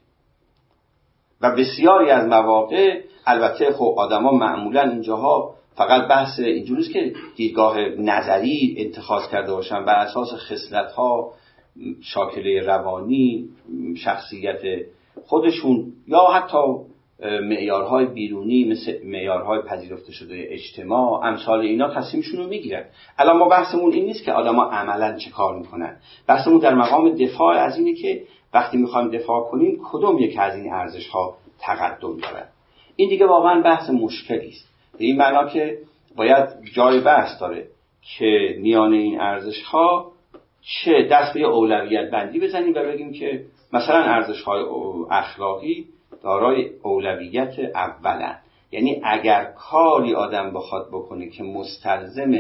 و 1.41 1.55
بسیاری 1.55 2.09
از 2.09 2.27
مواقع 2.27 3.01
البته 3.25 3.71
خب 3.71 3.95
آدما 3.97 4.31
معمولا 4.31 4.81
اینجاها 4.81 5.55
فقط 5.75 6.07
بحث 6.07 6.39
اینجوریست 6.39 6.91
که 6.91 7.13
دیدگاه 7.35 7.79
نظری 7.97 8.75
اتخاذ 8.79 9.27
کرده 9.31 9.53
باشن 9.53 9.85
بر 9.85 9.95
اساس 9.95 10.33
خصلت 10.33 10.91
ها 10.91 11.33
شاکله 12.01 12.61
روانی 12.61 13.49
شخصیت 13.97 14.61
خودشون 15.25 15.93
یا 16.07 16.19
حتی 16.19 16.57
معیارهای 17.23 18.05
بیرونی 18.05 18.63
مثل 18.63 19.05
معیارهای 19.05 19.61
پذیرفته 19.61 20.11
شده 20.11 20.47
اجتماع 20.49 21.25
امثال 21.25 21.59
اینا 21.59 21.93
تصمیمشون 21.93 22.39
رو 22.39 22.47
می‌گیرن. 22.47 22.83
الان 23.17 23.37
ما 23.37 23.49
بحثمون 23.49 23.93
این 23.93 24.05
نیست 24.05 24.23
که 24.23 24.31
آدما 24.31 24.63
عملا 24.63 25.17
چه 25.17 25.29
کار 25.29 25.59
می‌کنن. 25.59 25.97
بحثمون 26.27 26.59
در 26.59 26.73
مقام 26.73 27.09
دفاع 27.09 27.55
از 27.55 27.77
اینه 27.77 27.93
که 27.93 28.23
وقتی 28.53 28.77
می‌خوایم 28.77 29.09
دفاع 29.09 29.43
کنیم 29.51 29.79
کدوم 29.91 30.19
یک 30.19 30.37
از 30.39 30.55
این 30.55 30.73
ارزش 30.73 31.07
ها 31.07 31.37
تقدم 31.59 32.17
دارن 32.17 32.45
این 32.95 33.09
دیگه 33.09 33.25
واقعا 33.25 33.61
بحث 33.61 33.89
مشکلی 33.89 34.49
است. 34.49 34.69
به 34.99 35.05
این 35.05 35.17
معنا 35.17 35.49
که 35.49 35.77
باید 36.15 36.49
جای 36.73 36.99
بحث 36.99 37.41
داره 37.41 37.67
که 38.17 38.55
میان 38.59 38.93
این 38.93 39.21
ارزش 39.21 39.63
ها 39.63 40.11
چه 40.65 41.07
دست 41.11 41.33
به 41.33 41.43
اولویت 41.43 42.11
بندی 42.11 42.39
بزنیم 42.39 42.73
و 42.75 42.83
بگیم 42.83 43.13
که 43.13 43.45
مثلا 43.73 43.97
ارزش 43.97 44.41
های 44.41 44.63
اخلاقی 45.11 45.85
دارای 46.23 46.69
اولویت 46.83 47.59
اولن. 47.75 48.39
یعنی 48.71 49.01
اگر 49.03 49.53
کاری 49.57 50.15
آدم 50.15 50.53
بخواد 50.53 50.87
بکنه 50.87 51.29
که 51.29 51.43
مستلزم 51.43 52.39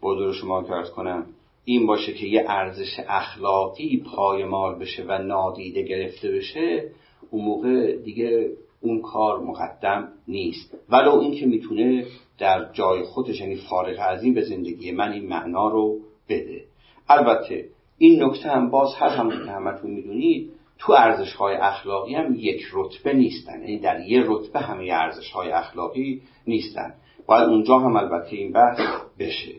بودر 0.00 0.32
شما 0.32 0.62
کرد 0.62 0.90
کنم 0.90 1.26
این 1.64 1.86
باشه 1.86 2.12
که 2.12 2.26
یه 2.26 2.44
ارزش 2.48 3.00
اخلاقی 3.08 4.04
پایمال 4.16 4.78
بشه 4.78 5.04
و 5.08 5.18
نادیده 5.18 5.82
گرفته 5.82 6.30
بشه 6.30 6.90
اون 7.30 7.44
موقع 7.44 7.96
دیگه 7.96 8.50
اون 8.80 9.02
کار 9.02 9.40
مقدم 9.40 10.08
نیست. 10.28 10.74
ولو 10.88 11.18
اینکه 11.18 11.46
می‌تونه 11.46 12.04
در 12.38 12.72
جای 12.72 13.02
خودش 13.02 13.40
یعنی 13.40 13.56
فارغ 13.56 13.96
از 14.00 14.24
این 14.24 14.34
به 14.34 14.42
زندگی 14.42 14.92
من 14.92 15.12
این 15.12 15.28
معنا 15.28 15.68
رو 15.68 15.98
بده. 16.28 16.64
البته 17.08 17.68
این 17.98 18.24
نکته 18.24 18.50
هم 18.50 18.70
باز 18.70 18.94
هر 18.94 19.08
هم 19.08 19.30
که 19.30 19.50
همتون 19.52 19.90
می‌دونید 19.90 20.50
تو 20.78 20.92
ارزش 20.92 21.34
های 21.34 21.56
اخلاقی 21.56 22.14
هم 22.14 22.34
یک 22.34 22.62
رتبه 22.72 23.12
نیستن. 23.12 23.60
یعنی 23.60 23.78
در 23.78 24.00
یه 24.00 24.24
رتبه 24.26 24.60
همه 24.60 24.88
ارزش 24.92 25.30
های 25.30 25.50
اخلاقی 25.50 26.22
نیستن. 26.46 26.94
باید 27.26 27.48
اونجا 27.48 27.78
هم 27.78 27.96
البته 27.96 28.36
این 28.36 28.52
بحث 28.52 28.78
بشه. 29.18 29.54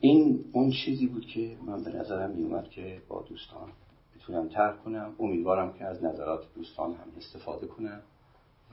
این 0.00 0.44
اون 0.52 0.70
چیزی 0.70 1.06
بود 1.06 1.26
که 1.26 1.56
من 1.66 1.84
به 1.84 1.90
نظرم 1.90 2.30
میومد 2.30 2.68
که 2.70 3.02
با 3.08 3.24
دوستان 3.28 3.68
بتونم 4.16 4.48
ترک 4.48 4.84
کنم. 4.84 5.14
امیدوارم 5.18 5.72
که 5.72 5.84
از 5.84 6.04
نظرات 6.04 6.44
دوستان 6.54 6.90
هم 6.90 7.06
استفاده 7.16 7.66
کنم 7.66 8.00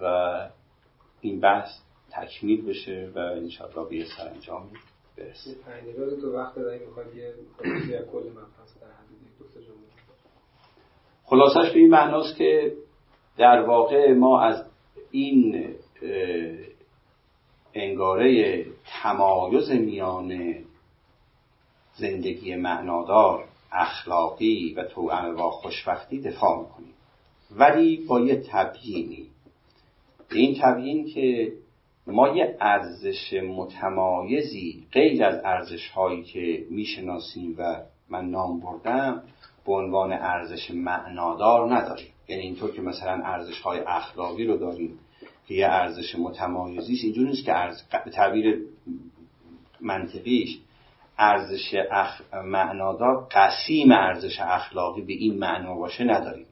و 0.02 0.36
این 1.22 1.40
بحث 1.40 1.70
تکمیل 2.12 2.66
بشه 2.66 3.12
و 3.16 3.20
انشاءالله 3.20 3.90
به 3.90 3.96
یه 3.96 4.06
سرانجامی 4.18 4.70
برسه 5.18 5.56
دو 6.22 6.34
وقت 6.34 6.56
داری 6.56 6.86
می‌خواد 6.86 7.16
یه 7.16 7.34
کل 8.12 8.30
مبحث 8.30 8.78
در 8.82 8.88
خلاصش 11.26 11.72
به 11.72 11.80
این 11.80 11.90
معناست 11.90 12.36
که 12.38 12.74
در 13.38 13.62
واقع 13.62 14.14
ما 14.14 14.42
از 14.42 14.66
این 15.12 15.70
انگاره 17.74 18.66
تمایز 19.04 19.72
میان 19.72 20.56
زندگی 21.96 22.56
معنادار 22.56 23.48
اخلاقی 23.72 24.74
و 24.78 24.84
تو 24.84 25.02
با 25.38 25.52
خوشبختی 25.52 26.22
دفاع 26.22 26.60
می‌کنیم. 26.60 26.94
ولی 27.52 28.06
با 28.08 28.20
یه 28.20 28.44
تبیینی. 28.52 29.30
این 30.32 30.58
تبیین 30.62 31.06
که 31.06 31.54
ما 32.08 32.28
یه 32.30 32.58
ارزش 32.62 33.34
متمایزی 33.34 34.88
غیر 34.92 35.24
از 35.24 35.42
ارزش 35.46 35.90
هایی 35.90 36.24
که 36.24 36.66
می‌شناسیم 36.70 37.56
و 37.58 37.82
من 38.10 38.30
نام 38.30 38.60
بردم 38.60 39.24
به 39.66 39.74
عنوان 39.74 40.14
ارزش 40.14 40.72
معنادار 40.72 41.76
نداریم. 41.76 42.08
یعنی 42.28 42.42
اینطور 42.42 42.72
که 42.72 42.82
مثلا 42.82 43.22
ارزش 43.24 43.60
های 43.60 43.80
اخلاقی 43.80 44.46
رو 44.46 44.58
داریم 44.58 45.00
که 45.48 45.54
یه 45.54 45.68
ارزش 45.68 46.16
متمایزی 46.16 46.94
است 46.94 47.04
اینجور 47.04 47.28
نیست 47.28 47.46
که 47.46 47.58
ارز... 47.58 47.82
به 48.06 48.12
تعبیر 48.12 48.62
منطقیش 49.82 50.60
ارزش 51.18 51.76
اخ... 51.92 52.22
معنادار 52.34 53.28
قسیم 53.32 53.92
ارزش 53.92 54.40
اخلاقی 54.40 55.02
به 55.02 55.14
این 55.14 55.40
معنا 55.40 55.76
باشه 55.76 56.04
نداریم. 56.04 56.46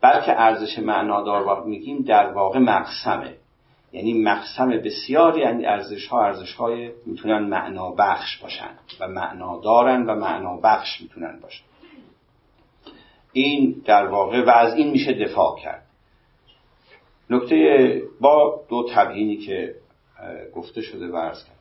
بلکه 0.00 0.40
ارزش 0.40 0.78
معنادار 0.78 1.64
میگیم 1.64 2.02
در 2.02 2.32
واقع 2.32 2.58
مقسمه. 2.58 3.34
یعنی 3.94 4.22
مقسم 4.22 4.68
بسیاری 4.70 5.40
یعنی 5.40 5.66
ارزش 5.66 6.06
ها 6.06 6.24
ارزش 6.24 6.56
می‌تونن 7.06 7.38
معنا 7.38 7.90
بخش 7.90 8.42
باشن 8.42 8.70
و 9.00 9.08
معنا 9.08 9.60
دارن 9.60 10.06
و 10.06 10.14
معنا 10.14 10.56
بخش 10.56 11.00
می‌تونن 11.00 11.38
باشن. 11.42 11.64
این 13.32 13.82
در 13.84 14.06
واقع 14.06 14.44
و 14.44 14.50
از 14.50 14.74
این 14.74 14.90
میشه 14.90 15.12
دفاع 15.12 15.58
کرد. 15.62 15.86
نکته 17.30 18.02
با 18.20 18.60
دو 18.68 18.86
تبیینی 18.94 19.36
که 19.36 19.74
گفته 20.54 20.82
شده 20.82 21.06
و 21.06 21.16
عرض 21.16 21.44
کرد. 21.44 21.58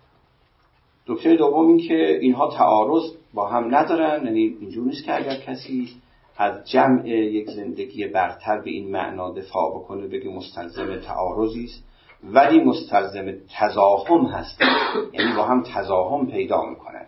نکته 1.10 1.36
دوم 1.36 1.68
این 1.68 1.88
که 1.88 2.20
اینها 2.22 2.52
تعارض 2.58 3.04
با 3.34 3.48
هم 3.48 3.76
ندارن 3.76 4.26
یعنی 4.26 4.58
اینجور 4.60 4.88
نیست 4.88 5.06
که 5.06 5.16
اگر 5.16 5.36
کسی 5.36 5.90
از 6.38 6.70
جمع 6.72 7.10
یک 7.10 7.50
زندگی 7.50 8.08
برتر 8.08 8.62
به 8.62 8.70
این 8.70 8.92
معنا 8.92 9.32
دفاع 9.32 9.72
بکنه 9.76 10.08
بگه 10.08 10.30
مستلزم 10.30 11.00
تعارضی 11.00 11.64
است. 11.64 11.93
ولی 12.24 12.64
مستلزم 12.64 13.34
تزاهم 13.60 14.26
هست. 14.26 14.62
یعنی 15.14 15.36
با 15.36 15.44
هم 15.44 15.64
تزاهم 15.64 16.28
پیدا 16.28 16.66
می‌کنن 16.66 17.06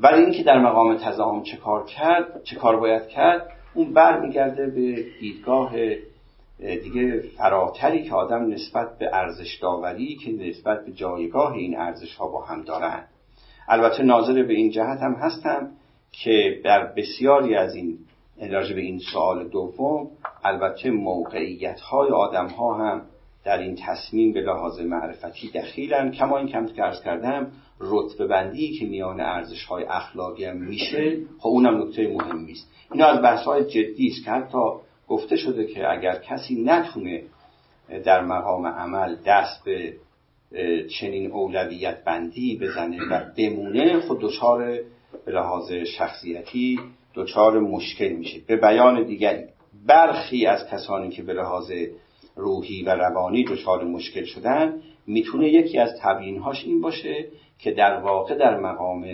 ولی 0.00 0.22
اینکه 0.22 0.42
در 0.42 0.58
مقام 0.58 0.96
تزاهم 0.96 1.42
چه 1.42 1.56
کار 1.56 1.84
کرد 1.84 2.42
چه 2.44 2.56
کار 2.56 2.76
باید 2.76 3.08
کرد 3.08 3.48
اون 3.74 3.92
برمیگرده 3.92 4.66
به 4.66 5.04
دیدگاه 5.20 5.72
دیگه 6.58 7.20
فراتری 7.20 8.02
که 8.04 8.14
آدم 8.14 8.50
نسبت 8.50 8.98
به 8.98 9.10
ارزش 9.12 9.58
داوری 9.62 10.16
که 10.16 10.32
نسبت 10.32 10.84
به 10.84 10.92
جایگاه 10.92 11.52
این 11.52 11.78
ارزش 11.78 12.14
ها 12.14 12.28
با 12.28 12.44
هم 12.44 12.62
دارن. 12.62 13.04
البته 13.68 14.02
ناظر 14.02 14.42
به 14.42 14.54
این 14.54 14.70
جهت 14.70 14.98
هم 15.00 15.12
هستم 15.12 15.70
که 16.12 16.60
در 16.64 16.86
بسیاری 16.86 17.54
از 17.54 17.74
این 17.74 17.98
راجع 18.50 18.74
به 18.74 18.80
این 18.80 18.98
سوال 19.12 19.48
دوم 19.48 20.10
البته 20.44 20.90
موقعیت 20.90 21.80
های 21.80 22.08
آدم 22.08 22.46
ها 22.46 22.74
هم 22.74 23.02
در 23.48 23.58
این 23.58 23.76
تصمیم 23.86 24.32
به 24.32 24.40
لحاظ 24.40 24.80
معرفتی 24.80 25.50
دخیلن 25.50 26.10
کما 26.10 26.38
این 26.38 26.48
کم 26.48 26.66
که 26.66 26.84
ارز 26.84 27.02
کردم 27.02 27.52
رتبه 27.80 28.26
بندی 28.26 28.78
که 28.78 28.86
میان 28.86 29.20
ارزش 29.20 29.64
های 29.64 29.84
اخلاقی 29.84 30.44
هم 30.44 30.56
میشه 30.56 31.16
خب 31.38 31.48
اونم 31.48 31.82
نکته 31.82 32.08
مهمی 32.08 32.52
است. 32.52 32.70
اینا 32.92 33.06
از 33.06 33.22
بحث 33.22 33.44
های 33.44 33.64
جدی 33.64 34.06
است 34.06 34.24
که 34.24 34.30
حتی 34.30 34.58
گفته 35.08 35.36
شده 35.36 35.66
که 35.66 35.92
اگر 35.92 36.18
کسی 36.18 36.62
نتونه 36.62 37.22
در 38.04 38.24
مقام 38.24 38.66
عمل 38.66 39.16
دست 39.26 39.64
به 39.64 39.94
چنین 41.00 41.30
اولویت 41.30 42.04
بندی 42.04 42.58
بزنه 42.58 42.98
و 43.10 43.24
بمونه 43.36 44.00
خود 44.00 44.18
دچار 44.20 44.78
به 45.26 45.32
لحاظ 45.32 45.72
شخصیتی 45.72 46.80
دچار 47.14 47.60
مشکل 47.60 48.08
میشه. 48.08 48.40
به 48.46 48.56
بیان 48.56 49.04
دیگری 49.04 49.44
برخی 49.86 50.46
از 50.46 50.68
کسانی 50.70 51.10
که 51.10 51.22
به 51.22 51.32
لحاظ 51.32 51.72
روحی 52.38 52.82
و 52.82 52.90
روانی 52.90 53.44
دچار 53.44 53.84
مشکل 53.84 54.24
شدن 54.24 54.82
می‌تونه 55.06 55.48
یکی 55.48 55.78
از 55.78 55.90
تبیینهاش 56.02 56.64
این 56.64 56.80
باشه 56.80 57.28
که 57.58 57.70
در 57.70 58.00
واقع 58.00 58.34
در 58.34 58.60
مقام 58.60 59.06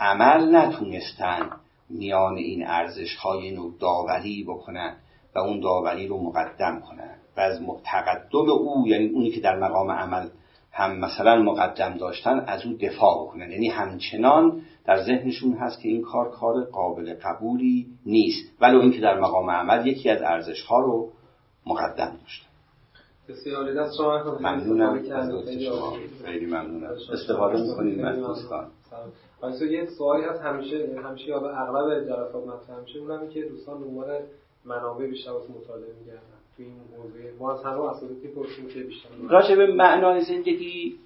عمل 0.00 0.56
نتونستن 0.56 1.50
میان 1.90 2.36
این 2.36 2.66
ارزش 2.66 3.16
های 3.16 3.50
نوع 3.50 3.74
داوری 3.80 4.44
بکنن 4.44 4.96
و 5.34 5.38
اون 5.38 5.60
داوری 5.60 6.06
رو 6.06 6.22
مقدم 6.22 6.80
کنن. 6.80 7.16
و 7.36 7.40
از 7.40 7.60
تقدم 7.84 8.50
او 8.50 8.88
یعنی 8.88 9.06
اونی 9.06 9.30
که 9.30 9.40
در 9.40 9.58
مقام 9.58 9.90
عمل 9.90 10.28
هم 10.72 10.98
مثلا 10.98 11.42
مقدم 11.42 11.96
داشتن 11.96 12.44
از 12.46 12.66
او 12.66 12.72
دفاع 12.72 13.24
بکنن. 13.24 13.50
یعنی 13.50 13.68
همچنان 13.68 14.62
در 14.84 15.02
ذهنشون 15.02 15.52
هست 15.52 15.80
که 15.80 15.88
این 15.88 16.02
کار 16.02 16.30
کار 16.30 16.64
قابل 16.64 17.14
قبولی 17.14 17.86
نیست. 18.06 18.52
ولو 18.60 18.80
اینکه 18.80 19.00
در 19.00 19.20
مقام 19.20 19.50
عمل 19.50 19.86
یکی 19.86 20.10
از 20.10 20.22
ارزش 20.22 20.62
ها 20.62 20.80
رو 20.80 21.10
مقدم 21.66 22.12
داشتن 22.22 22.46
بسیاری 23.28 23.74
دست 23.74 23.96
شما 23.96 24.38
ممنونم. 24.40 25.02
از 25.12 25.48
شما. 25.48 25.96
خیلی 26.24 26.46
ممنونم. 26.46 26.96
استفاده 27.12 27.62
می‌کنید 27.62 28.00
من 28.00 28.16
دوستان. 28.16 28.66
یه 29.70 29.86
سوالی 29.98 30.24
هست. 30.24 30.40
همیشه 30.40 30.88
همیشه 31.04 31.28
یا 31.28 31.50
اغلب 31.50 32.04
جلسات 32.04 32.46
مطرح 32.46 32.80
میشه 32.82 32.98
اونم 32.98 33.28
که 33.28 33.42
دوستان 33.42 33.80
دنبال 33.80 34.20
منابع 34.64 35.06
بیشتر 35.06 35.30
واسه 35.30 35.52
مطالعه 35.52 35.92
میگردن. 36.00 36.20
تو 36.56 36.62
این 36.62 36.72
موضوع 36.96 37.20
ما 37.38 37.52
از 37.52 37.64
همه 37.64 37.90
اساتیدی 37.90 38.28
پرسیم 38.28 38.68
که 38.68 38.80
بیشتر 38.80 39.08
راجع 39.28 39.54
به 39.54 39.66
معنای 39.66 40.20
زندگی 40.20 40.96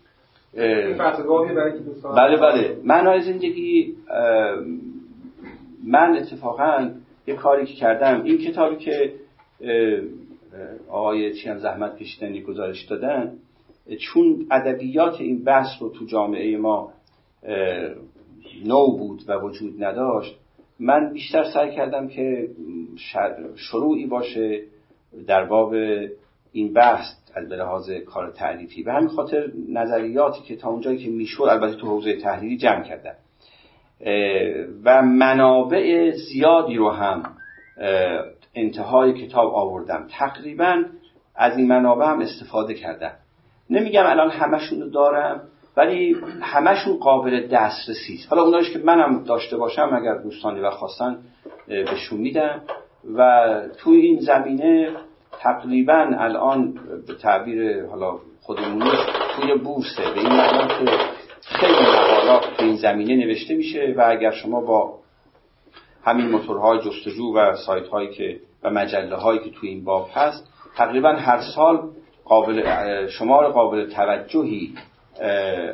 برای 0.55 1.79
دوستان 1.79 2.15
بله 2.15 2.37
بله. 2.37 2.81
معنای 2.85 3.21
زندگی 3.23 3.97
من 5.85 6.17
اتفاقا 6.17 6.91
یه 7.27 7.37
کاری 7.37 7.67
که 7.67 7.75
کردم 7.75 8.23
این 8.23 8.39
کتابی 8.39 8.77
که 8.77 9.15
آقای 10.89 11.35
چیم 11.35 11.59
زحمت 11.59 11.97
کشیدن 11.97 12.41
گزارش 12.41 12.85
دادن 12.85 13.33
چون 14.01 14.47
ادبیات 14.51 15.21
این 15.21 15.45
بحث 15.45 15.69
رو 15.81 15.89
تو 15.89 16.05
جامعه 16.05 16.57
ما 16.57 16.93
نو 18.67 18.97
بود 18.99 19.23
و 19.29 19.39
وجود 19.41 19.85
نداشت 19.85 20.37
من 20.81 21.13
بیشتر 21.13 21.45
سعی 21.45 21.77
کردم 21.77 22.09
که 22.09 22.49
شروعی 23.57 24.07
باشه 24.07 24.63
در 25.27 25.45
باب 25.45 25.75
این 26.53 26.73
بحث 26.73 27.07
از 27.35 27.49
لحاظ 27.49 27.91
کار 27.91 28.31
تعریفی 28.31 28.83
به 28.83 28.93
همین 28.93 29.09
خاطر 29.09 29.53
نظریاتی 29.69 30.43
که 30.43 30.57
تا 30.57 30.69
اونجایی 30.69 30.99
که 30.99 31.11
می‌شد 31.11 31.43
البته 31.43 31.77
تو 31.77 31.87
حوزه 31.87 32.17
تحلیلی 32.17 32.57
جمع 32.57 32.83
کردم 32.83 33.15
و 34.85 35.03
منابع 35.03 36.11
زیادی 36.11 36.77
رو 36.77 36.91
هم 36.91 37.23
انتهای 38.55 39.13
کتاب 39.13 39.55
آوردم. 39.55 40.07
تقریبا 40.19 40.83
از 41.37 41.59
این 41.59 41.67
منابع 41.67 42.07
هم 42.07 42.21
استفاده 42.21 42.75
کردم. 42.75 43.13
نمیگم 43.71 44.07
الان 44.07 44.31
همشون 44.31 44.81
رو 44.81 44.89
دارم 44.89 45.41
ولی 45.77 46.17
همشون 46.41 46.97
قابل 46.97 47.47
دسترسی 47.47 48.15
است. 48.15 48.31
حالا 48.31 48.43
اونایش 48.43 48.71
که 48.71 48.79
منم 48.79 49.25
داشته 49.25 49.57
باشم 49.57 49.91
اگر 49.93 50.15
دوستانی 50.15 50.61
و 50.61 50.71
خواستن 50.71 51.19
بهشون 51.67 52.21
میدم. 52.21 52.61
و 53.17 53.51
توی 53.79 54.01
این 54.01 54.21
زمینه 54.21 54.91
تقریبا 55.41 56.07
الان 56.19 56.75
به 57.07 57.15
تعبیر 57.15 57.87
حالا 57.87 58.19
خودمونی 58.41 58.91
توی 59.37 59.55
بورسه. 59.55 60.03
به 60.15 60.21
این 60.21 60.29
معنی 60.29 60.69
که 60.69 60.93
خیلی 61.41 61.73
مقالات 61.73 62.57
تو 62.57 62.65
این 62.65 62.77
زمینه 62.77 63.27
نوشته 63.27 63.55
میشه 63.55 63.95
و 63.97 64.05
اگر 64.09 64.31
شما 64.31 64.61
با 64.61 64.99
همین 66.05 66.29
موتورهای 66.29 66.79
جستجو 66.79 67.37
و 67.37 67.57
سایت 67.67 67.89
هایی 67.89 68.11
که 68.11 68.41
و 68.63 68.71
مجله 68.71 69.17
هایی 69.17 69.39
که 69.39 69.51
توی 69.51 69.69
این 69.69 69.85
باب 69.85 70.09
هست 70.15 70.53
تقریبا 70.77 71.09
هر 71.09 71.41
سال 71.55 71.83
قابل 72.25 72.63
شمار 73.07 73.53
قابل 73.53 73.91
توجهی 73.91 74.75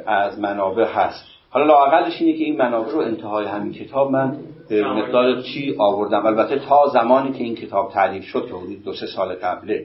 از 0.06 0.38
منابع 0.38 0.84
هست. 0.84 1.24
حالا 1.50 1.66
لاقلش 1.66 2.20
اینه 2.20 2.38
که 2.38 2.44
این 2.44 2.56
منابع 2.56 2.90
رو 2.90 2.98
انتهای 2.98 3.46
همین 3.46 3.72
کتاب 3.72 4.10
من 4.10 4.36
به 4.68 4.82
مقدار 4.82 5.42
چی 5.42 5.76
آوردم؟ 5.78 6.26
البته 6.26 6.58
تا 6.58 6.86
زمانی 6.92 7.32
که 7.32 7.44
این 7.44 7.54
کتاب 7.54 7.92
تعلیف 7.92 8.24
شد 8.24 8.46
که 8.46 8.54
حدود 8.54 8.84
دو 8.84 8.92
سه 8.92 9.06
سال 9.06 9.34
قبله. 9.34 9.84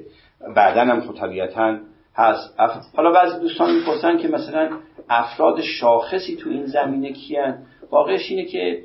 بعدا 0.55 0.81
هم 0.81 1.01
خب 1.01 1.13
طبیعتا 1.13 1.77
هست. 2.15 2.59
حالا 2.97 3.11
بعضی 3.11 3.39
دوستان 3.39 3.75
می‌پرسن 3.75 4.17
که 4.17 4.27
مثلا 4.27 4.69
افراد 5.09 5.61
شاخصی 5.61 6.35
تو 6.35 6.49
این 6.49 6.65
زمینه 6.65 7.13
کیان 7.13 7.57
واقعش 7.91 8.31
اینه 8.31 8.45
که 8.45 8.81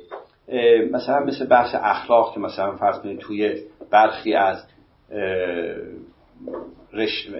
مثلا 0.91 1.25
مثل 1.25 1.45
بحث 1.45 1.75
اخلاق 1.75 2.33
که 2.33 2.39
مثلا 2.39 2.75
فرض 2.75 2.99
کنید 2.99 3.19
توی 3.19 3.55
برخی 3.91 4.33
از 4.33 4.63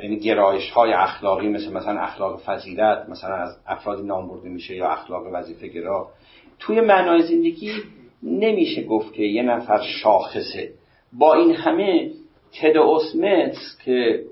یعنی 0.03 0.19
گرایش 0.19 0.69
های 0.69 0.93
اخلاقی 0.93 1.49
مثل 1.49 1.73
مثلا 1.73 1.99
اخلاق 1.99 2.41
فضیلت 2.41 3.09
مثلا 3.09 3.35
از 3.35 3.57
افراد 3.67 4.05
نام 4.05 4.27
برده 4.27 4.49
میشه 4.49 4.75
یا 4.75 4.89
اخلاق 4.89 5.23
وظیفه 5.33 5.67
گرا 5.67 6.09
توی 6.59 6.81
معنای 6.81 7.21
زندگی 7.21 7.71
نمیشه 8.23 8.83
گفت 8.83 9.13
که 9.13 9.23
یه 9.23 9.41
نفر 9.41 9.81
شاخصه. 9.81 10.69
با 11.13 11.33
این 11.33 11.51
همه 11.51 12.11
تد 12.61 12.77
اسمتس 12.77 13.77
که 13.85 14.23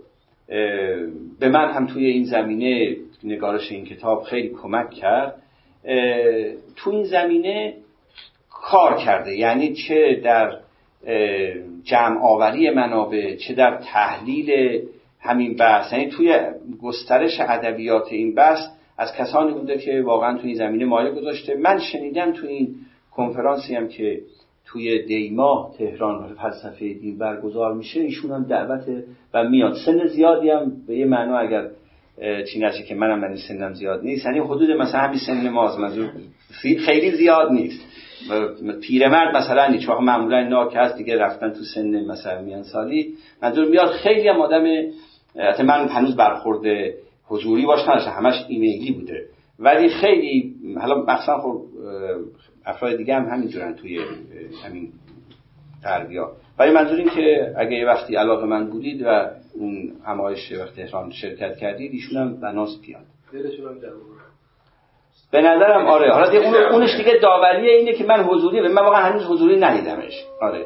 به 1.40 1.50
من 1.50 1.72
هم 1.72 1.88
توی 1.88 2.06
این 2.06 2.24
زمینه 2.24 2.98
نگارش 3.24 3.72
این 3.72 3.86
کتاب 3.86 4.24
خیلی 4.24 4.50
کمک 4.50 4.90
کرد 4.92 5.36
تو 6.76 6.90
این 6.92 7.04
زمینه 7.04 7.74
کار 8.72 8.98
کرده. 8.98 9.36
یعنی 9.36 9.74
چه 9.74 10.22
در 10.24 10.58
جمع 11.84 12.22
آوری 12.22 12.70
منابع 12.70 13.36
چه 13.36 13.54
در 13.54 13.78
تحلیل 13.78 14.80
همین 15.22 15.56
بحث. 15.56 15.94
یعنی 15.94 16.06
توی 16.10 16.40
گسترش 16.82 17.40
ادبیات 17.40 18.08
این 18.12 18.36
بحث 18.36 18.60
از 18.98 19.16
کسانی 19.16 19.52
بوده 19.52 19.78
که 19.78 20.02
واقعا 20.02 20.38
توی 20.38 20.50
این 20.50 20.58
زمینه 20.58 20.86
مایه 20.86 21.12
گذاشته. 21.12 21.56
من 21.56 21.80
شنیدم 21.80 22.32
توی 22.32 22.50
این 22.50 22.76
کنفرانسی 23.12 23.76
هم 23.76 23.88
که 23.88 24.22
توی 24.66 25.06
دیما 25.06 25.72
تهران 25.78 26.36
فلسفه 26.42 26.94
دین 26.94 27.18
برگزار 27.18 27.74
میشه 27.74 28.02
ایشون 28.02 28.32
هم 28.32 28.44
دعوت 28.44 28.84
و 29.34 29.44
میاد. 29.44 29.76
سن 29.86 30.08
زیادی 30.08 30.50
هم 30.50 30.72
به 30.88 30.96
یه 30.96 31.06
معنا 31.06 31.38
اگر 31.38 31.68
چی 32.54 32.60
نشه 32.60 32.84
که 32.84 32.96
منم 32.96 33.20
من 33.20 33.36
سنم 33.36 33.74
زیاد 33.74 34.04
نیست. 34.04 34.26
یعنی 34.26 34.40
حدود 34.40 34.72
مثلا 34.72 35.02
همین 35.02 35.20
سن 35.20 35.50
ماست. 35.50 35.78
خیلی 36.86 37.12
زیاد 37.12 37.52
نیست. 37.52 37.89
پیرمرد 38.82 39.36
مثلا 39.36 39.78
چون 39.78 40.04
معمولا 40.04 40.38
اینا 40.38 40.70
که 40.70 40.80
هست 40.80 40.98
دیگه 40.98 41.18
رفتن 41.18 41.50
تو 41.50 41.64
سن 41.76 42.06
مثلا 42.06 42.42
میان 42.42 42.64
سالی 42.64 43.14
منظور 43.42 43.70
میاد 43.70 43.90
خیلی 43.90 44.28
هم 44.28 44.42
آدم 44.42 44.64
حتی 45.36 45.64
من 45.64 45.88
هنوز 45.88 46.16
برخورده 46.16 46.96
حضوری 47.28 47.66
باش 47.66 47.80
همش 47.88 48.46
ایمیلی 48.48 48.92
بوده. 48.92 49.26
ولی 49.60 49.90
خیلی 49.90 50.56
حالا 50.82 51.04
مثلا 51.04 51.42
خب 51.42 51.62
افراد 52.66 52.98
دیگه 52.98 53.16
هم 53.16 53.26
همینجورن 53.26 53.74
توی 53.74 54.00
همین 54.66 54.92
تربیا 55.84 56.32
ولی 56.60 56.72
منظور 56.72 56.98
این 57.00 57.10
که 57.10 57.54
اگه 57.58 57.72
یه 57.72 57.86
وقتی 57.86 58.16
علاقه 58.16 58.46
من 58.46 58.70
بودید 58.70 59.02
و 59.02 59.30
اون 59.54 59.92
همایش 60.06 60.52
وقت 60.52 60.76
تهران 60.76 61.12
شرکت 61.12 61.58
کردید 61.58 61.92
ایشون 61.92 62.18
هم 62.18 62.42
بناس 62.42 62.82
پیاد 62.86 63.06
به 65.32 65.42
نظرم 65.42 65.88
آره. 65.88 66.14
حالا 66.14 66.30
دیگه 66.30 66.46
اون 66.46 66.56
اونش 66.56 66.96
دیگه 66.96 67.14
داوریه 67.22 67.72
اینه 67.72 67.94
که 67.94 68.04
من 68.04 68.24
حضوری 68.24 68.62
من 68.62 68.82
واقعا 68.82 69.02
هنوز 69.02 69.26
حضوری 69.26 69.60
ندیدمش. 69.60 70.26
آره. 70.42 70.66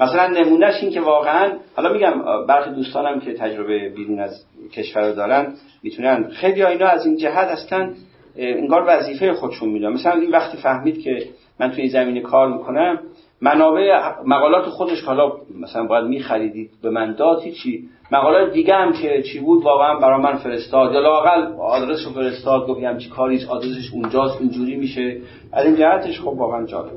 مثلا 0.00 0.26
نمونهش 0.26 0.82
این 0.82 0.90
که 0.90 1.00
واقعا 1.00 1.52
حالا 1.76 1.92
میگم 1.92 2.46
برخی 2.48 2.70
دوستانم 2.70 3.20
که 3.20 3.32
تجربه 3.34 3.88
بیرون 3.88 4.20
از 4.20 4.44
کشور 4.72 5.10
دارن 5.10 5.54
می‌تونن 5.82 6.28
خیلی 6.30 6.64
اینا 6.64 6.86
از 6.86 7.06
این 7.06 7.16
جهت 7.16 7.48
هستن 7.48 7.94
انگار 8.36 8.84
وظیفه 8.86 9.32
خودشون 9.32 9.68
می‌دونن 9.68 9.92
مثلا 9.92 10.12
این 10.12 10.30
وقتی 10.30 10.56
فهمید 10.56 11.02
که 11.02 11.26
من 11.60 11.70
توی 11.70 11.80
این 11.82 11.90
زمینه 11.90 12.20
کار 12.20 12.48
می‌کنم 12.48 12.98
منابع 13.42 14.12
مقالات 14.26 14.64
خودش 14.64 15.04
حالا 15.04 15.32
مثلا 15.60 15.86
باید 15.86 16.04
میخریدید 16.04 16.70
به 16.82 16.90
من 16.90 17.12
داد 17.12 17.42
هیچی. 17.42 17.88
مقالات 18.12 18.52
دیگه 18.52 18.74
هم 18.74 18.92
که 18.92 19.22
چی 19.22 19.40
بود 19.40 19.64
واقعا 19.64 19.98
برای 19.98 20.22
من 20.22 20.36
فرستاد. 20.36 20.92
یا 20.92 21.00
لاقل 21.00 21.52
آدرس 21.58 22.06
رو 22.06 22.12
فرستاد 22.12 22.66
گفت 22.66 22.82
همچی 22.82 23.10
کاریش 23.10 23.48
آدرسش 23.48 23.92
اونجاست 23.92 24.40
اینجوری 24.40 24.76
میشه. 24.76 25.20
از 25.52 25.66
این 25.66 25.76
جهتش 25.76 26.20
خب 26.20 26.28
واقعا 26.28 26.66
جالب 26.66 26.90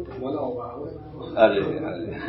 آره 1.38 1.66
آره. 1.86 2.16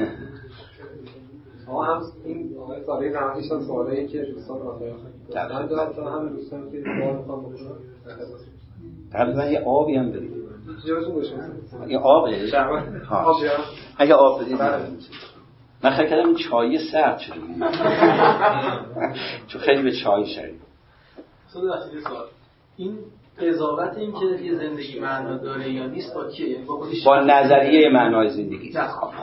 ما 1.69 1.85
هم 1.85 2.03
این 2.25 2.51
ساله 2.87 3.13
زمانیش 3.13 3.53
هم 3.53 3.61
سوالی 3.61 4.07
که 4.07 4.23
دوستان 4.23 4.59
آره 4.61 5.67
دارن 5.67 6.09
هم 6.13 6.29
دوستان 6.29 6.71
که 6.71 6.83
تقریبا 9.13 9.45
یه 9.45 9.61
آبی 9.61 9.97
هم 9.97 10.11
برید 10.11 10.46
یه 11.89 11.99
آبه. 11.99 12.37
اگه 13.99 14.15
آب 14.15 14.43
بدید 14.43 14.59
من 15.85 15.91
خیلی 15.91 16.11
کردم 16.11 16.27
این 16.27 16.37
چای 16.37 16.79
سرد 16.93 17.19
شده. 17.19 17.37
چون 19.49 19.61
خیلی 19.61 19.83
به 19.83 19.93
چای 19.93 20.27
شدید 20.27 20.61
این 22.77 22.99
قضاوت 23.41 23.97
این 23.97 24.13
که 24.13 24.45
یه 24.45 24.55
زندگی 24.55 25.01
معنا 25.01 25.37
داره 25.37 25.73
یا 25.73 25.87
نیست 25.87 26.15
با 26.15 26.31
کیه؟ 26.31 26.49
یعنی 26.49 26.65
با, 26.65 26.87
با 27.07 27.21
نظریه 27.21 27.89
معنای 27.89 28.29
زندگی. 28.29 28.73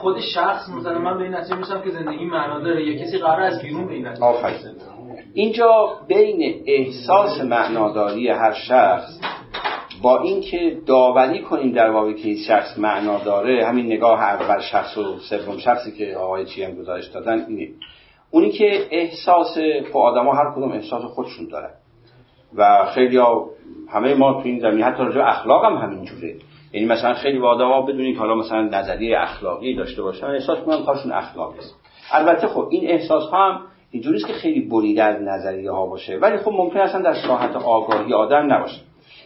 خود 0.00 0.20
شخص 0.20 0.68
مثلا 0.68 0.98
من 0.98 1.18
به 1.18 1.24
این 1.24 1.34
نتیجه 1.34 1.56
می‌رسم 1.56 1.82
که 1.82 1.90
زندگی 1.90 2.24
معنا 2.24 2.60
داره 2.60 2.86
یا 2.86 3.04
کسی 3.04 3.18
قرار 3.18 3.42
از 3.42 3.62
بیرون 3.62 3.86
به 3.86 3.94
این 3.94 4.06
نتیجه 4.06 4.26
اینجا 5.34 5.98
بین 6.08 6.62
احساس 6.66 7.40
معناداری 7.40 8.28
هر 8.28 8.52
شخص 8.52 9.18
با 10.04 10.22
اینکه 10.22 10.78
داوری 10.86 11.42
کنیم 11.42 11.72
در 11.72 11.90
واقع 11.90 12.12
که 12.12 12.28
این 12.28 12.36
شخص 12.48 12.78
معنا 12.78 13.18
داره 13.18 13.66
همین 13.66 13.86
نگاه 13.86 14.22
اول 14.22 14.60
شخص 14.60 14.98
و 14.98 15.18
سوم 15.18 15.58
شخصی 15.58 15.92
که 15.92 16.16
آقای 16.16 16.44
چی 16.44 16.64
هم 16.64 16.74
گزارش 16.74 17.06
دادن 17.06 17.46
اینه. 17.48 17.68
اونی 18.30 18.50
که 18.50 18.86
احساس 18.90 19.58
خب 19.92 19.96
آدم 19.96 20.28
هر 20.28 20.50
کدوم 20.56 20.72
احساس 20.72 21.02
خودشون 21.02 21.48
دارن. 21.48 21.70
و 22.54 22.86
خیلی 22.94 23.16
ها 23.16 23.50
همه 23.88 24.14
ما 24.14 24.32
تو 24.32 24.48
این 24.48 24.60
زمینه 24.60 24.84
حتی 24.84 25.02
راجع 25.02 25.20
اخلاق 25.20 25.64
هم 25.64 25.76
همینجوره. 25.76 26.34
یعنی 26.72 26.86
مثلا 26.86 27.14
خیلی 27.14 27.38
ها 27.38 27.82
بدونید 27.82 28.16
حالا 28.16 28.34
مثلا 28.34 28.62
نظریه 28.62 29.18
اخلاقی 29.20 29.74
داشته 29.74 30.02
باشن 30.02 30.26
احساس 30.26 30.58
کنن 30.58 30.84
کارشون 30.84 31.12
اخلاق 31.12 31.54
است 31.58 31.76
البته 32.12 32.46
خب 32.46 32.68
این 32.70 32.90
احساس 32.90 33.30
ها 33.30 33.52
هم 33.52 33.60
اینجوری 33.90 34.18
که 34.18 34.32
خیلی 34.32 34.60
بریده 34.60 35.02
از 35.02 35.22
نظریه 35.22 35.70
ها 35.70 35.86
باشه. 35.86 36.16
ولی 36.16 36.36
خب 36.36 36.52
ممکن 36.52 36.78
اصلا 36.78 37.02
در 37.02 37.14
ساحت 37.14 37.56
آگاهی 37.56 38.12
آدم 38.12 38.52
نباشه. 38.52 38.80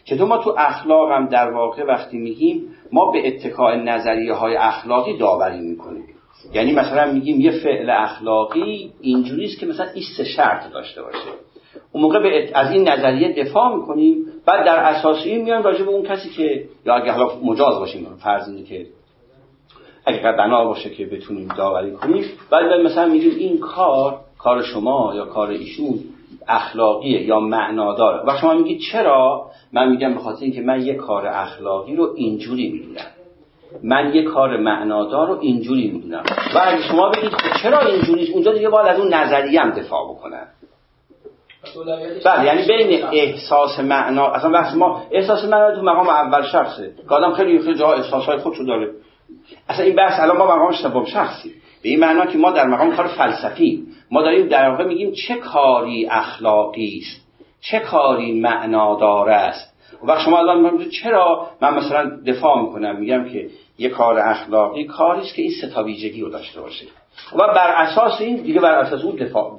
چطور 0.08 0.28
ما 0.28 0.38
تو 0.38 0.54
اخلاق 0.58 1.10
هم 1.10 1.26
در 1.26 1.50
واقع 1.50 1.84
وقتی 1.84 2.18
میگیم 2.18 2.74
ما 2.92 3.10
به 3.10 3.28
اتکاع 3.28 3.76
نظریه 3.76 4.32
های 4.32 4.56
اخلاقی 4.56 5.18
داوری 5.18 5.60
می‌کنیم. 5.60 6.04
یعنی 6.52 6.72
مثلا 6.72 7.12
میگیم 7.12 7.40
یه 7.40 7.50
فعل 7.50 7.90
اخلاقی 7.90 8.92
اینجوری 9.00 9.44
است 9.44 9.58
که 9.58 9.66
مثلا 9.66 9.86
این 9.94 10.04
شرط 10.36 10.72
داشته 10.72 11.02
باشه. 11.02 11.18
اون 11.92 12.02
موقع 12.02 12.18
به 12.18 12.50
از 12.54 12.72
این 12.72 12.88
نظریه 12.88 13.44
دفاع 13.44 13.76
می‌کنیم 13.76 14.16
بعد 14.46 14.64
در 14.66 14.76
اساس 14.76 15.22
این 15.24 15.44
میان 15.44 15.62
راجع 15.62 15.84
به 15.84 15.90
اون 15.90 16.02
کسی 16.02 16.30
که 16.30 16.64
یا 16.86 16.94
اگه 16.94 17.12
حالا 17.12 17.30
مجاز 17.44 17.78
باشیم 17.78 18.06
فرض 18.24 18.48
اینه 18.48 18.62
که 18.62 18.86
اگر 20.06 20.32
بنا 20.32 20.64
باشه 20.64 20.90
که 20.90 21.06
بتونیم 21.06 21.48
داوری 21.56 21.92
کنیم 21.92 22.24
بعد 22.50 22.64
مثلا 22.64 23.08
میگیم 23.08 23.34
این 23.38 23.58
کار 23.58 24.20
کار 24.38 24.62
شما 24.62 25.12
یا 25.16 25.24
کار 25.24 25.48
ایشون 25.48 25.98
اخلاقیه 26.48 27.22
یا 27.22 27.40
معناداره 27.40 28.22
و 28.26 28.36
شما 28.40 28.54
میگید 28.54 28.80
چرا؟ 28.92 29.50
من 29.72 29.88
میگم 29.88 30.14
به 30.14 30.20
خاطر 30.20 30.42
اینکه 30.44 30.60
من 30.60 30.82
یه 30.82 30.94
کار 30.94 31.26
اخلاقی 31.26 31.96
رو 31.96 32.14
اینجوری 32.16 32.68
می‌دونم. 32.68 33.06
من 33.82 34.14
یه 34.14 34.22
کار 34.22 34.56
معنادار 34.56 35.28
رو 35.28 35.38
اینجوری 35.40 35.90
می‌دونم. 35.90 36.22
و 36.54 36.58
اگه 36.62 36.82
شما 36.82 37.10
بگید 37.10 37.32
چرا 37.62 37.80
اینجوری 37.80 38.32
اونجا 38.32 38.52
دیگه 38.52 38.68
باید 38.68 38.88
از 38.88 38.98
اون 39.00 39.14
نظریه 39.14 39.60
هم 39.60 39.70
دفاع 39.70 40.04
بکنن. 40.10 40.46
بله 42.24 42.44
یعنی 42.44 42.66
بین 42.66 43.04
احساس 43.12 43.80
معنا 43.80 44.26
اصلا 44.26 44.50
وقتی 44.50 44.78
ما 44.78 45.02
احساس 45.10 45.44
معنا 45.44 45.74
تو 45.74 45.82
مقام 45.82 46.08
اول 46.08 46.42
شخصه. 46.42 46.92
آدم 47.08 47.32
خیلی 47.32 47.58
خیلی 47.58 47.78
جاها 47.78 47.92
احساسهای 47.92 48.38
خودشو 48.38 48.64
داره. 48.64 48.90
اصلا 49.68 49.84
این 49.84 49.96
بحث 49.96 50.20
الان 50.20 50.36
ما 50.36 50.44
مقام 50.44 50.72
سوم 50.72 51.04
شخصی 51.04 51.54
به 51.82 51.88
این 51.88 52.00
معنا 52.00 52.26
که 52.26 52.38
ما 52.38 52.50
در 52.50 52.66
مقام 52.66 52.96
کار 52.96 53.06
فلسفی 53.06 53.86
ما 54.10 54.22
داریم 54.22 54.46
در 54.46 54.70
واقع 54.70 54.84
میگیم 54.84 55.12
چه 55.12 55.34
کاری 55.34 56.06
اخلاقی 56.10 57.02
است 57.02 57.28
چه 57.60 57.78
کاری 57.78 58.40
معنادار 58.40 59.30
است. 59.30 59.78
و 60.06 60.18
شما 60.18 60.38
الان 60.38 60.88
چرا 61.02 61.46
من 61.60 61.74
مثلا 61.74 62.10
دفاع 62.26 62.62
می‌کنم 62.62 62.96
میگم 62.96 63.28
که 63.28 63.48
یه 63.78 63.88
کار 63.88 64.18
اخلاقی 64.18 64.84
کاری 64.84 65.20
است 65.20 65.34
که 65.34 65.42
این 65.42 65.50
ستا 65.62 65.82
ویژگی 65.82 66.20
رو 66.20 66.28
داشته 66.28 66.60
باشه. 66.60 66.86
و 67.34 67.38
بر 67.38 67.70
اساس 67.76 68.20
این 68.20 68.36
دیگه 68.36 68.60
بر 68.60 68.74
اساس 68.74 69.04
اون 69.04 69.16
دفاع 69.16 69.56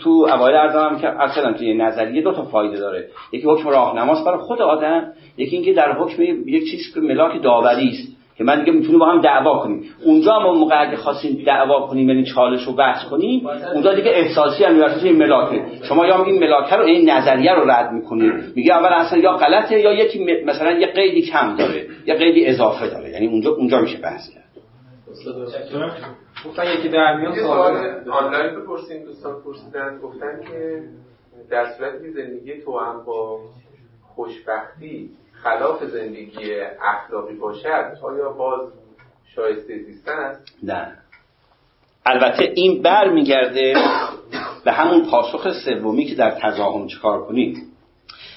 تو 0.00 0.10
اوایل 0.10 0.56
ارزم 0.56 0.98
که 1.00 1.08
اصلا 1.08 1.52
توی 1.52 1.74
نظریه 1.74 2.22
دو 2.22 2.32
تا 2.32 2.42
فایده 2.42 2.76
داره. 2.76 3.08
یکی 3.32 3.46
حکم 3.48 3.68
راهنماست 3.68 4.24
برای 4.24 4.38
خود 4.38 4.62
آدم 4.62 5.12
یکی 5.36 5.56
اینکه 5.56 5.72
در 5.72 5.92
حکم 5.92 6.22
یک 6.22 6.70
چیز 6.70 6.94
که 6.94 7.00
ملاک 7.00 7.42
داوری 7.42 7.88
است. 7.88 8.17
که 8.38 8.44
من 8.44 8.64
دیگه 8.64 8.72
می‌تونیم 8.72 8.98
با 8.98 9.06
هم 9.06 9.20
دعوا 9.20 9.58
کنیم. 9.58 9.84
اونجا 10.04 10.38
ما 10.38 10.52
موقع 10.54 10.88
اگه 10.88 10.96
خواستیم 10.96 11.44
دعوا 11.46 11.86
کنیم 11.86 12.08
یعنی 12.08 12.24
چالش 12.24 12.64
رو 12.64 12.72
بحث 12.72 13.04
کنیم 13.04 13.46
اونجا 13.74 13.94
دیگه 13.94 14.10
احساسی 14.10 14.64
هم 14.64 14.82
این 15.04 15.16
ملاکه. 15.16 15.62
شما 15.82 16.06
یا 16.06 16.24
این 16.24 16.40
ملاکه 16.40 16.76
رو 16.76 16.84
این 16.84 17.10
نظریه 17.10 17.54
رو 17.54 17.70
رد 17.70 17.92
می‌کنید. 17.92 18.32
میگه 18.56 18.74
اول 18.74 18.88
اصلا 18.92 19.18
یا 19.18 19.32
غلطه 19.32 19.80
یا 19.80 19.92
یکی 19.92 20.42
مثلا 20.44 20.70
یه 20.70 20.86
قیدی 20.86 21.22
کم 21.22 21.56
داره 21.56 21.86
یه 22.06 22.14
قیدی 22.14 22.46
اضافه 22.46 22.88
داره. 22.88 23.10
یعنی 23.10 23.26
اونجا 23.26 23.50
اونجا 23.50 23.80
میشه 23.80 23.98
بحث 23.98 24.30
کرد. 24.30 24.44
گفتن 26.46 26.62
یکی 26.78 26.88
در 26.88 27.16
میان 27.16 27.34
سوال 27.34 27.76
آنلاین 28.10 28.60
بپرسیم 28.60 29.04
دوستان 29.04 29.34
پرسیدن. 29.44 29.98
گفتن 30.02 30.40
که 30.50 30.82
در 31.50 31.66
صورتی 31.78 32.10
زندگی 32.10 32.60
تو 32.64 32.78
هم 32.78 33.04
با 33.06 33.38
خوشبختی 34.14 35.10
خلاف 35.42 35.84
زندگی 35.84 36.60
اخلاقی 36.82 37.34
باشد 37.34 37.96
آیا 38.02 38.32
باز 38.32 38.60
شایسته 39.34 39.78
زیستن 39.78 40.12
است؟ 40.12 40.58
نه. 40.62 40.92
البته 42.06 42.52
این 42.54 42.82
بر 42.82 43.08
میگرده 43.08 43.74
به 44.64 44.72
همون 44.72 45.10
پاسخ 45.10 45.48
سومی 45.64 46.04
که 46.04 46.14
در 46.14 46.30
تضاهم 46.30 46.86
چکار 46.86 47.24
کنیم. 47.24 47.72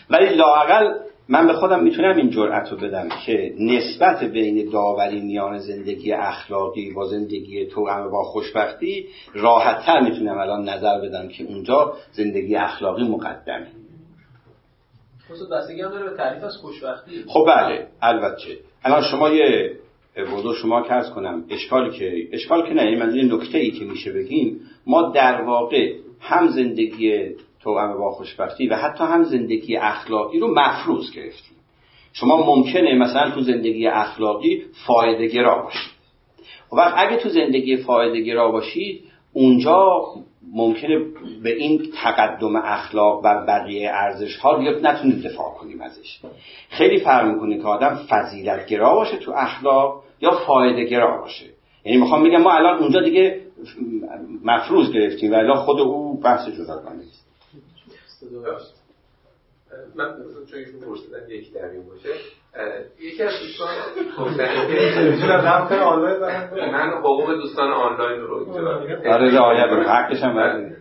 ولی 0.09 0.35
لاقل 0.35 0.93
من 1.29 1.47
به 1.47 1.53
خودم 1.53 1.83
می‌تونم 1.83 2.17
این 2.17 2.29
جرأت 2.29 2.71
رو 2.71 2.77
بدم 2.77 3.09
که 3.25 3.53
نسبت 3.59 4.23
بین 4.23 4.69
داوری 4.69 5.21
میان 5.21 5.57
زندگی 5.57 6.13
اخلاقی 6.13 6.93
با 6.93 7.07
زندگی 7.07 7.65
تو 7.65 7.85
با 8.11 8.23
خوشبختی 8.23 9.07
راحتتر 9.33 9.99
می‌تونم 9.99 10.37
الان 10.37 10.69
نظر 10.69 10.99
بدم 11.01 11.27
که 11.27 11.43
اونجا 11.43 11.93
زندگی 12.11 12.55
اخلاقی 12.55 13.03
مقدمه. 13.03 13.67
داره 15.89 16.09
به 16.09 16.17
تعریف 16.17 16.43
از 16.43 16.57
خوشبختی. 16.57 17.23
خب 17.27 17.45
بله 17.47 17.87
البته. 18.01 18.57
الان 18.83 19.01
شما 19.01 19.29
یه 19.29 19.77
بودو 20.31 20.53
شما 20.53 20.81
که 20.81 20.93
کنم. 21.15 21.45
اشکالی 21.49 21.97
که 21.99 22.27
اشکال 22.31 22.67
که 22.67 22.73
نه. 22.73 22.83
یعنی 22.83 22.95
من 22.95 23.35
نکته 23.35 23.57
ای 23.57 23.71
که 23.71 23.85
میشه 23.85 24.11
بگیم 24.11 24.59
ما 24.87 25.09
در 25.09 25.41
واقع 25.41 25.93
هم 26.19 26.47
زندگی 26.47 27.29
توأم 27.63 27.97
با 27.97 28.11
خوشبختی 28.11 28.67
و 28.67 28.75
حتی 28.75 29.03
هم 29.03 29.23
زندگی 29.23 29.77
اخلاقی 29.77 30.39
رو 30.39 30.53
مفروض 30.55 31.11
گرفتیم. 31.11 31.57
شما 32.13 32.55
ممکنه 32.55 32.95
مثلا 32.95 33.31
تو 33.31 33.41
زندگی 33.41 33.87
اخلاقی 33.87 34.63
فایده 34.87 35.27
گرا 35.27 35.63
باشید. 35.63 35.91
و 36.71 36.75
وقت 36.75 36.93
اگه 36.97 37.17
تو 37.17 37.29
زندگی 37.29 37.77
فایده 37.77 38.21
گرا 38.21 38.51
باشید 38.51 39.03
اونجا 39.33 40.01
ممکنه 40.53 40.99
به 41.43 41.55
این 41.55 41.91
تقدم 42.03 42.55
اخلاق 42.55 43.21
و 43.23 43.45
بقیه 43.47 43.89
ارزش 43.89 44.37
ها 44.37 44.51
رو 44.53 44.61
نتونید 44.61 45.23
دفاع 45.23 45.53
کنیم 45.53 45.81
ازش. 45.81 46.19
خیلی 46.69 46.99
فرق 46.99 47.27
می‌کنه 47.27 47.57
که 47.57 47.63
آدم 47.63 47.99
فضیلت 48.09 48.65
گرا 48.65 48.95
باشه 48.95 49.17
تو 49.17 49.31
اخلاق 49.31 50.03
یا 50.21 50.31
فایده 50.31 50.83
گرا 50.83 51.17
باشه. 51.17 51.45
یعنی 51.85 51.97
می‌خوام 51.97 52.23
بگم 52.23 52.41
ما 52.41 52.51
الان 52.51 52.79
اونجا 52.79 53.01
دیگه 53.01 53.41
مفروض 54.43 54.91
گرفتیم 54.91 55.33
و 55.33 55.55
خود 55.55 55.79
او 55.79 56.19
بحث 56.19 56.49
جداگانه 56.49 57.03
است 58.55 58.81
من 59.95 60.15
چون 60.51 60.59
یک 60.59 61.53
باشه. 61.89 62.09
یکی 62.99 63.23
از 63.23 63.33
دوستان 63.39 63.69
من 66.71 66.89
حقوق 66.89 67.33
دوستان 67.33 67.71
آنلاین 67.71 68.21
رو 68.21 68.53
آره 69.11 69.35
رعایت 69.35 69.87
حقش 69.87 70.23
هم 70.23 70.75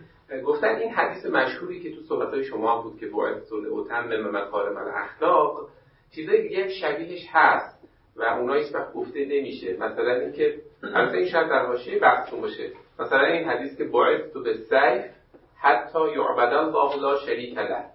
گفتن 0.45 0.75
این 0.75 0.89
حدیث 0.89 1.25
مشهوری 1.25 1.79
که 1.79 1.95
تو 1.95 2.01
صحبت 2.01 2.33
های 2.33 2.43
شما 2.43 2.81
بود 2.81 2.99
که 2.99 3.07
باید 3.07 3.43
طول 3.49 3.65
اوتن 3.65 4.09
به 4.09 4.31
مکارم 4.31 4.93
اخلاق 4.95 5.67
چیزای 6.15 6.41
دیگه 6.41 6.69
شبیهش 6.69 7.27
هست 7.31 7.81
و 8.15 8.23
اونها 8.23 8.55
هیچ 8.55 8.75
وقت 8.75 8.93
گفته 8.93 9.25
نمیشه 9.25 9.77
مثلا 9.79 10.13
اینکه 10.13 10.55
البته 10.83 11.17
این 11.17 11.29
شاید 11.29 11.49
در 11.49 11.65
حاشیه 11.65 11.99
بحثتون 11.99 12.41
باشه 12.41 12.71
مثلا 12.99 13.25
این 13.25 13.49
حدیث 13.49 13.77
که 13.77 13.83
باید 13.83 14.33
تو 14.33 14.43
به 14.43 14.53
سیف 14.53 15.05
حتی 15.61 15.99
یعبد 16.15 16.53
الله 16.53 17.01
لا 17.01 17.17
شریک 17.17 17.57
له 17.57 17.85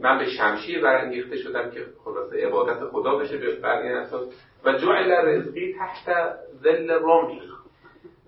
من 0.00 0.18
به 0.18 0.24
شمشیر 0.24 0.82
برانگیخته 0.82 1.36
شدم 1.36 1.70
که 1.70 1.86
خلاصه 2.04 2.46
عبادت 2.46 2.84
خدا 2.84 3.16
بشه 3.16 3.36
به 3.36 3.54
بر 3.54 3.82
اساس. 3.82 4.28
و 4.64 4.72
جعل 4.72 5.12
رزقی 5.12 5.74
تحت 5.78 6.34
ذل 6.62 6.90
رمح. 6.90 7.40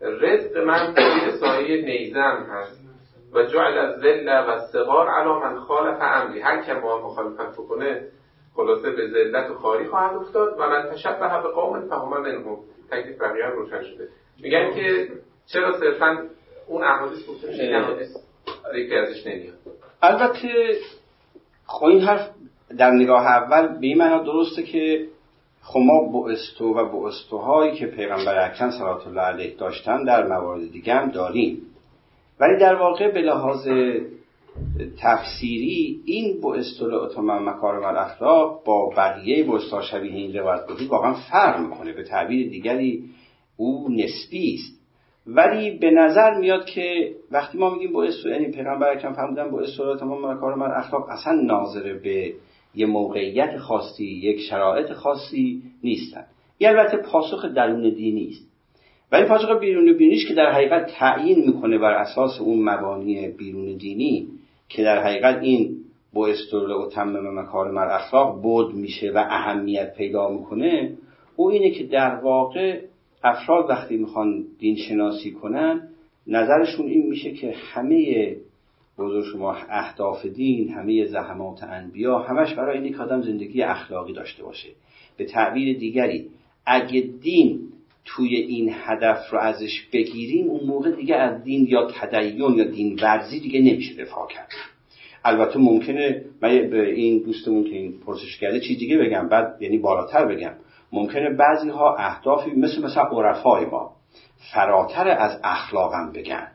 رزق 0.00 0.56
من 0.56 0.94
زیر 0.94 1.30
سایه 1.30 1.82
نیزم 1.82 2.46
هست. 2.50 2.80
و 3.32 3.42
جعل 3.42 3.96
ذل 4.00 4.44
و 4.48 4.58
صغار 4.72 5.08
علا 5.08 5.38
من 5.38 5.60
خالف 5.60 5.98
امری. 6.00 6.40
هر 6.40 6.62
که 6.62 6.74
ما 6.74 7.06
مخالفت 7.06 7.52
بکنه 7.52 8.08
خلاصه 8.54 8.90
به 8.90 9.08
ذلت 9.08 9.50
و 9.50 9.54
خاری 9.54 9.86
خواهد 9.86 10.16
افتاد. 10.16 10.54
و 10.58 10.68
من 10.68 10.90
تشبه 10.90 11.42
به 11.42 11.48
قوم 11.48 11.88
فهم 11.88 12.20
منهم. 12.20 12.58
تکلیف 12.90 13.20
بقیه 13.20 13.46
روشن 13.46 13.82
شده. 13.82 14.08
میگن 14.42 14.74
که 14.74 15.08
چرا 15.46 15.78
صرفا 15.80 16.28
اون 16.66 16.84
احادیث 16.84 17.28
گفته 17.28 17.48
میشه 17.48 17.96
یکی 18.74 18.94
ازش 18.94 19.26
نمیاد. 19.26 19.54
البته 20.02 20.78
خب 21.68 21.84
این 21.84 22.00
حرف 22.00 22.30
در 22.78 22.90
نگاه 22.90 23.26
اول 23.26 23.66
به 23.66 23.86
این 23.86 23.98
معنا 23.98 24.22
درسته 24.22 24.62
که 24.62 25.06
خب 25.62 25.80
ما 25.80 26.28
استو 26.28 26.74
و 26.74 27.04
استوهایی 27.06 27.74
که 27.76 27.86
پیغمبر 27.86 28.50
اکرم 28.50 28.70
صلوات 28.70 29.06
الله 29.06 29.20
علیه 29.20 29.54
داشتن 29.56 30.04
در 30.04 30.26
موارد 30.26 30.72
دیگه 30.72 30.94
هم 30.94 31.10
داریم. 31.10 31.62
ولی 32.40 32.60
در 32.60 32.74
واقع 32.74 33.10
به 33.12 33.20
لحاظ 33.20 33.68
تفسیری 34.98 36.00
این 36.04 36.40
بوستول 36.40 36.94
اتمام 36.94 37.48
مکارم 37.48 37.84
الاخلاق 37.84 38.64
با 38.64 38.90
بقیه 38.96 39.44
بوستا 39.44 39.82
شبیه 39.82 40.12
این 40.12 40.36
روایت 40.36 40.62
واقعا 40.88 41.14
فرق 41.30 41.60
می‌کنه. 41.60 41.92
به 41.92 42.02
تعبیر 42.02 42.48
دیگری 42.48 43.04
او 43.56 43.88
نسبی 43.90 44.54
است. 44.54 44.77
ولی 45.30 45.78
به 45.78 45.90
نظر 45.90 46.38
میاد 46.38 46.64
که 46.64 47.14
وقتی 47.30 47.58
ما 47.58 47.70
میگیم 47.70 47.92
با 47.92 48.04
استو 48.04 48.28
یعنی 48.28 48.50
پیغمبر 48.50 48.92
اکرم 48.92 49.12
فرمودن 49.12 49.50
با 49.50 49.60
استو 49.60 49.96
تمام 49.96 50.40
کار 50.40 50.54
من 50.54 50.70
اخلاق 50.70 51.08
اصلا 51.08 51.32
ناظر 51.32 51.94
به 51.94 52.32
یه 52.74 52.86
موقعیت 52.86 53.56
خاصی 53.56 54.04
یک 54.04 54.40
شرایط 54.40 54.92
خاصی 54.92 55.62
نیستن. 55.84 56.24
این 56.58 56.70
البته 56.70 56.96
پاسخ 56.96 57.44
درون 57.44 57.90
دینی 57.90 58.28
است. 58.28 58.48
ولی 59.12 59.24
پاسخ 59.24 59.58
بیرون 59.60 59.96
دینیش 59.96 60.28
که 60.28 60.34
در 60.34 60.52
حقیقت 60.52 60.90
تعیین 60.98 61.46
می‌کنه 61.46 61.78
بر 61.78 61.92
اساس 61.92 62.40
اون 62.40 62.62
مبانی 62.62 63.28
بیرون 63.28 63.76
دینی 63.76 64.28
که 64.68 64.82
در 64.82 65.02
حقیقت 65.02 65.42
این 65.42 65.76
با 66.12 66.26
استرول 66.26 66.70
و 66.70 66.88
تمام 66.88 67.38
مکارم 67.38 67.78
اخلاق 67.78 68.42
بود 68.42 68.74
میشه 68.74 69.10
و 69.10 69.18
اهمیت 69.18 69.94
پیدا 69.94 70.28
می‌کنه 70.28 70.92
او 71.36 71.50
اینه 71.50 71.70
که 71.70 71.84
در 71.84 72.14
واقع 72.14 72.80
افراد 73.24 73.70
وقتی 73.70 73.96
می‌خوان 73.96 74.44
دین 74.58 74.76
شناسی 74.76 75.30
کنن 75.30 75.88
نظرشون 76.26 76.86
این 76.86 77.06
میشه 77.06 77.32
که 77.32 77.54
همه 77.72 78.36
بزرگ 78.98 79.24
شما 79.24 79.56
اهداف 79.70 80.26
دین 80.26 80.68
همه 80.70 81.04
زحمات 81.04 81.62
انبیا 81.62 82.18
همش 82.18 82.54
برای 82.54 82.78
اینه 82.78 82.96
که 82.96 83.02
آدم 83.02 83.22
زندگی 83.22 83.62
اخلاقی 83.62 84.12
داشته 84.12 84.42
باشه. 84.42 84.68
به 85.16 85.24
تعبیر 85.24 85.78
دیگری 85.78 86.26
اگه 86.66 87.00
دین 87.00 87.60
توی 88.04 88.36
این 88.36 88.70
هدف 88.72 89.30
رو 89.30 89.38
ازش 89.38 89.86
بگیریم 89.92 90.46
اون 90.46 90.66
موقع 90.66 90.90
دیگه 90.90 91.16
از 91.16 91.44
دین 91.44 91.66
یا 91.66 91.90
تدین 91.90 92.54
یا 92.54 92.64
دین 92.64 92.98
ورزی 93.02 93.40
دیگه 93.40 93.60
نمیشه 93.60 94.04
دفاع 94.04 94.28
کرد. 94.28 94.48
البته 95.24 95.58
ممکنه 95.58 96.24
من 96.42 96.70
به 96.70 96.94
این 96.94 97.18
دوستمون 97.18 97.64
که 97.64 97.76
این 97.76 97.92
پرسش 98.06 98.38
کرده 98.38 98.60
چیز 98.60 98.78
دیگه 98.78 98.98
بگم 98.98 99.28
بعد 99.28 99.62
یعنی 99.62 99.78
بالاتر 99.78 100.26
بگم. 100.26 100.52
ممکنه 100.92 101.30
بعضی 101.30 101.68
ها 101.68 101.96
اهدافی 101.98 102.50
مثل 102.50 102.84
مثلا 102.84 103.02
عرفای 103.02 103.64
ما 103.64 103.90
فراتر 104.54 105.08
از 105.08 105.40
اخلاقم 105.44 106.12
بگن. 106.12 106.48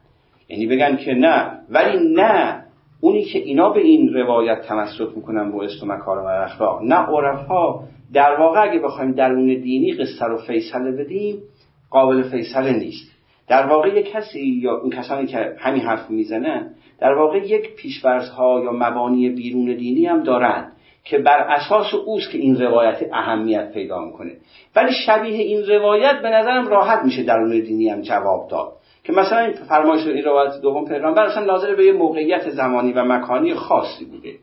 یعنی 0.50 0.68
بگن 0.68 0.98
که 0.98 1.14
نه 1.14 1.60
ولی 1.70 2.14
نه 2.14 2.64
اونی 3.02 3.24
که 3.24 3.40
اینا 3.40 3.70
به 3.70 3.80
این 3.80 4.14
روایت 4.14 4.62
تمسک 4.62 5.16
می‌کنن 5.16 5.52
با 5.52 5.68
مکارم 5.86 6.24
و 6.24 6.28
اخلاق. 6.28 6.82
نه 6.82 6.96
عرفا 6.96 7.80
در 8.14 8.40
واقع 8.40 8.62
اگه 8.62 8.80
بخوایم 8.80 9.12
درون 9.12 9.46
دینی 9.46 9.94
قصه 9.94 10.26
رو 10.26 10.38
فیصله 10.38 10.92
بدیم 10.92 11.42
قابل 11.90 12.30
فیصله 12.30 12.74
نیست. 12.74 13.12
در 13.48 13.66
واقع 13.68 13.88
یک 13.90 14.12
کسی 14.12 14.60
یا 14.62 14.78
اون 14.78 14.90
کسانی 14.90 15.28
که 15.28 15.56
همین 15.60 15.82
حرف 15.82 16.10
می‌زنن 16.10 16.76
در 17.00 17.14
واقع 17.14 17.38
یک 17.38 17.76
پیشورزها 17.76 18.62
یا 18.64 18.72
مبانی 18.72 19.30
بیرون 19.30 19.66
دینی 19.66 20.06
هم 20.06 20.24
دارند 20.24 20.73
که 21.04 21.18
بر 21.18 21.38
اساس 21.38 21.94
اوست 21.94 22.32
که 22.32 22.38
این 22.38 22.62
روایت 22.62 23.04
اهمیت 23.14 23.72
پیدا 23.74 24.00
می‌کنه. 24.06 24.38
ولی 24.76 24.94
شبیه 25.06 25.38
این 25.38 25.66
روایت 25.66 26.22
به 26.22 26.30
نظرم 26.30 26.68
راحت 26.68 27.04
میشه 27.06 27.24
درون 27.24 27.50
دینی 27.50 27.90
هم 27.90 28.02
جواب 28.02 28.50
داد. 28.50 28.74
که 29.04 29.14
مثلا 29.14 29.40
این 29.40 29.54
فرمایش 29.54 30.08
این 30.08 30.24
روایت 30.24 30.62
دوم 30.62 30.88
پیغمبر 30.88 31.24
اصلا 31.24 31.46
ناظر 31.46 31.76
به 31.76 31.86
یه 31.86 31.92
موقعیت 31.92 32.50
زمانی 32.50 32.94
و 32.94 33.04
مکانی 33.04 33.54
خاصی 33.54 34.06
بوده. 34.06 34.36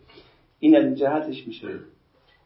این 0.60 0.76
از 0.76 0.98
جهتش 0.98 1.46
میشه. 1.46 1.68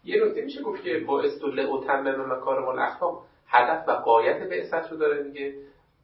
یه 0.04 0.24
نکته 0.24 0.42
میشه 0.42 0.62
گفت 0.62 0.84
که 0.84 1.04
با 1.06 1.22
استول 1.22 1.60
اتمم 1.60 2.32
مکارم 2.32 2.68
الاخلاق 2.68 3.22
هدف 3.48 3.88
و 3.88 3.92
قایت 3.92 4.48
بعثت 4.50 4.92
رو 4.92 4.96
داره 4.96 5.22
میگه 5.22 5.54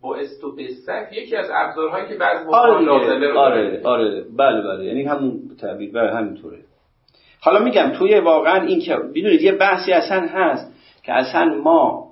با 0.03 0.17
استو 0.17 0.57
بسک 0.57 1.09
یکی 1.13 1.37
از 1.37 1.47
ابزارهایی 1.55 2.09
که 2.09 2.15
بعض 2.15 2.47
آره 2.49 2.81
لازمه 2.85 3.27
رو 3.27 3.39
آره 3.39 3.81
آره. 3.85 4.25
بله 4.37 4.63
بله. 4.63 4.85
یعنی 4.85 5.03
همون 5.03 5.41
تعبیر 5.61 5.93
بله 5.93 6.11
همینطوره. 6.11 6.59
حالا 7.41 7.65
میگم 7.65 7.91
توی 7.99 8.21
واقعا 8.21 8.67
این 8.67 8.81
که 8.81 8.97
بدونید 8.97 9.43
یه 9.43 9.53
بحثی 9.53 9.93
اصلا 9.93 10.21
هست 10.21 10.73
که 11.03 11.13
اصلا 11.13 11.45
ما 11.65 12.11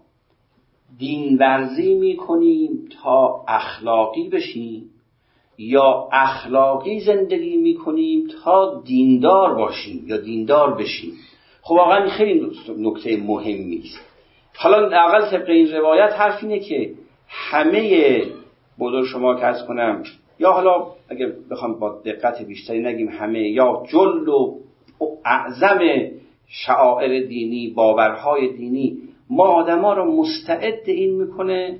دین 0.98 1.38
ورزی 1.38 1.94
می‌کنیم 1.94 2.88
تا 3.02 3.44
اخلاقی 3.48 4.28
بشیم 4.28 4.90
یا 5.58 6.08
اخلاقی 6.12 7.00
زندگی 7.00 7.56
می‌کنیم 7.56 8.28
تا 8.44 8.82
دیندار 8.86 9.54
باشیم 9.54 10.04
یا 10.06 10.16
دیندار 10.16 10.74
بشیم. 10.74 11.12
خب 11.62 11.74
واقعا 11.74 12.08
خیلی 12.08 12.50
نکته 12.78 13.16
مهمی 13.16 13.82
است 13.84 14.00
حالا 14.56 14.88
اول 14.88 15.30
طبق 15.30 15.48
این 15.48 15.72
روایت 15.72 16.12
حرف 16.12 16.44
اینه 16.44 16.58
که 16.58 16.94
همه 17.28 18.22
بزرگ 18.78 19.04
شما 19.04 19.34
که 19.34 19.46
از 19.46 19.66
کنم 19.66 20.02
یا 20.38 20.52
حالا 20.52 20.86
اگه 21.08 21.32
بخوام 21.50 21.78
با 21.78 22.02
دقت 22.04 22.42
بیشتری 22.42 22.80
نگیم 22.80 23.08
همه 23.08 23.48
یا 23.48 23.82
جل 23.92 24.28
و 24.28 24.58
اعظم 25.24 25.78
شعائر 26.48 27.26
دینی 27.26 27.72
باورهای 27.76 28.48
دینی. 28.48 28.98
ما 29.30 29.44
آدما 29.44 29.92
رو 29.92 30.20
مستعد 30.20 30.80
این 30.86 31.22
می‌کنه 31.22 31.78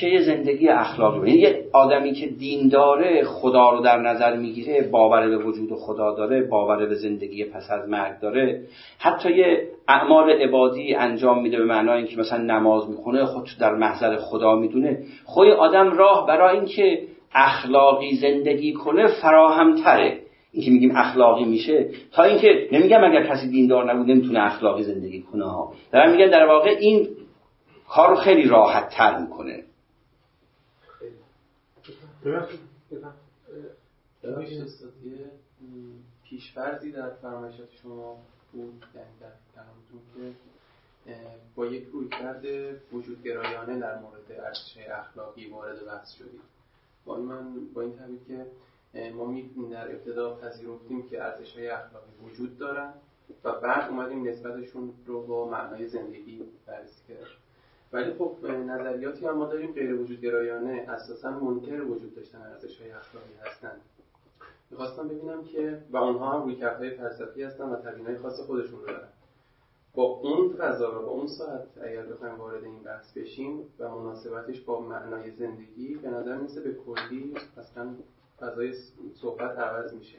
که 0.00 0.06
یه 0.06 0.22
زندگی 0.22 0.68
اخلاقی 0.68 1.30
یعنی 1.30 1.40
یه 1.40 1.64
آدمی 1.72 2.12
که 2.12 2.26
دین 2.26 2.68
داره 2.68 3.24
خدا 3.24 3.70
رو 3.70 3.80
در 3.80 3.98
نظر 3.98 4.36
می‌گیره 4.36 4.88
باور 4.92 5.28
به 5.28 5.38
وجود 5.38 5.74
خدا 5.74 6.14
داره 6.14 6.42
باور 6.42 6.86
به 6.86 6.94
زندگی 6.94 7.44
پس 7.44 7.70
از 7.70 7.88
مرگ 7.88 8.20
داره. 8.20 8.62
حتی 8.98 9.32
یه 9.32 9.68
اعمال 9.88 10.30
عبادی 10.30 10.94
انجام 10.94 11.42
میده 11.42 11.58
به 11.58 11.64
معنای 11.64 11.96
اینکه 11.98 12.16
مثلا 12.16 12.42
نماز 12.42 12.90
می‌خونه 12.90 13.24
خود 13.24 13.48
در 13.60 13.74
محضر 13.74 14.16
خدا 14.16 14.54
می‌دونه. 14.56 14.98
خود 15.24 15.48
آدم 15.48 15.98
راه 15.98 16.26
برای 16.26 16.56
اینکه 16.56 17.02
اخلاقی 17.34 18.16
زندگی 18.16 18.72
کنه 18.72 19.06
فراهمتره 19.06 20.18
این 20.58 20.66
که 20.66 20.70
میگیم 20.70 20.96
اخلاقی 20.96 21.44
میشه 21.44 21.90
تا 22.12 22.22
اینکه 22.22 22.68
نمیگم 22.72 23.04
اگر 23.04 23.26
کسی 23.26 23.48
دیندار 23.48 23.92
نبود 23.92 24.10
نمی‌تونه 24.10 24.40
اخلاقی 24.40 24.82
زندگی 24.82 25.22
کنه 25.22 25.44
ها. 25.44 25.74
دارم 25.92 26.12
میگن 26.12 26.30
در 26.30 26.46
واقع 26.46 26.70
این 26.80 27.08
کار 27.88 28.10
رو 28.10 28.16
خیلی 28.16 28.48
راحت 28.48 28.88
تر 28.88 29.18
می‌کنه 29.18 29.64
پیشفرزی 36.24 36.92
در 36.92 37.10
فرمایشات 37.10 37.68
شما 37.82 38.16
بود 38.52 38.84
یعنی 38.94 39.06
در 39.20 39.32
کلامتون 39.54 40.00
که 41.06 41.14
با 41.54 41.66
یک 41.66 41.84
روی 41.92 42.08
کرده 42.08 42.80
وجودگرایانه 42.92 43.78
در 43.78 43.98
مورد 43.98 44.32
ارزش 44.46 44.76
اخلاقی 45.00 45.46
وارد 45.46 45.86
بحث 45.86 46.14
شدید. 46.14 46.40
با 47.04 47.16
این 47.16 47.26
من 47.26 47.44
با 47.74 47.82
این 47.82 47.92
تعبیر 47.92 48.18
که 48.28 48.46
ما 48.94 49.34
در 49.70 49.90
ابتدا 49.90 50.34
پذیرفتیم 50.34 51.08
که 51.08 51.24
ارزش 51.24 51.56
های 51.56 51.68
اخلاقی 51.68 52.10
وجود 52.24 52.58
دارن 52.58 52.92
و 53.44 53.52
بعد 53.52 53.90
اومدیم 53.90 54.28
نسبتشون 54.28 54.92
رو 55.06 55.26
با 55.26 55.48
معنای 55.48 55.88
زندگی 55.88 56.42
بررسی 56.66 57.02
کردیم. 57.08 57.26
ولی 57.92 58.12
خب 58.12 58.36
نظریاتی 58.46 59.26
هم 59.26 59.36
ما 59.36 59.46
داریم 59.46 59.72
غیر 59.72 59.94
وجود 59.94 60.20
گرایانه 60.20 60.86
اساسا 60.88 61.30
منکر 61.30 61.80
وجود 61.80 62.14
داشتن 62.14 62.38
ارزش 62.38 62.80
های 62.80 62.90
اخلاقی 62.90 63.34
هستن. 63.44 63.76
می‌خواستم 64.70 65.08
ببینم 65.08 65.44
که 65.44 65.82
و 65.90 65.96
اونها 65.96 66.30
هم 66.30 66.42
رویکردهای 66.42 66.90
فلسفی 66.90 67.42
هستن 67.42 67.64
و 67.64 67.76
تبیینهای 67.76 68.16
خاص 68.16 68.40
خودشون 68.40 68.80
رو 68.80 68.86
دارن. 68.86 69.08
با 69.94 70.04
اون 70.04 70.52
فضا 70.52 71.00
و 71.00 71.06
با 71.06 71.10
اون 71.10 71.26
ساعت 71.26 71.66
اگر 71.82 72.02
بخوایم 72.02 72.34
وارد 72.34 72.64
این 72.64 72.82
بحث 72.82 73.12
بشیم 73.12 73.60
و 73.78 73.88
مناسبتش 73.88 74.60
با 74.60 74.80
معنای 74.80 75.30
زندگی 75.30 75.94
به 75.94 76.10
نظر 76.10 76.36
میسه 76.36 76.60
به 76.60 76.74
کلی 76.74 77.34
اصلا 77.56 77.94
فضای 78.40 78.72
صحبت 79.22 79.58
عوض 79.58 79.94
میشه. 79.94 80.18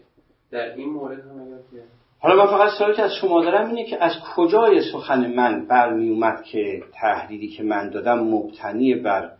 در 0.51 0.75
این 0.75 0.89
مورد 0.89 1.19
هم 1.19 1.41
اگر 1.41 1.57
که 1.71 1.83
حالا 2.19 2.35
من 2.35 2.51
فقط 2.51 2.69
سوالی 2.77 2.95
که 2.95 3.03
از 3.03 3.11
شما 3.21 3.43
دارم 3.43 3.67
اینه 3.67 3.85
که 3.85 4.03
از 4.03 4.11
کجای 4.35 4.81
سخن 4.91 5.33
من 5.33 5.65
برمی 5.65 6.09
اومد 6.09 6.43
که 6.43 6.83
تحلیلی 6.93 7.47
که 7.47 7.63
من 7.63 7.89
دادم 7.89 8.19
مبتنی 8.19 8.95
بر 8.95 9.31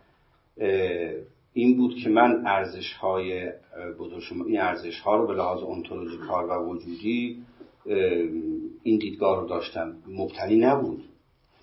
این 1.52 1.76
بود 1.76 1.94
که 1.94 2.10
من 2.10 2.46
ارزش 2.46 2.92
های 2.92 3.52
شما 4.20 4.44
این 4.44 4.60
ارزش 4.60 5.00
ها 5.00 5.16
رو 5.16 5.26
به 5.26 5.34
لحاظ 5.34 5.60
کار 6.28 6.46
و 6.46 6.68
وجودی 6.68 7.42
این 8.82 8.98
دیدگاه 8.98 9.40
رو 9.40 9.48
داشتم. 9.48 9.92
مبتنی 10.08 10.56
نبود. 10.56 11.04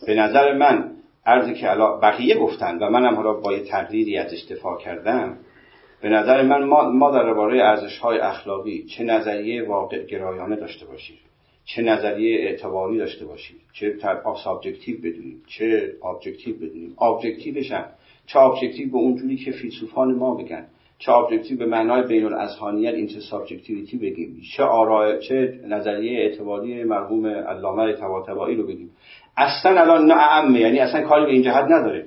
به 0.08 0.16
نظر 0.16 0.58
من 0.58 0.92
عرضی 1.26 1.54
که 1.54 1.68
بقیه 2.02 2.40
گفتن 2.40 2.78
و 2.78 2.90
منم 2.90 3.16
حالا 3.16 3.34
با 3.34 3.54
یه 3.54 3.64
تقریری 3.64 4.18
ازش 4.18 4.46
دفاع 4.50 4.78
کردم 4.82 5.38
به 6.02 6.10
نظر 6.10 6.42
من 6.42 6.64
ما, 6.64 6.90
ما 6.90 7.12
درباره 7.12 7.64
ارزش 7.64 7.98
های 7.98 8.20
اخلاقی 8.20 8.84
چه 8.84 9.04
نظریه 9.04 9.68
واقع 9.68 10.04
گرایانه 10.04 10.56
داشته 10.56 10.86
باشیم 10.86 11.18
چه 11.66 11.82
نظریه 11.82 12.40
اعتباری 12.40 12.98
داشته 12.98 13.26
باشیم 13.26 13.58
چه 13.74 13.94
subjective 14.44 14.98
بدونیم 15.00 15.42
چه 15.48 15.94
objective 16.06 16.56
بدونیم. 16.56 16.96
objective 17.02 17.59
ش 17.59 17.72
هم 17.72 17.86
چه 18.26 18.40
objective 18.40 18.92
به 18.92 18.98
اونجوری 18.98 19.36
که 19.36 19.52
فیلسوفان 19.52 20.16
ما 20.16 20.36
بگن 20.36 20.66
چه 21.00 21.12
objective 21.12 21.58
به 21.58 21.66
معنای 21.66 22.08
بین 22.08 22.26
الاذهانیت 22.26 22.94
intersubjectivity 22.94 23.98
بگیم 23.98 24.42
چه 24.56 24.64
آرای 24.64 25.20
چه 25.20 25.60
نظریه 25.68 26.20
اعتباری 26.20 26.84
مرحوم 26.84 27.26
علامه 27.28 27.94
طباطبایی 27.94 28.56
رو 28.56 28.68
بگیم. 28.68 28.90
اصلا 29.38 29.82
الان 29.82 30.06
نه 30.06 30.60
یعنی 30.60 30.80
اصلا 30.80 31.02
کاری 31.02 31.26
به 31.26 31.32
این 31.32 31.42
جهت 31.42 31.66
نداره. 31.66 32.06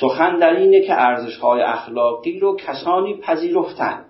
سخن 0.00 0.38
در 0.38 0.56
اینه 0.56 0.80
که 0.80 1.00
ارزشهای 1.02 1.60
اخلاقی 1.60 2.38
رو 2.38 2.56
کسانی 2.56 3.14
پذیرفتند 3.14 4.04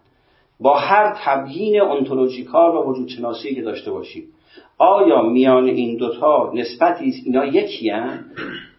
با 0.61 0.75
هر 0.75 1.17
تبیین 1.25 1.81
ontological 1.81 2.77
و 2.77 2.83
وجودشناسی 2.83 3.55
که 3.55 3.63
داشته 3.63 3.91
باشیم. 3.91 4.25
آیا 4.79 5.23
میان 5.23 5.65
این 5.65 5.97
دوتا 5.97 6.53
نسبتی 6.55 7.09
است؟ 7.09 7.27
اینا 7.27 7.45
یکی 7.45 7.93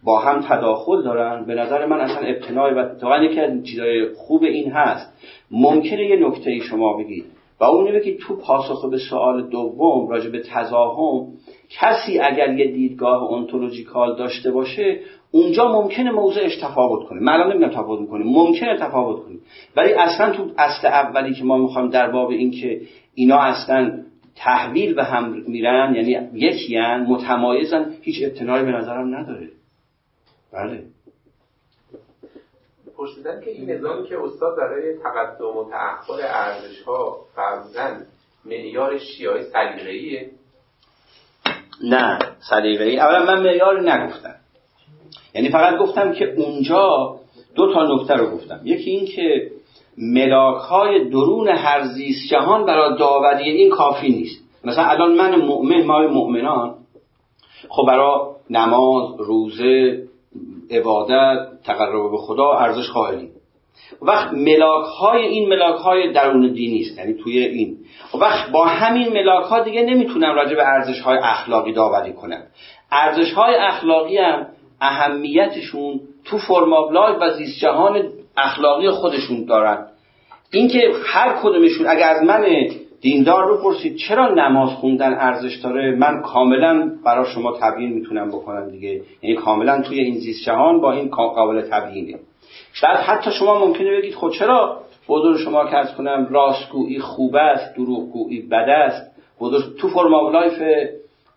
با 0.04 0.20
هم 0.20 0.42
تداخل 0.42 1.04
دارن. 1.04 1.46
به 1.46 1.56
نظر 1.56 1.86
من 1.86 2.02
اصلا 2.02 2.28
ابتنای 2.28 2.74
و 2.74 2.86
واقعا 3.02 3.42
از 3.44 3.64
چیزای 3.64 4.14
خوب 4.14 4.44
این 4.44 4.72
هست. 4.72 5.14
ممکنه 5.52 6.06
یه 6.06 6.28
نکته 6.28 6.60
شما 6.60 6.98
بگید. 6.98 7.26
و 7.60 7.64
اون 7.64 8.00
که 8.00 8.18
تو 8.18 8.36
پاسخ 8.36 8.86
به 8.86 8.98
سوال 8.98 9.50
دوم 9.50 10.10
راجع 10.10 10.30
به 10.30 10.40
تزاهم 10.40 11.28
کسی 11.70 12.20
اگر 12.20 12.54
یه 12.54 12.72
دیدگاه 12.72 13.24
اونتولوژیکال 13.24 14.16
داشته 14.16 14.52
باشه 14.52 15.00
اونجا 15.32 15.68
ممکنه 15.68 16.12
موضعش 16.12 16.56
تفاوت 16.56 17.08
کنه. 17.08 17.22
من 17.22 17.52
نمیگم 17.52 17.70
تفاوت 17.70 18.00
می‌کنه. 18.00 18.26
ممکنه 18.26 18.78
تفاوت 18.78 19.26
کنه. 19.26 19.36
ولی 19.76 19.94
اصلا 19.94 20.32
تو 20.32 20.52
اصل 20.58 20.88
اولی 20.88 21.34
که 21.34 21.44
ما 21.44 21.58
می‌خوایم 21.58 21.90
در 21.90 22.12
باب 22.12 22.30
این 22.30 22.52
که 22.52 22.82
اینا 23.14 23.38
اصلا 23.38 24.04
تحویل 24.36 24.94
به 24.94 25.04
هم 25.04 25.44
میرن 25.48 25.96
یعنی 25.96 26.30
یکی 26.34 26.78
هن 26.78 27.06
متمایزن 27.10 27.96
هیچ 28.02 28.24
ابتنایی 28.24 28.66
به 28.66 28.72
نظرم 28.72 29.16
نداره. 29.16 29.48
بله. 30.54 30.84
پرسیدن 32.98 33.42
که 33.42 33.52
این 33.52 33.72
نظامی 33.72 34.08
که 34.08 34.20
استاد 34.20 34.58
برای 34.58 34.98
تقدم 34.98 35.58
و 35.58 35.70
تأخر 35.70 36.14
ارزش 36.22 36.82
ها 36.82 37.18
فرمودن 37.36 38.06
معیار 38.46 38.98
شیعه 38.98 39.44
سلیقه‌ایه؟ 39.44 40.30
نه 41.84 42.20
سلیقه‌ای. 42.50 43.00
اولا 43.00 43.26
من 43.26 43.44
معیار 43.44 43.92
نگفتم. 43.92 44.39
یعنی 45.36 45.50
فقط 45.50 45.78
گفتم 45.78 46.14
که 46.14 46.34
اونجا 46.38 47.16
دو 47.56 47.74
تا 47.74 47.96
نکته 47.96 48.14
رو 48.14 48.30
گفتم. 48.30 48.62
یکی 48.64 48.90
این 48.90 49.06
که 49.06 49.52
ملاک 49.98 50.58
های 50.58 51.10
درون 51.10 51.48
هر 51.48 51.84
زیست 51.88 52.30
جهان 52.30 52.66
برای 52.66 52.98
داوری 52.98 53.52
این 53.52 53.70
کافی 53.70 54.10
نیست. 54.10 54.44
مثلا 54.64 54.84
الان 54.84 55.16
من 55.16 55.36
مؤمن 55.36 55.86
ما 55.86 56.02
مؤمنان. 56.02 56.76
خب 57.70 57.88
برای 57.88 58.20
نماز 58.50 59.20
روزه 59.20 60.04
عبادت 60.72 61.38
تقرب 61.64 62.12
به 62.12 62.18
خدا 62.18 62.52
ارزش 62.52 62.90
قائلیم 62.90 63.30
وقت 64.02 64.34
ملاک 64.34 64.86
های 64.86 65.22
این 65.22 65.50
ملاک 65.50 65.76
های 65.76 66.12
درون 66.12 66.54
دینی 66.54 66.82
است 66.82 66.98
یعنی 66.98 67.14
توی 67.14 67.40
این. 67.40 67.78
وقت 68.20 68.52
با 68.52 68.66
همین 68.66 69.14
ملاک 69.14 69.46
ها 69.46 69.60
دیگه 69.60 69.82
نمی‌تونم 69.82 70.36
راجع 70.36 70.56
به 70.56 70.68
ارزش 70.68 71.00
های 71.00 71.18
اخلاقی 71.24 71.74
داوری 71.74 72.14
کنم 72.14 72.44
ارزش 72.92 73.34
های 73.34 73.56
اخلاقی 73.56 74.18
هم 74.18 74.48
اهمیتشون 74.82 76.00
تو 76.26 76.38
فرم 76.38 76.74
و 77.22 77.30
زیست 77.38 77.60
جهان 77.60 78.04
اخلاقی 78.38 78.90
خودشون 78.90 79.46
دارن. 79.46 79.86
اینکه 80.52 80.92
هر 81.06 81.36
کدومشون 81.44 81.88
اگر 81.88 82.10
از 82.10 82.24
من 82.24 82.46
دیندار 83.02 83.48
رو 83.48 83.58
پرسید 83.64 83.96
چرا 83.96 84.34
نماز 84.34 84.70
خوندن 84.70 85.14
ارزش 85.14 85.56
داره 85.56 85.96
من 85.96 86.22
کاملا 86.22 86.92
برای 87.06 87.26
شما 87.34 87.58
تبیین 87.62 87.94
می‌تونم 87.94 88.30
بکنم 88.30 88.70
دیگه. 88.70 89.02
یعنی 89.22 89.36
کاملا 89.36 89.82
توی 89.82 90.00
این 90.00 90.18
زیست 90.18 90.46
جهان 90.46 90.82
با 90.82 90.92
این 90.92 91.10
قابل 91.10 91.62
تبیینه. 91.62 92.20
بعد 92.84 92.98
حتی 92.98 93.32
شما 93.32 93.66
ممکنه 93.66 93.98
بگید 93.98 94.16
خب 94.16 94.30
چرا 94.30 94.82
به 95.08 95.20
قول 95.20 95.38
شما 95.38 95.66
عرض 95.66 95.96
کنم 95.96 96.28
راستگویی 96.32 97.00
خوب 97.00 97.36
است 97.36 97.76
دروغگویی 97.76 98.42
بد 98.42 98.70
است. 98.70 99.12
تو 99.80 99.88
form 99.88 100.14
of 100.32 100.42
life 100.42 100.62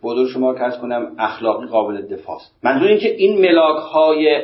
به 0.03 0.13
قول 0.13 0.29
شما 0.29 0.55
عرض 0.55 0.79
کنم 0.79 1.13
اخلاقی 1.19 1.67
قابل 1.67 2.03
دفاع 2.03 2.37
است 2.37 2.55
منظور 2.63 2.89
این 2.89 2.99
که 2.99 3.15
این 3.15 3.41
ملاک 3.41 3.77
های 3.77 4.43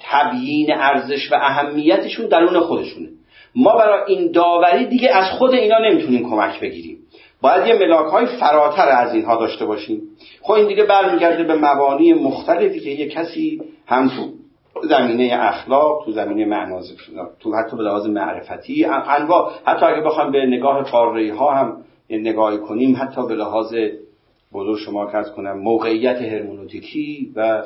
تبیین 0.00 0.72
ارزش 0.74 1.32
و 1.32 1.34
اهمیتشون 1.34 2.26
درون 2.26 2.60
خودشونه. 2.60 3.08
ما 3.56 3.76
برای 3.76 4.14
این 4.14 4.32
داوری 4.32 4.86
دیگه 4.86 5.10
از 5.10 5.30
خود 5.38 5.50
اینا 5.50 5.78
نمی‌تونیم 5.78 6.30
کمک 6.30 6.60
بگیریم. 6.60 6.98
باید 7.42 7.66
یه 7.66 7.74
ملاک 7.74 8.06
های 8.06 8.26
فراتر 8.26 8.88
از 8.88 9.14
اینها 9.14 9.36
داشته 9.36 9.66
باشیم. 9.66 10.02
خب 10.42 10.52
این 10.52 10.68
دیگه 10.68 10.84
برمیگرده 10.84 11.44
به 11.44 11.54
مبانی 11.54 12.12
مختلفی 12.12 12.80
که 12.80 12.90
یه 12.90 13.08
کسی 13.08 13.62
هم 13.86 14.08
تو 14.08 14.32
زمینه 14.88 15.38
اخلاق 15.40 16.04
تو 16.04 16.12
زمینه 16.12 16.44
معناز 16.44 16.92
تو 17.40 17.54
حتی 17.54 17.76
به 17.76 17.82
لحاظ 17.82 18.06
معرفتی 18.06 18.84
انواع. 18.84 19.52
حتی 19.64 19.86
اگه 19.86 20.00
بخوام 20.00 20.32
به 20.32 20.46
نگاه 20.46 20.82
قاره 20.82 21.34
ها 21.34 21.54
هم 21.54 21.84
نگاه 22.10 22.56
کنیم 22.56 22.96
حتی 22.96 23.26
به 23.26 23.34
لحاظ 23.34 23.74
بزرگ 24.56 24.78
شما 24.78 25.12
کرد 25.12 25.32
کنم 25.32 25.58
موقعیت 25.58 26.16
هرمونوتیکی 26.16 27.32
و 27.36 27.62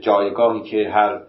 جایگاهی 0.00 0.60
که 0.60 0.88
هر 0.88 1.20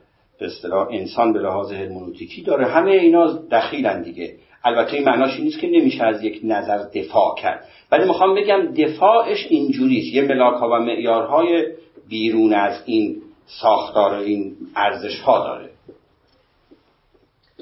اصطلاح 0.42 0.88
انسان 0.92 1.34
به 1.34 1.40
لحاظ 1.40 1.72
هرمونوتیکی 1.72 2.42
داره 2.42 2.66
همه 2.66 2.92
اینا 2.92 3.28
دخیلن 3.52 4.02
دیگه. 4.02 4.36
البته 4.64 4.94
این 4.94 5.06
معناش 5.06 5.40
نیست 5.40 5.60
که 5.60 5.68
نمیشه 5.68 6.04
از 6.04 6.24
یک 6.24 6.42
نظر 6.44 6.78
دفاع 6.78 7.36
کرد. 7.42 7.66
ولی 7.92 8.08
می‌خوام 8.08 8.36
بگم 8.36 8.74
دفاعش 8.78 9.48
اینجوریست 9.50 10.14
یه 10.14 10.22
ملاک 10.22 10.56
ها 10.56 10.70
و 10.70 10.80
معیارهای 10.80 11.66
بیرون 12.10 12.54
از 12.54 12.84
این 12.86 13.22
ساختار 13.62 14.14
این 14.14 14.56
ارزش 14.76 15.20
ها 15.20 15.40
داره. 15.40 15.70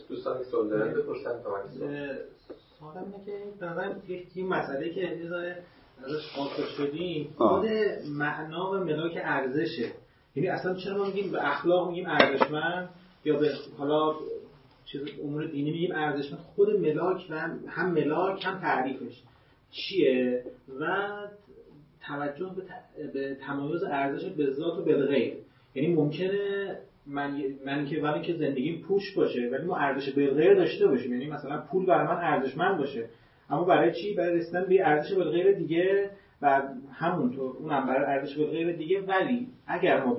دوستان 0.09 0.43
سوال 0.51 0.69
دارن. 0.69 0.93
بپرسن. 0.93 1.31
سوالم 2.79 3.13
اینه 3.27 3.95
که 4.07 4.13
یک 4.13 4.45
مسئله 4.45 4.93
که 4.93 5.07
شدیم 6.77 7.33
خود 7.37 7.65
معنا 8.09 8.71
و 8.71 8.75
ملاک 8.77 9.17
ارزشه. 9.23 9.91
یعنی 10.35 10.49
اصلا 10.49 10.73
چرا 10.73 10.97
ما 10.97 11.05
میگیم 11.05 11.31
به 11.31 11.47
اخلاق 11.47 11.89
میگیم 11.89 12.05
ارزشمند 12.07 12.89
یا 13.25 13.39
به 13.39 13.51
حالا 13.77 14.15
چیز 14.85 15.01
امور 15.23 15.45
دینی 15.45 15.71
میگیم 15.71 15.95
ارزشمند؟ 15.95 16.39
خود 16.39 16.69
ملاک 16.69 17.25
و 17.29 17.39
هم 17.67 17.91
ملاک 17.91 18.45
هم 18.45 18.59
تعریفش. 18.59 19.21
چیه؟ 19.71 20.43
و 20.79 21.07
توجه 22.07 22.51
به, 23.13 23.35
تمایز 23.35 23.83
ارزش 23.83 24.29
به 24.29 24.53
ذات 24.53 24.77
و 24.77 24.83
به 24.83 25.05
غیر. 25.05 25.33
یعنی 25.75 25.95
ممکنه 25.95 26.77
من 27.05 27.41
من 27.65 27.85
که 27.85 28.01
ولی 28.01 28.21
که 28.21 28.33
زندگیم 28.33 28.81
پوش 28.81 29.15
باشه 29.15 29.49
ولی 29.51 29.63
ما 29.63 29.77
ارزش 29.77 30.09
به 30.09 30.33
غیر 30.33 30.53
داشته 30.53 30.87
باشیم. 30.87 31.13
یعنی 31.13 31.27
مثلا 31.27 31.61
پول 31.71 31.85
برای 31.85 32.07
من 32.07 32.23
ارزشمند 32.23 32.77
باشه. 32.77 33.09
اما 33.49 33.63
برای 33.63 33.93
چی؟ 33.93 34.13
برای 34.13 34.37
رسیدن 34.37 34.65
به 34.69 34.87
ارزش 34.87 35.13
به 35.13 35.23
غیر 35.23 35.51
دیگه 35.51 36.09
و 36.41 36.61
همونطور 36.91 37.55
اونم 37.59 37.87
برای 37.87 38.05
ارزش 38.05 38.37
به 38.37 38.45
غیر 38.45 38.71
دیگه 38.71 39.01
ولی 39.01 39.47
اگر 39.67 40.03
ما 40.03 40.17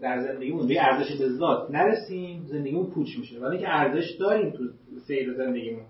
در 0.00 0.20
زندگیمون 0.20 0.68
به 0.68 0.84
ارزش 0.84 1.16
به 1.18 1.28
ذات 1.28 1.70
نرسیم 1.70 2.42
زندگیمون 2.46 2.86
پوچ 2.86 3.18
میشه؟ 3.18 3.40
ولی 3.40 3.58
که 3.58 3.68
ارزش 3.68 4.10
داریم 4.20 4.50
تو 4.50 4.64
سیر 5.06 5.32
زندگیمون. 5.32 5.82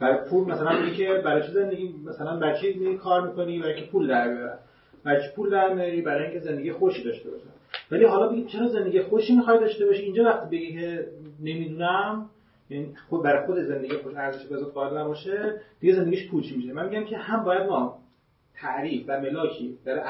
برای 0.00 0.28
پول 0.30 0.44
مثلا 0.44 0.80
میگه 0.80 0.96
که 0.96 1.22
برای 1.24 1.42
چه 1.42 1.52
زندگی 1.52 1.94
مثلا 2.06 2.36
برای 2.36 2.60
چی 2.60 2.96
کار 2.96 3.28
می‌کنی؟ 3.28 3.58
برای 3.58 3.80
که 3.80 3.86
پول 3.86 4.08
در 4.08 4.34
بیاره 4.34 4.58
چی 5.04 5.36
پول 5.36 5.50
در 5.50 5.74
میاری؟ 5.74 6.02
برای 6.02 6.24
اینکه 6.24 6.40
زندگی 6.40 6.72
خوشی 6.72 7.04
داشته 7.04 7.30
باشه 7.30 7.44
ولی 7.90 8.04
حالا 8.04 8.28
بگیم 8.28 8.46
چرا 8.46 8.68
زندگی 8.68 9.02
خوشی 9.02 9.36
می‌خوای 9.36 9.58
داشته 9.58 9.86
باشی؟ 9.86 10.02
اینجا 10.02 10.24
وقتی 10.24 10.56
بگی 10.56 10.72
که 10.72 11.06
نمی‌دونم 11.40 12.30
یعنی 12.70 12.94
خود 13.08 13.22
برای 13.22 13.46
خود 13.46 13.58
زندگی 13.60 13.96
خوش 13.96 14.14
ارزش 14.16 14.46
به 14.46 14.56
ذات 14.56 14.74
قائل 14.74 14.98
نباشه 14.98 15.60
دیگه 15.80 15.94
زندگیش 15.94 16.30
پوچ 16.30 16.52
میشه. 16.52 16.72
من 16.72 16.88
میگم 16.88 17.04
که 17.04 17.16
هم 17.16 17.44
باید 17.44 17.66
ما 17.66 17.98
تعریف 18.54 19.04
و 19.08 19.20
ملاکی 19.20 19.78
در 19.84 20.00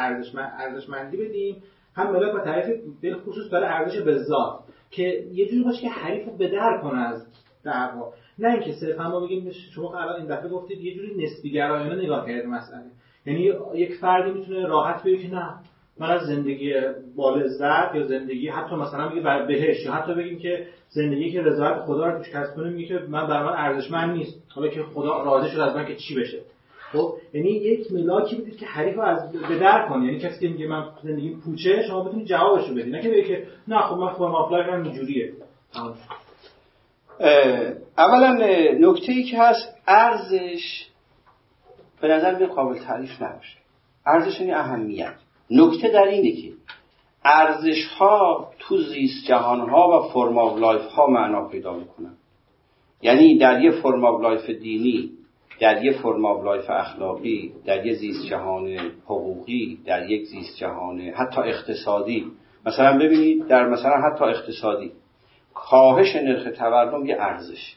ارزشمندی 0.59 1.17
بدیم 1.17 1.63
هم 1.95 2.13
ملاک 2.13 2.35
و 2.35 2.39
تعریف 2.39 2.81
به 3.01 3.15
خصوص 3.15 3.53
برای 3.53 3.69
ارزش 3.69 4.01
به 4.01 4.25
که 4.91 5.03
یه 5.33 5.49
جوری 5.49 5.65
باشه 5.65 5.81
که 5.81 5.89
حریف 5.89 6.27
رو 6.27 6.37
به 6.37 6.49
در 6.49 6.79
کنه 6.83 6.99
از 6.99 7.27
دعوا. 7.65 8.13
نه 8.39 8.49
اینکه 8.49 8.73
صرفا 8.73 9.11
ما 9.11 9.21
بگیم 9.21 9.51
شما 9.51 9.99
الان 9.99 10.17
این 10.17 10.27
دفعه 10.27 10.49
گفتید 10.49 10.81
یه 10.81 10.95
جوری 10.95 11.25
نسبی 11.25 11.51
گرایانه 11.51 12.03
نگاه 12.03 12.27
کرده 12.27 12.47
مسئله. 12.47 12.85
یعنی 13.27 13.53
یک 13.75 13.95
فردی 13.95 14.31
می‌تونه 14.39 14.67
راحت 14.67 15.03
بگه 15.03 15.19
که 15.19 15.35
نه 15.35 15.55
من 15.99 16.11
از 16.11 16.27
زندگی 16.27 16.75
با 17.17 17.37
لذت 17.37 17.95
یا 17.95 18.07
زندگی 18.07 18.49
حتی 18.49 18.75
مثلا 18.75 19.09
بگیم 19.09 19.23
بر 19.23 19.47
بهش 19.47 19.85
یا 19.85 19.93
حتی 19.93 20.15
بگیم 20.15 20.39
که 20.39 20.67
زندگی 20.89 21.33
که 21.33 21.43
رضایت 21.43 21.77
خدا 21.77 22.07
رو 22.07 22.19
توش 22.19 22.31
کسب 22.31 22.55
کنه 22.55 22.71
میگه 22.71 22.89
که 22.89 23.07
من 23.09 23.27
برای 23.27 23.45
من 23.45 23.57
ارزشمند 23.57 24.17
نیست. 24.17 24.43
حالا 24.49 24.69
که 24.69 24.83
خدا 24.83 25.23
راضی 25.23 25.51
شد 25.51 25.61
از 25.61 25.77
من 25.77 25.87
که 25.87 25.97
چی 25.97 26.15
بشه؟ 26.15 26.39
خب 26.93 27.15
یعنی 27.33 27.51
یک 27.51 27.93
ملاکی 27.93 28.37
بدید 28.37 28.57
که 28.57 28.67
حریف 28.67 28.88
رو 28.88 28.99
از 28.99 29.33
به 29.33 29.59
در 29.59 29.89
کنه 29.89 30.05
یعنی 30.07 30.19
کسی 30.19 30.41
که 30.41 30.49
میگه 30.49 30.67
من 30.67 30.85
زندگی 31.03 31.31
پوچه 31.31 31.83
شما 31.83 32.05
بتونید 32.05 32.27
جوابش 32.27 32.69
رو 32.69 32.75
بدید. 32.75 32.95
نه 32.95 33.03
که 33.03 33.09
بگه 33.09 33.47
نه 33.69 33.81
خب 33.81 33.97
من 33.97 34.13
form 34.13 34.35
of 34.35 34.53
life 34.53 34.69
اینجوریه. 34.69 35.33
اولا 37.99 38.33
نکته 38.81 39.13
ای 39.13 39.23
که 39.23 39.43
هست 39.43 39.75
ارزش 39.87 40.87
به 42.01 42.09
نظر 42.09 42.47
قابل 42.47 42.79
تعریف 42.79 43.23
نباشه. 43.23 43.59
ارزش 44.07 44.41
یعنی 44.41 44.53
اهمیت. 44.53 45.15
نکته 45.51 45.89
در 45.89 46.05
اینه 46.05 46.43
که 46.43 46.53
ارزش 47.25 47.85
ها 47.85 48.51
تو 48.59 48.77
زیست 48.77 49.27
جهان 49.29 49.61
ها 49.61 49.89
و 49.89 50.13
form 50.13 50.39
of 50.39 50.59
life 50.59 50.83
ها 50.83 51.07
معنا 51.07 51.49
پیدا 51.49 51.73
می‌کنن. 51.73 52.15
یعنی 53.03 53.39
در 53.39 53.65
یه 53.65 53.71
form 53.71 54.05
of 54.05 54.23
life 54.23 54.51
دینی 54.51 55.11
در 55.61 55.85
یه 55.85 55.93
form 55.93 56.25
of 56.25 56.45
life 56.45 56.71
اخلاقی 56.71 57.53
در 57.65 57.87
یه 57.87 57.95
زیست 57.95 58.27
جهان 58.27 58.77
حقوقی 59.05 59.79
در 59.85 60.11
یک 60.11 60.27
زیست 60.27 60.57
جهان 60.57 61.01
حتی 61.01 61.41
اقتصادی. 61.41 62.27
مثلا 62.67 62.99
ببینید 62.99 63.47
در 63.47 63.69
مثلا 63.69 63.95
حتی 63.97 64.25
اقتصادی. 64.25 64.93
کاهش 65.55 66.17
نرخ 66.17 66.59
تورم 66.59 67.07
یه 67.07 67.17
ارزش 67.19 67.75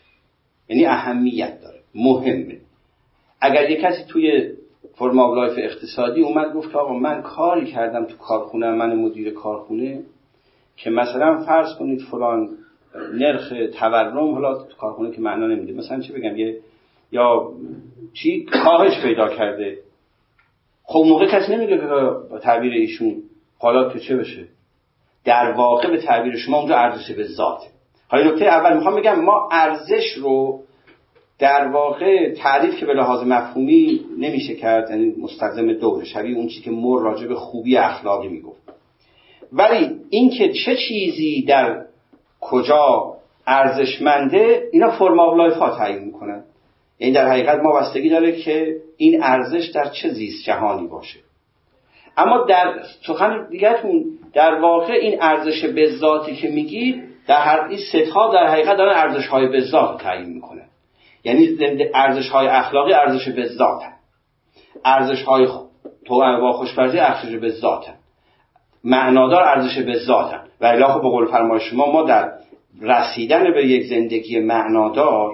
یعنی 0.70 0.86
اهمیت 0.86 1.61
داره. 1.61 1.80
مهمه. 1.95 2.57
اگر 3.41 3.70
یه 3.70 3.82
کسی 3.82 4.03
توی 4.07 4.53
form 5.00 5.20
of 5.20 5.31
life 5.31 5.54
اقتصادی 5.58 6.22
اومد 6.22 6.54
گفت 6.54 6.76
آقا 6.76 6.93
من 6.93 7.22
کاری 7.22 7.66
کردم 7.66 8.06
تو 8.06 8.18
کارخونه 8.18 8.72
من 8.72 8.95
مدیر 8.95 9.34
کارخونه 9.34 10.02
که 10.78 10.89
مثلا 10.89 11.43
فرض 11.45 11.76
کنید 11.80 12.02
فلان 12.12 12.50
نرخ 13.14 13.54
تورم 13.80 14.34
حالا 14.34 14.64
تو 14.64 14.78
کارخونه 14.78 15.12
که 15.12 15.22
معنا 15.22 15.47
نمیده. 15.47 15.74
مثلا 15.74 16.00
چی 16.00 16.14
بگم؟ 16.14 16.38
یه 16.38 16.60
یا 17.12 17.52
چی؟ 18.14 18.45
کاهش 18.45 19.02
پیدا 19.04 19.28
کرده. 19.28 19.78
خب 20.84 21.04
موقع 21.08 21.28
کسی 21.28 21.56
نمیگه 21.56 21.78
که 21.78 21.88
با 22.30 22.39
تعبیر 22.39 22.74
ایشون 22.74 23.24
حالا 23.60 23.89
که 23.89 24.00
چه 24.00 24.18
بشه. 24.18 24.45
در 25.26 25.52
واقع 25.52 25.89
به 25.91 25.97
تعبیر 25.97 26.38
شما 26.38 26.58
اونجا 26.58 26.76
ارزش 26.76 27.12
به 27.12 27.24
ذات 27.24 27.62
حالا 28.08 28.32
نکته 28.32 28.45
اول 28.45 28.78
می‌خوام 28.78 28.95
بگم 28.95 29.20
ما 29.20 29.50
ارزش 29.52 30.14
رو 30.18 30.64
در 31.40 31.68
واقع 31.68 32.34
تعریف 32.34 32.76
که 32.76 32.86
به 32.86 32.94
لحاظ 32.94 33.24
مفهومی 33.28 34.06
نمیشه 34.18 34.56
کرد 34.56 34.90
یعنی 34.90 35.14
مستلزم 35.22 35.74
دوره. 35.74 36.06
شبیه 36.06 36.38
اون 36.38 36.48
چی 36.48 36.62
که 36.62 36.72
مور 36.72 37.02
راجع 37.02 37.28
به 37.28 37.36
خوبی 37.36 37.78
اخلاقی 37.78 38.28
می‌گفت. 38.28 38.62
ولی 39.54 39.90
اینکه 40.10 40.54
چه 40.54 40.76
چیزی 40.76 41.46
در 41.48 41.86
کجا 42.42 43.14
ارزشمنده 43.48 44.70
اینا 44.72 44.92
form 44.91 45.20
of 45.20 45.38
life 45.38 45.54
ها 45.54 45.78
تعیین 45.78 46.04
می‌کنن. 46.04 46.44
این 46.98 47.14
در 47.14 47.30
حقیقت 47.30 47.60
ما 47.60 47.80
بستگی 47.80 48.10
داره 48.10 48.32
که 48.32 48.76
این 48.98 49.24
ارزش 49.24 49.66
در 49.66 49.90
چه 49.90 50.10
زیست 50.10 50.46
جهانی 50.46 50.88
باشه. 50.88 51.20
اما 52.18 52.46
در 52.50 52.80
سخن 53.08 53.48
دیگرتون 53.50 54.06
در 54.34 54.56
واقع 54.56 54.94
این 54.94 55.22
ارزش 55.22 55.66
به 55.66 55.90
ذاتی 55.96 56.36
که 56.36 56.48
میگید 56.50 57.04
در 57.28 57.42
هر 57.42 57.68
این 57.70 57.80
ستها 57.94 58.34
در 58.34 58.48
حقیقت 58.48 58.78
دارن 58.78 58.96
ارزش 58.96 59.28
های 59.28 59.48
به 59.48 59.64
تعیین 60.00 60.30
می‌کنه 60.30 60.59
یعنی 61.24 61.57
ارزش 61.93 62.30
های 62.30 62.47
اخلاقی 62.47 62.93
ارزش 62.93 63.30
به 63.30 63.45
ذات 63.47 63.82
ارزش 64.86 65.24
های 65.24 65.47
تو 66.05 66.20
با 66.41 66.51
خوشپرزی 66.51 66.99
ارزش 66.99 67.36
به 67.36 67.49
ذات 67.49 67.86
معنادار 68.84 69.43
ارزش 69.43 69.78
به 69.78 69.97
ذات 69.97 70.32
و 70.61 70.65
اله 70.65 70.93
به 70.93 71.09
قول 71.09 71.26
فرمای 71.26 71.59
شما 71.59 71.91
ما 71.91 72.03
در 72.03 72.32
رسیدن 72.82 73.53
به 73.53 73.67
یک 73.67 73.86
زندگی 73.89 74.39
معنادار 74.39 75.32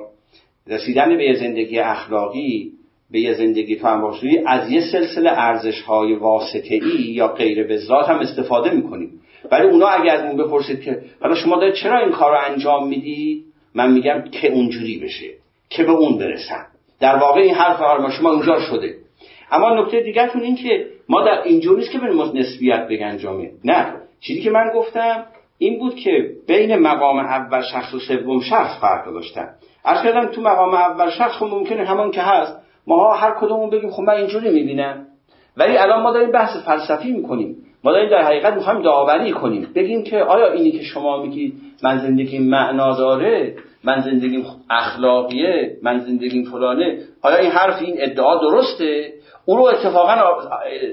رسیدن 0.68 1.18
به 1.18 1.26
یک 1.26 1.38
زندگی 1.38 1.80
اخلاقی 1.80 2.72
به 3.12 3.20
یه 3.20 3.34
زندگی 3.34 3.76
فهمباشویی 3.76 4.38
از 4.46 4.72
یه 4.72 4.82
سلسله 4.92 5.32
ارزش 5.32 5.82
های 5.82 6.14
واسطه 6.14 6.76
ای 6.76 7.02
یا 7.02 7.28
غیر 7.28 7.68
به 7.68 7.78
ذات 7.78 8.10
هم 8.10 8.20
استفاده 8.20 8.72
می‌کنیم. 8.72 9.22
ولی 9.52 9.68
اونا 9.68 9.88
اگر 9.88 10.16
از 10.16 10.22
اون 10.22 10.38
بپرسید 10.38 10.82
که 10.82 11.02
حالا 11.22 11.36
شما 11.36 11.56
دارید 11.56 11.76
چرا 11.76 12.00
این 12.00 12.12
کار 12.12 12.32
رو 12.32 12.38
انجام 12.52 12.88
می‌دید؟ 12.88 13.46
من 13.76 13.92
میگم 13.92 14.24
که 14.32 14.52
اونجوری 14.52 15.00
بشه. 15.00 15.45
که 15.70 15.84
به 15.84 15.92
اون 15.92 16.18
برسن. 16.18 16.66
در 17.00 17.16
واقع 17.16 17.42
این 17.42 17.54
حرف 17.54 17.82
ما 18.02 18.10
شما 18.10 18.32
اونجا 18.32 18.60
شده. 18.60 18.96
اما 19.52 19.82
نکته 19.82 20.00
دیگرتون 20.00 20.42
این 20.42 20.56
که 20.56 20.86
ما 21.10 21.22
در 21.22 21.42
اینجور 21.44 21.78
نیست 21.78 21.92
که 21.92 22.00
بریم 22.00 22.22
نسبیت 22.22 22.88
بگنجامه 22.88 23.52
نه. 23.66 23.94
چیزی 24.20 24.42
که 24.42 24.50
من 24.50 24.72
گفتم 24.76 25.26
این 25.58 25.80
بود 25.80 25.96
که 25.96 26.30
بین 26.48 26.76
مقام 26.76 27.20
اول 27.20 27.62
شخص 27.62 27.94
و 27.94 28.00
سوم 28.00 28.42
شخص 28.42 28.80
فرق 28.82 29.14
داشتن. 29.14 29.50
از 29.86 30.04
کردم 30.04 30.26
تو 30.26 30.42
مقام 30.42 30.74
اول 30.74 31.10
شخص 31.10 31.32
خب 31.32 31.46
ممکنه 31.46 31.86
همان 31.86 32.12
که 32.12 32.22
هست. 32.22 32.62
ما 32.88 33.14
هر 33.14 33.32
کدومون 33.40 33.70
بگیم 33.70 33.90
خب 33.90 34.04
من 34.04 34.14
اینجوری 34.14 34.50
می‌بینم. 34.50 35.06
ولی 35.58 35.78
الان 35.78 36.04
ما 36.04 36.12
داریم 36.12 36.32
بحث 36.32 36.58
فلسفی 36.66 37.12
می‌کنیم. 37.12 37.56
ما 37.84 37.92
داریم 37.92 38.10
در 38.10 38.22
حقیقت 38.22 38.54
می‌خوایم 38.54 38.82
داوری 38.82 39.32
کنیم. 39.32 39.72
بگیم 39.76 40.04
که 40.04 40.18
آیا 40.18 40.52
اینی 40.52 40.72
که 40.72 40.84
شما 40.84 41.22
میگید 41.22 41.54
من 41.84 41.98
زندگی 41.98 42.40
معنا 42.40 42.98
داره 42.98 43.56
من 43.86 44.02
زندگیم 44.02 44.46
اخلاقیه 44.70 45.78
من 45.82 46.00
زندگیم 46.00 46.44
فلانه. 46.44 47.00
آیا 47.22 47.38
این 47.38 47.52
حرف 47.52 47.82
این 47.82 47.96
ادعا 48.00 48.36
درسته؟ 48.36 49.14
او 49.46 49.58
رو 49.58 49.64
اتفاقا 49.64 50.16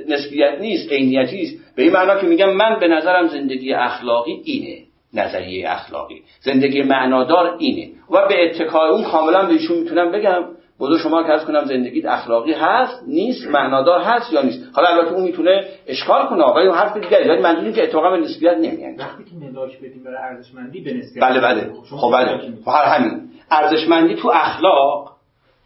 نسبیت 0.08 0.60
نیست 0.60 0.92
عینیتی 0.92 1.42
است. 1.42 1.76
به 1.76 1.82
این 1.82 1.92
معنا 1.92 2.20
که 2.20 2.26
میگم 2.26 2.52
من 2.52 2.78
به 2.80 2.88
نظرم 2.88 3.26
زندگی 3.26 3.74
اخلاقی 3.74 4.40
اینه 4.44 4.82
نظریه 5.14 5.70
اخلاقی. 5.70 6.22
زندگی 6.40 6.82
معنادار 6.82 7.56
اینه. 7.58 7.90
و 8.10 8.28
به 8.28 8.44
اتکای 8.44 8.90
اون 8.90 9.04
کاملا 9.04 9.46
به 9.46 9.52
ایشون 9.52 9.78
می‌تونم 9.78 10.12
بگم. 10.12 10.44
بودو 10.82 10.98
شما 10.98 11.22
که 11.22 11.44
کنم 11.46 11.64
زندگیت 11.64 12.04
اخلاقی 12.06 12.52
هست 12.52 13.02
نیست 13.06 13.46
معنادار 13.46 14.00
هست 14.00 14.32
یا 14.32 14.42
نیست؟ 14.42 14.60
حالا 14.72 14.88
البته 14.88 15.14
اون 15.14 15.22
می‌تونه 15.22 15.64
اشکال 15.86 16.26
کنه 16.26 16.44
ولی 16.44 16.66
اون 16.66 16.76
حرف 16.76 16.96
دیگه 16.96 17.28
ولی 17.28 17.42
منظور 17.42 17.72
که 17.72 17.82
اتفاقا 17.82 18.10
به 18.10 18.16
نسبیت 18.16 18.56
نمیاد. 18.56 18.98
وقتی 18.98 19.24
که 19.24 19.30
ملاک 19.46 19.78
بدیم 19.78 20.04
برای 20.04 20.16
ارزشمندی 20.16 20.80
به 20.80 20.94
نسبیت 20.94 21.24
بله 21.24 21.40
بله. 21.40 21.72
خب 21.90 22.12
بله. 22.12 22.40
هر 22.66 22.84
همین. 22.84 23.30
ارزشمندی 23.50 24.14
تو 24.14 24.30
اخلاق 24.34 25.12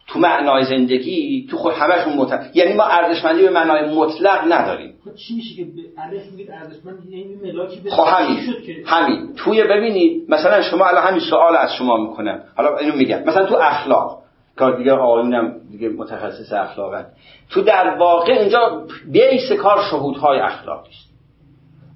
تو 0.07 0.19
معنای 0.19 0.65
زندگی 0.65 1.47
تو 1.51 1.57
خود 1.57 1.73
همشون 1.73 2.13
مت... 2.13 2.51
یعنی 2.53 2.73
ما 2.73 2.83
ارزشمندی 2.83 3.41
به 3.41 3.49
معنای 3.49 3.95
مطلق 3.95 4.53
نداریم. 4.53 4.93
خب 5.05 5.15
چی 5.15 5.35
میشه 5.35 5.55
که 5.55 5.67
الف 5.97 6.31
میگید 6.31 6.51
ارزشمند 6.51 6.97
یعنی 7.09 7.35
ملاکی 7.35 7.79
به 7.79 7.89
خب 7.89 8.03
همین. 8.03 8.37
همین. 8.85 9.33
توی 9.35 9.63
ببینید 9.63 10.29
مثلا 10.29 10.61
شما 10.61 10.85
الان 10.85 11.03
همین 11.03 11.21
سوال 11.29 11.55
از 11.55 11.73
شما 11.73 11.97
می‌کنم. 11.97 12.43
حالا 12.57 12.77
اینو 12.77 12.95
میگم. 12.95 13.23
مثلا 13.25 13.45
تو 13.45 13.55
اخلاق. 13.55 14.26
کار 14.57 14.77
دیگه 14.77 14.93
آقایونم 14.93 15.55
دیگه 15.71 15.89
متخصص 15.89 16.53
اخلاقن. 16.53 17.05
تو 17.49 17.61
در 17.61 17.97
واقع 17.97 18.31
اینجا 18.31 18.85
base 19.11 19.51
کار 19.51 19.77
شهودهای 19.91 20.39
اخلاقی 20.39 20.89
است 20.89 21.07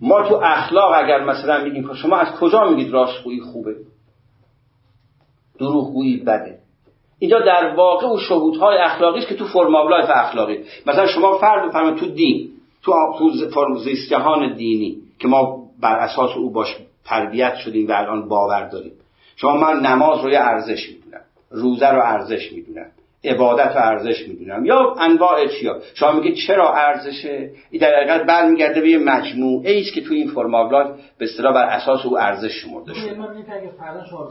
ما 0.02 0.22
تو 0.22 0.40
اخلاق 0.44 0.94
اگر 0.96 1.24
مثلا 1.24 1.64
میگیم 1.64 1.88
که 1.88 1.94
شما 1.94 2.18
از 2.18 2.40
کجا 2.40 2.70
میگید 2.70 2.94
راستگویی 2.94 3.42
خوبه؟ 3.42 3.76
دروغگویی 5.60 6.18
بده. 6.18 6.58
اینجا 7.20 7.40
در 7.40 7.76
واقع 7.76 8.08
و 8.08 8.18
شهودهای 8.18 8.78
اخلاقی 8.78 9.20
است 9.20 9.28
که 9.28 9.36
تو 9.36 9.46
form 9.46 9.76
of 9.76 9.87
life 9.87 10.10
اخلاقی. 10.10 10.60
مثلا 10.88 11.08
شما 11.08 11.38
فرض 11.38 11.70
بفرمایید 11.70 11.98
تو 11.98 12.06
دین 12.06 12.50
تو 12.84 12.94
form 13.54 13.78
جهان 14.10 14.54
دینی 14.54 14.98
که 15.20 15.28
ما 15.28 15.64
بر 15.82 15.96
اساس 15.96 16.38
اون 16.38 16.52
باهاش 16.52 16.78
تربیت 17.06 17.56
شدیم 17.56 17.88
و 17.88 17.92
الان 17.92 18.28
باور 18.28 18.68
داریم. 18.68 18.94
شما 19.36 19.58
من 19.58 19.80
نماز 19.80 20.24
رو 20.24 20.32
یه 20.32 20.40
ارزش 20.40 21.01
روزه 21.52 21.90
رو 21.90 22.02
ارزش 22.02 22.52
می‌دونم. 22.52 22.86
عبادت 23.24 23.76
رو 23.76 23.82
ارزش 23.82 24.28
می‌دونم. 24.28 24.66
یا 24.66 24.96
انواع 25.00 25.48
چیا 25.48 25.82
شما 25.94 26.12
میگید 26.12 26.36
چرا 26.48 26.74
ارزشه؟ 26.74 27.52
این 27.72 27.82
در 27.82 27.96
حقیقت 27.96 28.26
برمیگرده 28.26 28.82
به 28.82 28.90
یه 28.90 28.98
مجموعه 28.98 29.72
ای 29.72 29.82
است 29.82 29.94
که 29.94 30.02
تو 30.02 30.14
این 30.14 30.32
فرمابلات 30.32 31.00
به 31.18 31.26
اصطلاح 31.26 31.54
بر 31.54 31.66
اساس 31.66 32.06
او 32.06 32.20
ارزش 32.20 32.52
شمرده 32.52 32.94
شده. 32.94 33.14
من 33.14 33.28
اگه 33.28 33.72
فردا 33.80 34.06
شما 34.06 34.30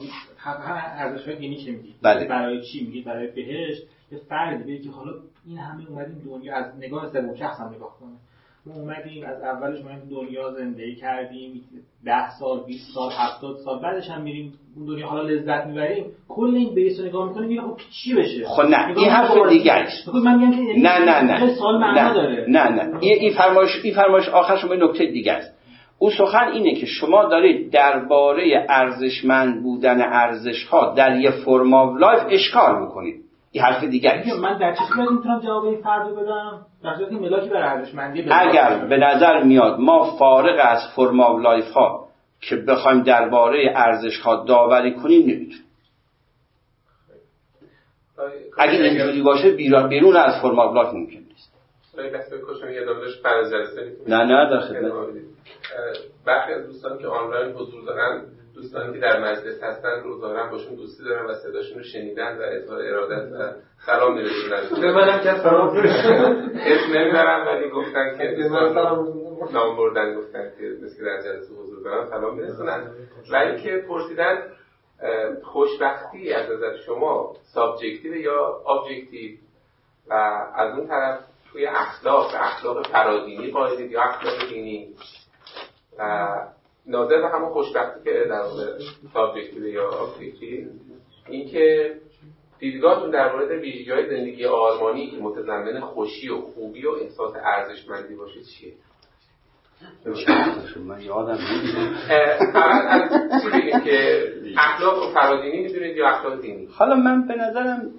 ارزش 0.98 1.24
های 1.24 1.36
دینی 1.36 1.56
که 1.56 1.70
میگید. 1.70 1.94
بله. 2.02 2.24
برای 2.24 2.62
چی 2.62 2.84
میگید؟ 2.84 3.04
برای 3.04 3.26
بهشت؟ 3.26 3.82
یه 4.12 4.18
بگه 4.64 4.78
که 4.78 4.90
حالا 4.90 5.12
این 5.46 5.58
همه 5.58 5.90
اومدیم 5.90 6.22
دنیا 6.24 6.56
از 6.56 6.76
نگاه 6.78 7.12
سوم 7.12 7.34
شخص 7.34 7.60
هم 7.60 7.74
نگاه 7.74 7.96
کنه. 8.00 8.16
ما 8.66 8.74
اومدیم 8.74 9.24
از 9.26 9.42
اولش 9.42 9.84
ما 9.84 9.90
دنیا 10.10 10.52
زندگی 10.52 10.94
کردیم 10.94 11.64
ده 12.04 12.30
سال 12.38 12.60
20 12.66 12.94
سال 12.94 13.10
70 13.12 13.56
سال 13.64 13.82
بعدش 13.82 14.10
هم 14.10 14.22
میریم 14.22 14.52
اون 14.76 14.86
دنیا 14.86 15.06
حالا 15.06 15.22
لذت 15.22 15.66
می‌بریم. 15.66 16.04
کل 16.28 16.54
این 16.54 16.74
بیس 16.74 17.00
رو 17.00 17.06
نگاه 17.06 17.28
می‌کنیم 17.28 17.48
میگه 17.48 17.60
خب 17.60 17.76
چی 17.90 18.14
بشه؟ 18.14 18.44
خب 18.44 18.62
نه 18.62 18.98
این 18.98 19.08
حرف 19.10 19.48
دیگه 19.48 19.72
است 19.72 20.08
من 20.08 20.38
میگم 20.38 20.50
که 20.50 20.62
یعنی 20.62 20.82
نه 20.82 20.98
نه 20.98 21.22
نه. 21.22 21.54
سؤال 21.54 21.80
معنا 21.80 22.12
داره. 22.14 22.46
نه 22.48 22.68
نه. 22.68 22.98
این 23.00 23.18
این 23.20 23.32
فرمایش 23.32 23.70
این 23.84 23.94
فرمایش 23.94 24.28
آخرش 24.28 24.64
به 24.64 24.76
نکته 24.76 25.06
دیگه 25.06 25.32
است. 25.32 25.54
او 25.98 26.10
سخن 26.10 26.48
اینه 26.52 26.74
که 26.74 26.86
شما 26.86 27.24
دارید 27.24 27.72
درباره 27.72 28.66
ارزشمند 28.68 29.62
بودن 29.62 30.00
ارزش 30.02 30.64
ها 30.64 30.94
در 30.94 31.20
یه 31.20 31.30
form 31.30 31.74
of 31.74 31.96
life 31.96 32.22
اشکال 32.28 32.82
می‌کنید. 32.82 33.29
این 33.52 33.64
حرف 33.64 33.84
دیگه 33.84 34.34
من 34.40 34.58
در 34.58 34.74
چه 34.74 34.80
صورتی 34.94 35.14
می‌تونم 35.14 35.40
جواب 35.40 35.64
این 35.64 35.82
فرد 35.82 36.16
بدم؟ 36.16 36.66
در 36.84 36.96
صورتی 36.96 37.14
ملاکی 37.14 37.48
بر 37.48 37.62
ارزشمندی 37.62 38.26
اگر 38.30 38.78
به 38.78 38.96
نظر 38.96 39.42
میاد 39.42 39.80
ما 39.80 40.16
فارغ 40.18 40.60
از 40.62 40.80
form 40.96 41.20
of 41.20 41.40
life 41.40 41.70
ها 41.70 42.08
که 42.40 42.56
بخوایم 42.56 43.02
درباره 43.02 43.72
ارزش 43.74 44.18
ها 44.20 44.44
داوری 44.44 44.94
کنیم 44.94 45.22
نمی‌تونیم. 45.22 45.64
اگه 48.58 48.72
اینجوری 48.72 49.22
باشه 49.22 49.50
بیرون 49.88 50.16
از 50.16 50.42
form 50.42 50.58
of 50.58 50.74
life 50.74 50.94
ممکن 50.94 51.18
نیست. 51.18 51.52
نه 54.08 54.24
نه 54.24 54.50
در 54.50 54.60
خدمت 54.60 54.92
برخی 56.26 56.52
از 56.52 56.66
دوستان 56.66 56.98
که 56.98 57.06
آنلاین 57.06 57.52
حضور 57.52 57.84
دارن 57.84 58.22
دوستانی 58.54 58.92
که 58.92 58.98
در 58.98 59.20
مجلس 59.20 59.62
هستن 59.62 60.02
رو 60.04 60.20
دارن 60.20 60.50
باهاشون 60.50 60.74
دوستی 60.74 61.04
دارن 61.04 61.26
و 61.26 61.34
صداشون 61.34 61.78
رو 61.78 61.84
شنیدن 61.84 62.38
و 62.38 62.42
اظهار 62.42 62.82
ارادت 62.82 63.32
و 63.32 63.52
سلام 63.86 64.14
میرسونن 64.14 64.80
به 64.80 64.92
منم 64.92 65.18
که 65.18 65.42
سلام 65.42 65.76
اسم 65.76 66.92
نمی‌برم 66.94 67.46
ولی 67.46 67.70
گفتن 67.70 68.18
که 68.18 68.48
نام 69.52 69.76
بردن 69.76 70.14
گفتن 70.14 70.52
که 70.58 70.64
مثل 70.82 71.04
در 71.04 71.22
جلسه 71.22 71.54
حضور 71.54 71.82
دارن 71.84 72.10
سلام 72.10 72.34
میرسونن 72.36 72.90
و 73.32 73.36
اینکه 73.36 73.84
پرسیدن 73.88 74.42
خوشبختی 75.42 76.32
از 76.32 76.50
نظر 76.50 76.76
شما 76.76 77.36
subjective 77.54 78.16
یا 78.16 78.62
objective 78.68 79.38
و 80.08 80.14
از 80.54 80.78
اون 80.78 80.86
طرف 80.86 81.20
توی 81.52 81.66
اخلاق 81.66 82.30
اخلاق 82.34 82.86
فرادینی 82.86 83.50
قائلید 83.50 83.90
یا 83.90 84.02
اخلاق 84.02 84.48
دینی؟ 84.48 84.94
و 85.98 86.28
ناظر 86.86 87.20
به 87.20 87.28
همون 87.28 87.48
خوشبختی 87.48 88.04
که 88.04 88.10
در 88.28 88.42
مورد 88.42 88.80
subjective 89.14 89.66
یا 89.66 89.90
objective 89.90 90.68
اینکه 91.28 91.94
دیدگاهتون 92.58 93.10
در 93.10 93.32
مورد 93.32 93.50
ویژگی 93.50 93.90
های 93.90 94.08
زندگی 94.08 94.44
آرمانی 94.44 95.10
که 95.10 95.16
متضمن 95.16 95.80
خوشی 95.80 96.28
و 96.28 96.40
خوبی 96.40 96.86
و 96.86 96.90
احساس 96.90 97.32
ارزشمندی 97.44 98.14
باشه 98.14 98.40
چیه؟ 98.42 98.72
من 100.86 101.00
یادم 101.00 101.38
چی 103.42 103.50
بگیم 103.50 103.80
که 103.80 104.22
اخلاق 104.56 105.14
فرادینی 105.14 105.62
می‌دونید 105.62 105.96
یا 105.96 106.08
اخلاق 106.08 106.42
دینی؟ 106.42 106.68
حالا 106.70 106.96
من 106.96 107.26
به 107.26 107.34
نظرم 107.34 107.90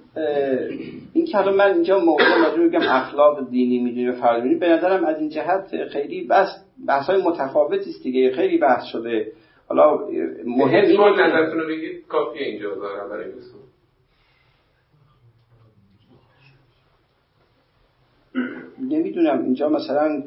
این 1.12 1.26
که 1.26 1.36
حالا 1.36 1.52
من 1.52 1.74
اینجا 1.74 1.98
موضوع 1.98 2.44
راجع 2.44 2.58
میگم 2.58 2.80
اخلاق 2.80 3.50
دینی 3.50 3.78
می‌دونی 3.78 4.08
و 4.08 4.12
فرادینی 4.12 4.54
به 4.54 4.68
نظرم 4.68 5.04
از 5.04 5.18
این 5.18 5.28
جهت 5.28 5.88
خیلی 5.92 6.26
بس 6.26 6.48
بحث 6.88 7.06
های 7.06 7.22
متفاوتی 7.22 7.90
است 7.90 8.02
دیگه. 8.02 8.32
خیلی 8.32 8.58
بحث 8.58 8.84
شده. 8.84 9.32
حالا 9.68 9.98
مهم 10.44 10.84
اینه 10.84 11.16
که 11.16 11.22
نظرتون 11.22 11.60
رو 11.60 11.68
بگید. 11.68 12.06
کافیه 12.06 12.42
اینجا 12.42 12.74
دارم 12.74 13.10
برای 13.10 13.26
نمی‌دونم. 18.80 19.42
اینجا 19.42 19.68
مثلا 19.68 20.22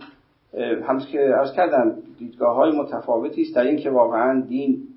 همونطور 0.57 1.09
که 1.11 1.19
ارز 1.19 1.53
کردم 1.53 1.95
دیدگاه 2.19 2.55
های 2.55 2.71
متفاوتی 2.71 3.41
است 3.41 3.55
در 3.55 3.63
اینکه 3.63 3.89
واقعا 3.89 4.41
دین 4.41 4.87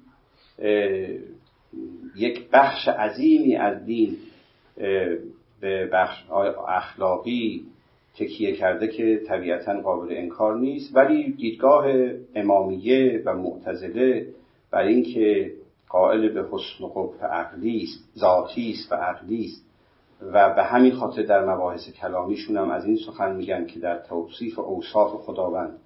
یک 2.17 2.51
بخش 2.53 2.89
عظیمی 2.89 3.57
از 3.57 3.85
دین 3.85 4.17
به 5.61 5.91
بخش 5.93 6.25
اخلاقی 6.69 7.67
تکیه 8.15 8.57
کرده 8.57 8.89
که 8.89 9.21
طبیعتا 9.29 9.81
قابل 9.81 10.09
انکار 10.11 10.59
نیست. 10.59 10.97
ولی 10.97 11.33
دیدگاه 11.33 11.87
امامیه 12.35 13.23
و 13.27 13.35
معتزله 13.35 14.27
برای 14.71 14.95
اینکه 14.95 15.53
قائل 15.89 16.29
به 16.29 16.49
حسن 16.51 16.85
و 16.85 16.89
قبح 16.89 17.25
عقلی 17.25 17.83
است 17.83 18.19
ذاتی 18.19 18.71
است 18.71 18.93
و 18.93 18.95
عقلی 18.95 19.45
است. 19.45 19.68
و 20.23 20.55
به 20.55 20.63
همین 20.63 20.93
خاطر 20.93 21.23
در 21.23 21.55
مباحث 21.55 21.91
کلامیشون 21.91 22.57
هم 22.57 22.71
از 22.71 22.85
این 22.85 22.97
سخن 23.07 23.37
میگن 23.37 23.67
که 23.67 23.81
در 23.81 23.99
توصیف 23.99 24.59
اوصاف 24.59 25.11
خداوند 25.11 25.79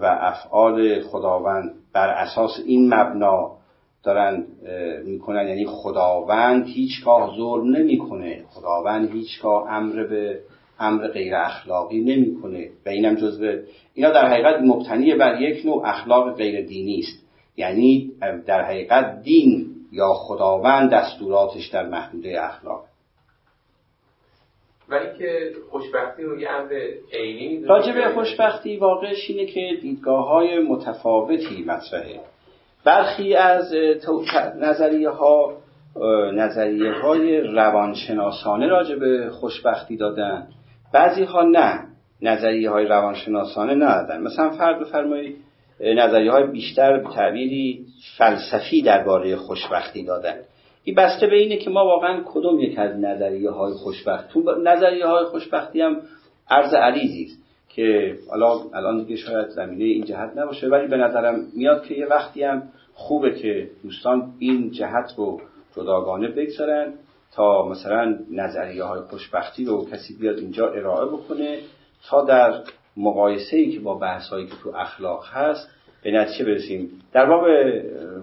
و 0.00 0.04
افعال 0.20 1.02
خداوند 1.02 1.74
بر 1.92 2.08
اساس 2.08 2.60
این 2.66 2.94
مبنا 2.94 3.50
دارن 4.02 4.46
می‌کنن. 5.04 5.48
یعنی 5.48 5.66
خداوند 5.66 6.66
هیچگاه 6.66 7.36
ظلم 7.36 7.76
نمی‌کنه. 7.76 8.44
خداوند 8.48 9.10
هیچگاه 9.10 9.72
امر 9.72 10.06
به 10.06 10.40
امر 10.78 11.08
غیر 11.08 11.34
اخلاقی 11.36 12.00
نمی‌کنه. 12.00 12.68
و 12.86 12.88
اینم 12.88 13.14
جزو 13.14 13.58
اینا 13.94 14.10
در 14.10 14.28
حقیقت 14.28 14.60
مبتنی 14.60 15.14
بر 15.14 15.40
یک 15.40 15.66
نوع 15.66 15.82
اخلاق 15.88 16.36
غیر 16.36 16.66
دینی 16.66 16.98
است. 16.98 17.24
یعنی 17.56 18.12
در 18.46 18.62
حقیقت 18.62 19.22
دین 19.22 19.66
یا 19.92 20.12
خداوند 20.14 20.90
دستوراتش 20.90 21.68
در 21.68 21.88
محدوده 21.88 22.44
اخلاق. 22.44 22.84
و 24.94 24.96
اینکه 24.96 25.52
خوشبختی 25.70 26.22
رو 26.22 26.40
یه 26.40 26.50
امر 26.50 26.70
عینی 27.12 27.64
راجع 27.64 27.92
به 27.92 28.08
خوشبختی 28.14 28.76
واقعش 28.76 29.30
اینه 29.30 29.46
که 29.46 29.60
دیدگاه 29.82 30.28
های 30.28 30.58
متفاوتی 30.58 31.64
مطرحه. 31.66 32.20
برخی 32.84 33.34
از 33.34 33.74
نظریه 34.60 35.10
ها 35.10 35.56
نظریه 36.34 36.92
های 36.92 37.40
روانشناسانه 37.40 38.66
راجع 38.66 38.96
به 38.96 39.30
خوشبختی 39.30 39.96
دادن. 39.96 40.46
بعضی 40.92 41.24
ها 41.24 41.42
نه 41.42 41.80
نظریه 42.22 42.70
های 42.70 42.86
روانشناسانه 42.86 43.74
ندادن. 43.74 44.22
مثلا 44.22 44.50
فرد 44.50 44.80
بفرمایید 44.80 45.36
نظریه 45.80 46.30
های 46.30 46.46
بیشتر 46.46 46.98
به 46.98 47.08
تعبیری 47.14 47.86
فلسفی 48.18 48.82
درباره 48.82 49.36
خوشبختی 49.36 50.04
دادن. 50.04 50.36
این 50.84 50.96
بسته 50.96 51.26
به 51.26 51.36
اینه 51.36 51.56
که 51.56 51.70
ما 51.70 51.84
واقعا 51.84 52.22
کدوم 52.26 52.60
یک 52.60 52.78
از 52.78 52.96
نظریه 52.96 53.50
های 53.50 53.72
خوشبخت 53.72 54.28
تو 54.28 54.42
نظریه 54.64 55.06
های 55.06 55.24
خوشبختی 55.24 55.80
هم 55.80 56.00
عرض 56.50 56.74
عریضی 56.74 57.24
است 57.24 57.44
که 57.68 58.18
حالا 58.30 58.60
الان 58.74 59.02
دیگه 59.02 59.16
شاید 59.16 59.48
زمینه 59.48 59.84
این 59.84 60.04
جهت 60.04 60.32
نباشه 60.36 60.68
ولی 60.68 60.86
به 60.86 60.96
نظرم 60.96 61.46
میاد 61.56 61.84
که 61.84 61.94
یه 61.94 62.06
وقتی 62.06 62.42
هم 62.42 62.62
خوبه 62.94 63.34
که 63.34 63.70
دوستان 63.82 64.32
این 64.38 64.70
جهت 64.70 65.14
رو 65.16 65.40
جداگانه 65.76 66.28
بگذارن 66.28 66.92
تا 67.34 67.68
مثلا 67.68 68.18
نظریه 68.30 68.84
های 68.84 69.00
خوشبختی 69.00 69.64
رو 69.64 69.86
کسی 69.90 70.16
بیاد 70.20 70.38
اینجا 70.38 70.68
ارائه 70.68 71.06
بکنه 71.06 71.58
تا 72.08 72.24
در 72.24 72.60
مقایسه 72.96 73.56
ای 73.56 73.70
که 73.70 73.80
با 73.80 73.94
بحث 73.94 74.28
هایی 74.28 74.46
که 74.46 74.54
تو 74.62 74.76
اخلاق 74.76 75.24
هست 75.26 75.68
به 76.04 76.10
نتیجه 76.10 76.44
برسیم. 76.44 76.90
در 77.12 77.26
باب 77.26 77.46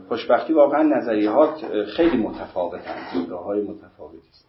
خوشبختی 0.08 0.54
واقعا 0.54 0.84
نظریات 0.84 1.84
خیلی 1.86 2.18
متفاوتن. 2.18 2.96
دیدگاه 3.14 3.44
های 3.44 3.62
متفاوتی 3.62 4.18
است. 4.30 4.48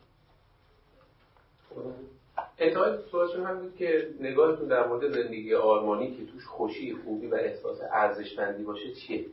انتهای 2.58 2.92
سوالشون 3.10 3.46
هم 3.46 3.60
بود 3.60 3.76
که 3.76 4.06
نگاهتون 4.20 4.68
در 4.68 4.88
مورد 4.88 5.08
زندگی 5.08 5.54
آرمانی 5.54 6.10
که 6.10 6.26
توش 6.32 6.46
خوشی 6.46 6.94
خوبی 7.04 7.26
و 7.26 7.34
احساس 7.34 7.78
ارزشمندی 7.92 8.62
باشه 8.62 8.92
چیه؟ 8.92 9.24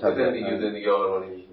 زندگی 0.00 0.58
زندگی 0.60 0.88
آرمانی 0.88 1.30
میشه. 1.30 1.46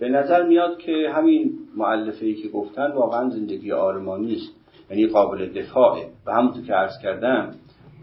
به 0.00 0.08
نظر 0.08 0.42
میاد 0.42 0.78
که 0.78 1.12
همین 1.14 1.58
معلفه 1.76 2.26
ای 2.26 2.34
که 2.34 2.48
گفتن 2.48 2.92
واقعا 2.92 3.30
زندگی 3.30 3.72
آرمانی 3.72 4.34
است. 4.34 4.52
یعنی 4.90 5.06
قابل 5.06 5.52
دفاعه. 5.52 6.08
و 6.26 6.32
همونطور 6.32 6.64
که 6.64 6.72
عرض 6.72 7.02
کردم 7.02 7.54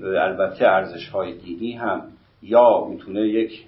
البته 0.02 0.66
ارزش 0.66 1.10
های 1.10 1.34
دینی 1.34 1.72
هم 1.72 2.02
یا 2.41 2.88
می‌تونه 2.89 3.22
یک 3.22 3.66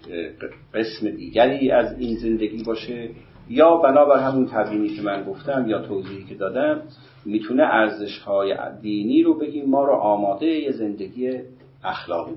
قسم 0.74 1.10
دیگری 1.10 1.72
از 1.72 2.00
این 2.00 2.18
زندگی 2.18 2.64
باشه 2.64 3.10
یا 3.50 3.78
بنابر 3.78 4.20
همون 4.20 4.48
تبیینی 4.48 4.90
که 4.90 5.02
من 5.02 5.24
گفتم 5.24 5.66
یا 5.68 5.82
توضیحی 5.82 6.24
که 6.24 6.36
دادم 6.36 6.82
می‌تونه 7.26 7.64
ارزش 7.64 8.20
های 8.20 8.58
دینی 8.82 9.24
رو 9.24 9.34
بگیم 9.34 9.70
ما 9.70 9.86
رو 9.86 9.94
آماده 9.94 10.46
یه 10.46 10.72
زندگی 10.72 11.40
اخلاقی 11.84 12.36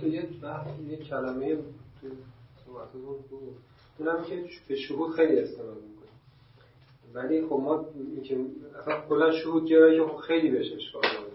تو 0.00 0.08
یه 0.08 0.14
یه 0.90 0.96
کلمه 0.96 1.56
اونم 3.98 4.24
که 4.24 4.44
به 4.68 4.76
شهود 4.76 5.12
خیلی 5.12 5.38
استفاده 5.38 5.70
می‌کنیم. 5.70 5.92
ولی 7.14 7.42
خب 7.46 7.60
ما 7.64 7.84
که 8.24 8.36
اصلا 8.80 9.00
کلا 9.08 9.32
شهود 9.32 9.68
گرایی 9.68 10.02
خب 10.02 10.16
خیلی 10.16 10.50
بهش 10.50 10.72
اشکال 10.72 11.02
شده 11.02 11.31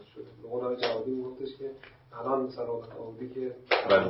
قول 0.51 0.75
جوادی 0.75 1.21
گفتش 1.21 1.57
که 1.59 1.71
الان 2.19 2.41
مثلا 2.41 2.65
آبی 3.07 3.29
که 3.29 3.51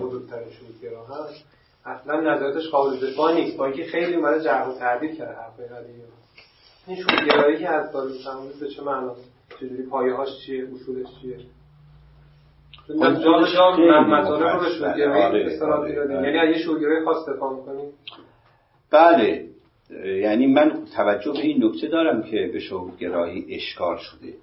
بزرگترین 0.01 0.51
شهود 0.51 0.81
گرا 0.81 1.05
هست. 1.05 1.45
اصلا 1.85 2.21
نظراتش 2.21 2.69
قابل 2.69 2.97
دفاع 3.07 3.33
نیست. 3.33 3.57
با 3.57 3.65
اینکه 3.65 3.83
خیلی 3.83 4.15
اومده 4.15 4.43
جرح 4.43 4.69
و 4.69 4.73
کرده 4.79 5.25
حرفای 5.25 5.65
قدیمی 5.65 6.01
این 6.87 6.97
شهودگرایی 6.97 7.57
که 7.57 7.69
از 7.69 7.91
داره 7.91 8.11
می‌فهمید 8.11 8.59
به 8.59 8.67
چه 8.67 8.83
معناست 8.83 9.31
چجوری 9.59 9.83
پایه 9.83 10.13
هاش 10.13 10.29
چیه 10.45 10.67
اصولش 10.73 11.07
چیه؟ 11.21 11.37
جا 12.99 13.43
جا 13.53 13.71
مطالب 14.01 14.47
رو 14.47 14.59
به 14.59 14.69
شهودگرایی 14.69 15.43
استراد 15.43 15.87
بیاریم 15.87 16.23
یعنی 16.23 16.37
از 16.37 16.49
یه 16.49 16.63
شهودگرایی 16.63 17.05
خاص 17.05 17.29
دفاع 17.29 17.53
می‌کنیم 17.53 17.93
بله. 18.91 19.47
یعنی 20.05 20.47
من 20.47 20.85
توجه 20.95 21.31
به 21.31 21.39
این 21.39 21.63
نکته 21.63 21.87
دارم 21.87 22.23
که 22.23 22.49
به 22.53 22.59
شهودگرایی 22.59 23.55
اشکال 23.55 23.97
شده. 23.97 24.33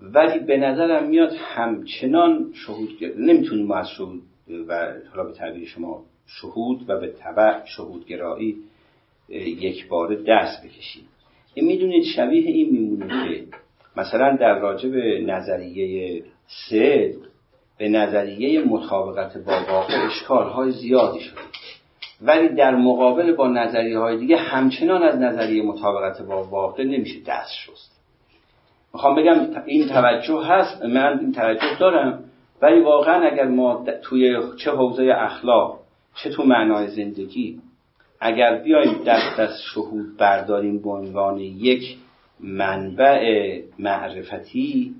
ولی 0.00 0.38
به 0.38 0.56
نظرم 0.56 1.08
میاد 1.08 1.32
همچنان 1.38 2.52
شهود 2.54 2.88
نمی‌تونیم 3.18 3.66
ما 3.66 3.76
از 3.76 3.90
شهود 3.90 4.22
و 4.68 4.92
حالا 5.10 5.24
به 5.24 5.32
تعبیر 5.32 5.68
شما 5.68 6.04
شهود 6.26 6.90
و 6.90 7.00
به 7.00 7.12
طبع 7.12 7.64
شهودگرایی 7.64 8.56
یک 9.28 9.88
بار 9.88 10.14
دست 10.14 10.64
بکشیم. 10.64 11.02
این 11.54 11.66
می‌دونید 11.66 12.04
شبیه 12.04 12.50
این 12.50 12.72
میمونه 12.72 13.28
که 13.28 13.44
مثلا 13.96 14.36
در 14.36 14.58
راجع 14.58 14.88
به 14.88 15.24
نظریه 15.26 16.22
صدق 16.46 17.28
به 17.78 17.88
نظریه 17.88 18.64
مطابقت 18.64 19.38
با 19.38 19.64
واقع 19.68 20.06
اشکالهای 20.06 20.70
زیادی 20.70 21.20
شده. 21.20 21.40
ولی 22.22 22.48
در 22.48 22.76
مقابل 22.76 23.32
با 23.32 23.48
نظریه 23.48 23.98
های 23.98 24.18
دیگه 24.18 24.36
همچنان 24.36 25.02
از 25.02 25.18
نظریه 25.18 25.62
مطابقت 25.62 26.22
با 26.22 26.44
واقع 26.44 26.84
نمیشه 26.84 27.20
دست 27.26 27.52
شست. 27.52 27.97
می‌خوام 28.94 29.16
بگم 29.16 29.62
این 29.66 29.88
توجه 29.88 30.44
هست 30.44 30.84
من 30.84 31.18
این 31.18 31.32
توجه 31.32 31.78
دارم. 31.80 32.24
ولی 32.62 32.80
واقعا 32.80 33.26
اگر 33.26 33.44
ما 33.44 33.84
توی 34.02 34.38
چه 34.56 34.70
حوزه 34.70 35.12
اخلاق 35.16 35.78
چه 36.14 36.30
تو 36.30 36.42
معنای 36.42 36.88
زندگی 36.88 37.60
اگر 38.20 38.58
بیایم 38.58 39.02
دست 39.06 39.40
از 39.40 39.50
شهود 39.74 40.16
برداریم 40.16 40.82
به 40.82 40.90
عنوان 40.90 41.38
یک 41.38 41.96
منبع 42.40 43.22
معرفتی 43.78 44.94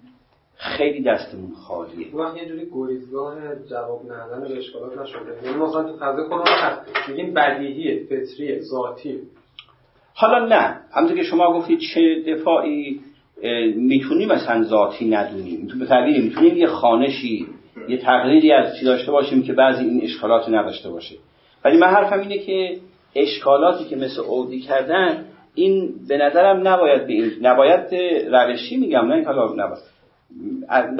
خیلی 0.57 1.03
دستمون 1.03 1.53
خالیه. 1.53 2.14
وقت 2.14 2.36
یه 2.36 2.49
جوری 2.49 2.66
گریزگاه 2.74 3.34
جواب 3.70 4.12
ندادن 4.12 4.49
به 4.49 4.59
اشکالات 4.59 4.99
نشده. 4.99 5.47
یعنی 5.47 5.57
مثلا 5.57 5.82
تو 5.82 5.97
فضای 5.97 6.24
خودمون 6.24 6.47
هست 6.47 7.09
میگیم 7.09 7.34
بدیهیه 7.34 8.05
فطریه 8.05 8.61
ذاتیه 8.61 9.18
حالا 10.14 10.47
نه. 10.47 10.80
همونطور 10.93 11.16
که 11.16 11.22
شما 11.22 11.53
گفتید 11.53 11.78
چه 11.95 12.22
دفاعی 12.26 13.01
می‌تونیم 13.76 14.28
مثلا 14.28 14.62
ذاتی 14.62 15.09
ندونیم 15.09 15.68
به 15.78 15.86
تعبیر 15.86 16.22
می‌تونیم 16.22 16.57
یه 16.57 16.66
خانشی 16.66 17.47
یه 17.89 17.97
تقریری 17.97 18.53
از 18.53 18.76
چی 18.76 18.84
داشته 18.84 19.12
باشیم 19.12 19.43
که 19.43 19.53
بعضی 19.53 19.84
این 19.84 20.01
اشکالات 20.03 20.49
نداشته 20.49 20.91
باشه. 20.91 21.14
ولی 21.64 21.76
من 21.76 21.86
حرفم 21.86 22.20
اینه 22.20 22.39
که 22.39 22.76
اشکالاتی 23.14 23.84
که 23.84 23.96
مثل 23.96 24.21
اودی 24.21 24.61
کردن 24.61 25.25
این 25.54 25.95
به 26.08 26.17
نظرم 26.17 26.68
نباید 26.68 27.07
به 27.07 27.13
این 27.13 27.30
نباید 27.42 27.95
روشی 28.33 28.76
میگم 28.76 29.07
نه 29.07 29.25
حالا 29.25 29.45
نباید. 29.45 29.83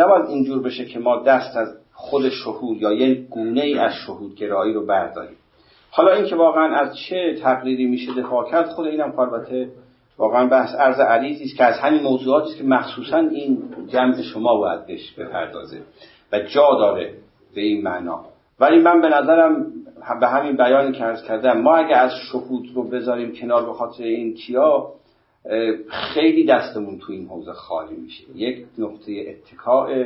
نباید 0.01 0.27
اینجور 0.29 0.63
بشه 0.63 0.85
که 0.85 0.99
ما 0.99 1.23
دست 1.23 1.57
از 1.57 1.69
خود 1.93 2.29
شهود 2.29 2.83
یا 2.83 2.93
یه 2.93 3.15
گونه 3.15 3.61
ای 3.61 3.79
از 3.79 3.93
شهود 4.07 4.35
گرایی 4.35 4.75
رو 4.75 4.87
برداریم. 4.87 5.37
حالا 5.91 6.13
اینکه 6.13 6.37
واقعا 6.37 6.75
از 6.75 6.97
چه 6.99 7.35
تقریری 7.43 7.87
میشه 7.87 8.13
دفاع 8.13 8.51
کرد 8.51 8.69
خود 8.69 8.87
اینم 8.87 9.19
البته 9.19 9.69
واقعا 10.19 10.47
بحث 10.47 10.75
عرض 10.75 11.01
عریضی 11.01 11.45
است 11.45 11.57
که 11.57 11.65
از 11.65 11.79
همین 11.79 12.03
موضوعاتی 12.03 12.49
است 12.49 12.59
که 12.59 12.65
مخصوصا 12.65 13.17
این 13.17 13.59
جمع 13.89 14.23
شما 14.23 14.57
باید 14.57 14.87
بهش 14.87 15.13
بپردازه 15.13 15.81
و 16.33 16.39
جا 16.39 16.69
داره 16.79 17.15
به 17.55 17.61
این 17.61 17.83
معنا. 17.83 18.25
ولی 18.61 18.83
من 18.83 19.01
به 19.01 19.09
نظرم 19.09 19.67
به 20.21 20.29
همین 20.29 20.57
بیانی 20.57 20.93
که 20.93 21.05
عرض 21.05 21.23
کردم 21.23 21.61
ما 21.61 21.77
اگه 21.77 21.97
از 21.97 22.11
شهود 22.33 22.69
رو 22.75 22.83
بذاریم 22.83 23.33
کنار 23.33 23.67
به 23.67 23.73
خاطر 23.73 24.05
این 24.05 24.35
کیا 24.35 24.93
خیلی 25.89 26.45
دستمون 26.45 26.99
تو 26.99 27.13
این 27.13 27.27
حوزه 27.27 27.53
خالی 27.53 27.97
میشه. 27.97 28.25
یک 28.35 28.67
نقطه 28.79 29.13
اتکاع 29.29 30.05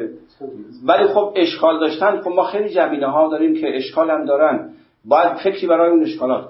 ولی 0.86 1.06
خب 1.14 1.32
اشکال 1.36 1.80
داشتن 1.80 2.20
خب 2.20 2.30
ما 2.30 2.44
خیلی 2.44 2.68
جمینه 2.68 3.06
ها 3.06 3.28
داریم 3.28 3.54
که 3.54 3.76
اشکال 3.76 4.10
هم 4.10 4.24
دارن. 4.24 4.70
باید 5.04 5.32
فکری 5.32 5.66
برای 5.66 5.90
اون 5.90 6.02
اشکالات 6.02 6.48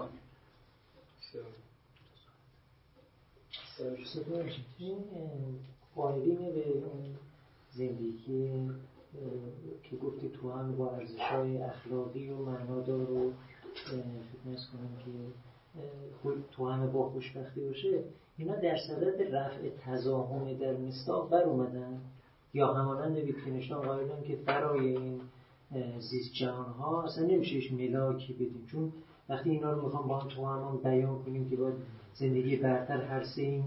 این 4.79 4.99
به 6.55 6.65
زندگی 7.71 8.13
که 9.83 9.97
گفتی 9.97 10.29
تو 10.29 10.53
هم 10.53 10.77
با 10.77 10.91
ارزش 10.91 11.21
های 11.21 11.63
اخلاقی 11.63 12.29
و 12.31 12.37
معنادار 12.37 13.07
رو 13.07 13.33
فکر 14.45 14.67
کنم 14.73 14.97
که 15.03 16.31
تو 16.51 16.69
همه 16.69 16.87
با 16.87 17.11
خوشبختی 17.11 17.61
باشه 17.61 18.05
اینا 18.37 18.57
در 18.57 18.77
صدد 18.89 19.35
رفع 19.35 19.69
تزاهم 19.81 20.55
در 20.55 20.77
مستاق 20.77 21.31
بر 21.31 21.43
اومدن. 21.43 22.01
یا 22.55 22.75
همانند 22.75 23.17
ویتکنشتان 23.17 23.83
قائلن 23.83 24.23
که 24.23 24.37
برای 24.37 24.97
این 24.97 25.21
زیست 25.99 26.33
جهان 26.33 26.73
ها 26.73 27.03
اصلا 27.03 27.27
نمیشه 27.27 27.75
ملاکی 27.75 28.33
بدیم. 28.33 28.67
چون 28.67 28.93
وقتی 29.29 29.51
اینا 29.51 29.73
رو 29.73 29.83
می‌خوام 29.83 30.09
با 30.09 30.19
هم 30.19 30.29
تو 30.29 30.47
هم 30.47 30.77
بیان 30.77 31.25
کنیم 31.25 31.51
که 31.51 31.57
باید 31.57 31.75
زندگی 32.15 32.57
برتر 32.57 33.01
هر 33.01 33.23
سه 33.23 33.43
این 33.43 33.63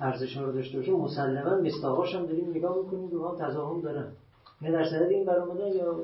ارزش 0.00 0.36
ها 0.36 0.44
رو 0.44 0.52
داشته 0.52 0.78
باشه. 0.78 0.92
مسلما 0.92 1.56
مستاقاش 1.56 2.14
هم 2.14 2.26
داریم 2.26 2.50
نگاه 2.50 2.76
می‌کنیم 2.76 3.24
هم 3.24 3.46
تضاهم 3.46 3.80
دارن. 3.80 4.08
نه 4.62 4.72
در 4.72 4.84
صدد 4.84 5.08
این 5.10 5.24
برآمدن 5.24 5.76
یا؟ 5.76 5.96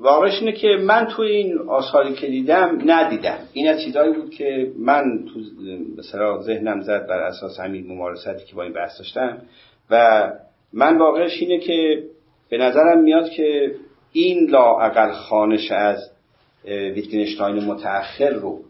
واقعش 0.00 0.40
اینه 0.40 0.52
که 0.52 0.68
من 0.68 1.06
تو 1.06 1.22
این 1.22 1.58
آثاری 1.58 2.14
که 2.14 2.26
دیدم 2.26 2.78
ندیدم. 2.86 3.38
این 3.52 3.68
از 3.68 3.82
چیزایی 3.82 4.12
بود 4.12 4.30
که 4.30 4.72
من 4.78 5.02
تو 5.34 5.40
مثلا 5.98 6.42
ذهنم 6.42 6.80
زد 6.80 7.06
بر 7.06 7.18
اساس 7.18 7.60
همین 7.60 7.86
ممارستی 7.86 8.44
که 8.44 8.54
با 8.56 8.62
این 8.62 8.72
بحث 8.72 8.98
داشتم. 8.98 9.38
و 9.90 10.32
من 10.72 10.98
واقعش 10.98 11.40
اینه 11.40 11.58
که 11.58 12.02
به 12.50 12.58
نظرم 12.58 13.02
میاد 13.02 13.30
که 13.30 13.74
این 14.12 14.50
لاعقل 14.50 15.12
خانش 15.12 15.70
از 15.70 16.10
ویتگنشتاین 16.64 17.64
متأخر 17.64 18.30
رو 18.30 18.60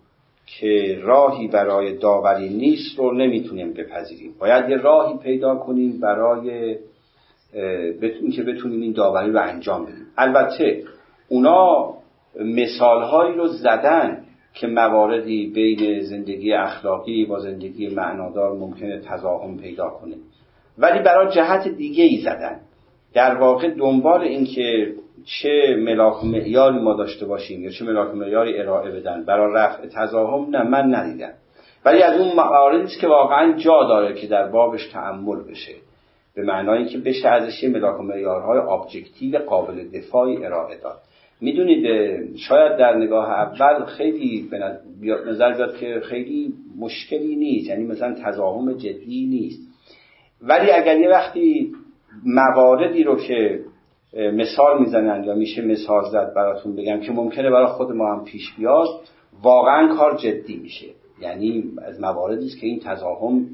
که 0.60 0.98
راهی 1.02 1.48
برای 1.48 1.98
داوری 1.98 2.48
نیست 2.48 2.98
رو 2.98 3.12
نمی‌تونیم 3.14 3.72
بپذیریم. 3.72 4.34
باید 4.38 4.68
یه 4.68 4.76
راهی 4.76 5.18
پیدا 5.18 5.54
کنیم 5.54 6.00
برای 6.00 6.76
اینکه 8.20 8.42
بتونیم 8.42 8.80
این 8.80 8.92
داوری 8.92 9.30
رو 9.30 9.42
انجام 9.42 9.84
بدیم. 9.84 10.06
البته 10.16 10.82
اونا 11.28 11.94
مثالهایی 12.40 13.34
رو 13.34 13.46
زدن 13.46 14.24
که 14.54 14.66
مواردی 14.66 15.46
بین 15.46 16.00
زندگی 16.00 16.52
اخلاقی 16.52 17.24
با 17.24 17.38
زندگی 17.38 17.88
معنادار 17.88 18.52
ممکنه 18.52 18.98
تضاهم 18.98 19.58
پیدا 19.58 19.90
کنه. 19.90 20.14
ولی 20.78 20.98
برای 20.98 21.34
جهت 21.34 21.68
دیگه 21.68 22.04
ای 22.04 22.16
زدن. 22.16 22.60
در 23.14 23.34
واقع 23.34 23.68
دنبال 23.70 24.20
اینکه 24.20 24.94
چه 25.24 25.76
ملاک 25.78 26.24
معیاری 26.24 26.78
ما 26.78 26.94
داشته 26.94 27.26
باشیم 27.26 27.62
یا 27.64 27.70
چه 27.70 27.84
ملاک 27.84 28.14
معیاری 28.14 28.58
ارائه 28.58 28.90
بدن. 28.90 29.24
برای 29.24 29.54
رفع 29.54 29.86
تضاهم 29.86 30.56
نه 30.56 30.62
من 30.62 30.94
ندیدم. 30.94 31.32
ولی 31.84 32.02
از 32.02 32.20
اون 32.20 32.32
مواردی 32.36 32.84
است 32.84 33.00
که 33.00 33.06
واقعا 33.06 33.52
جا 33.52 33.84
داره 33.84 34.14
که 34.14 34.26
در 34.26 34.48
بابش 34.48 34.86
تعمل 34.86 35.42
بشه. 35.50 35.72
به 36.34 36.42
معنای 36.42 36.84
که 36.84 36.98
بشه 36.98 37.28
ازش 37.28 37.64
ملاک 37.64 38.00
و 38.00 38.02
معیارهای 38.02 38.58
ابجکتیو 38.58 39.38
قابل 39.38 39.88
دفاعی 39.88 40.44
ارائه 40.44 40.76
داد. 40.82 40.98
می‌دونید 41.40 41.86
شاید 42.36 42.76
در 42.76 42.96
نگاه 42.96 43.30
اول 43.30 43.84
خیلی 43.84 44.48
به 44.50 44.58
نظر 45.26 45.52
بیاد 45.52 45.76
که 45.76 46.00
خیلی 46.04 46.54
مشکلی 46.78 47.36
نیست. 47.36 47.68
یعنی 47.68 47.84
مثلا 47.84 48.14
تضاهم 48.24 48.72
جدی 48.72 49.26
نیست. 49.26 49.60
ولی 50.42 50.70
اگر 50.70 51.00
یه 51.00 51.08
وقتی 51.08 51.72
مواردی 52.24 53.04
رو 53.04 53.16
که 53.16 53.60
مثال 54.14 54.80
می‌زنن 54.80 55.24
یا 55.24 55.34
میشه 55.34 55.62
مثال 55.62 56.10
زد 56.10 56.34
براتون 56.34 56.76
بگم 56.76 57.00
که 57.00 57.12
ممکنه 57.12 57.50
برای 57.50 57.66
خود 57.66 57.92
ما 57.92 58.14
هم 58.14 58.24
پیش 58.24 58.54
بیاد 58.58 58.88
واقعا 59.42 59.96
کار 59.96 60.16
جدی 60.16 60.56
میشه. 60.56 60.86
یعنی 61.20 61.72
از 61.82 62.00
مواردی 62.00 62.46
است 62.46 62.60
که 62.60 62.66
این 62.66 62.80
تضاهم 62.80 63.46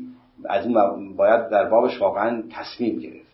از 0.45 0.67
اون 0.67 1.17
باید 1.17 1.49
در 1.49 1.65
بابش 1.65 2.01
واقعا 2.01 2.43
تصمیم 2.53 2.99
گرفت. 2.99 3.29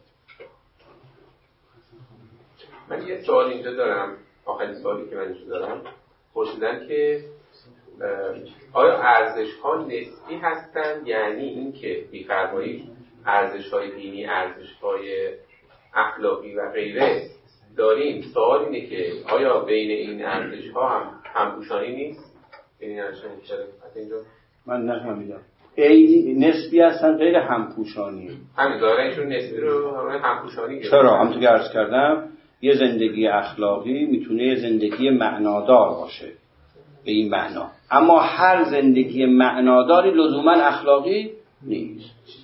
من 2.91 3.07
یه 3.07 3.21
سوال 3.23 3.47
اینجا 3.47 3.73
دارم. 3.73 4.17
آخرین 4.45 4.75
سوالی 4.75 5.11
که 5.11 5.17
من 5.17 5.23
اینجا 5.23 5.59
دارم. 5.59 5.81
پرسیدن 6.35 6.87
که 6.89 7.21
آیا 8.73 8.99
ارزش 8.99 9.55
ها 9.63 9.77
نسبی 9.77 10.35
هستن 10.43 11.07
یعنی 11.07 11.43
اینکه 11.43 12.05
بیفرمایی 12.11 12.91
ارزش 13.27 13.69
های 13.73 13.91
دینی 13.97 14.27
ارزش 14.27 14.73
های 14.83 15.29
اخلاقی 15.95 16.55
و 16.55 16.71
غیره 16.73 17.23
داریم. 17.77 18.23
سوال 18.23 18.65
اینه 18.65 18.87
که 18.87 19.13
آیا 19.29 19.61
بین 19.61 19.91
این 19.91 20.25
ارزش 20.25 20.71
ها 20.71 20.89
هم 20.89 21.11
همپوشانی 21.35 21.97
نیست؟ 21.97 22.35
این 22.81 23.01
اینجا. 23.97 24.17
من 24.67 24.83
نفهمیدم. 24.83 25.41
ای 25.77 26.35
نسبی 26.39 26.81
هستن 26.81 27.17
غیر 27.17 27.37
همپوشانی. 27.37 28.31
همین 28.57 28.79
داره 28.79 29.27
نسبی 29.27 29.57
رو 29.57 30.11
همپوشانی 30.11 30.83
چرا؟ 30.83 31.19
همونطور 31.19 31.41
که 31.41 31.49
عرض 31.49 31.73
کردم 31.73 32.29
یه 32.61 32.75
زندگی 32.75 33.27
اخلاقی 33.27 34.07
می‌تونه 34.07 34.43
یه 34.43 34.55
زندگی 34.55 35.11
معنادار 35.11 35.89
باشه. 35.89 36.33
به 37.05 37.11
این 37.11 37.31
معنا. 37.31 37.71
اما 37.91 38.21
هر 38.21 38.65
زندگی 38.65 39.27
معناداری 39.27 40.11
لزوما 40.11 40.53
اخلاقی 40.53 41.31
نیست. 41.63 42.44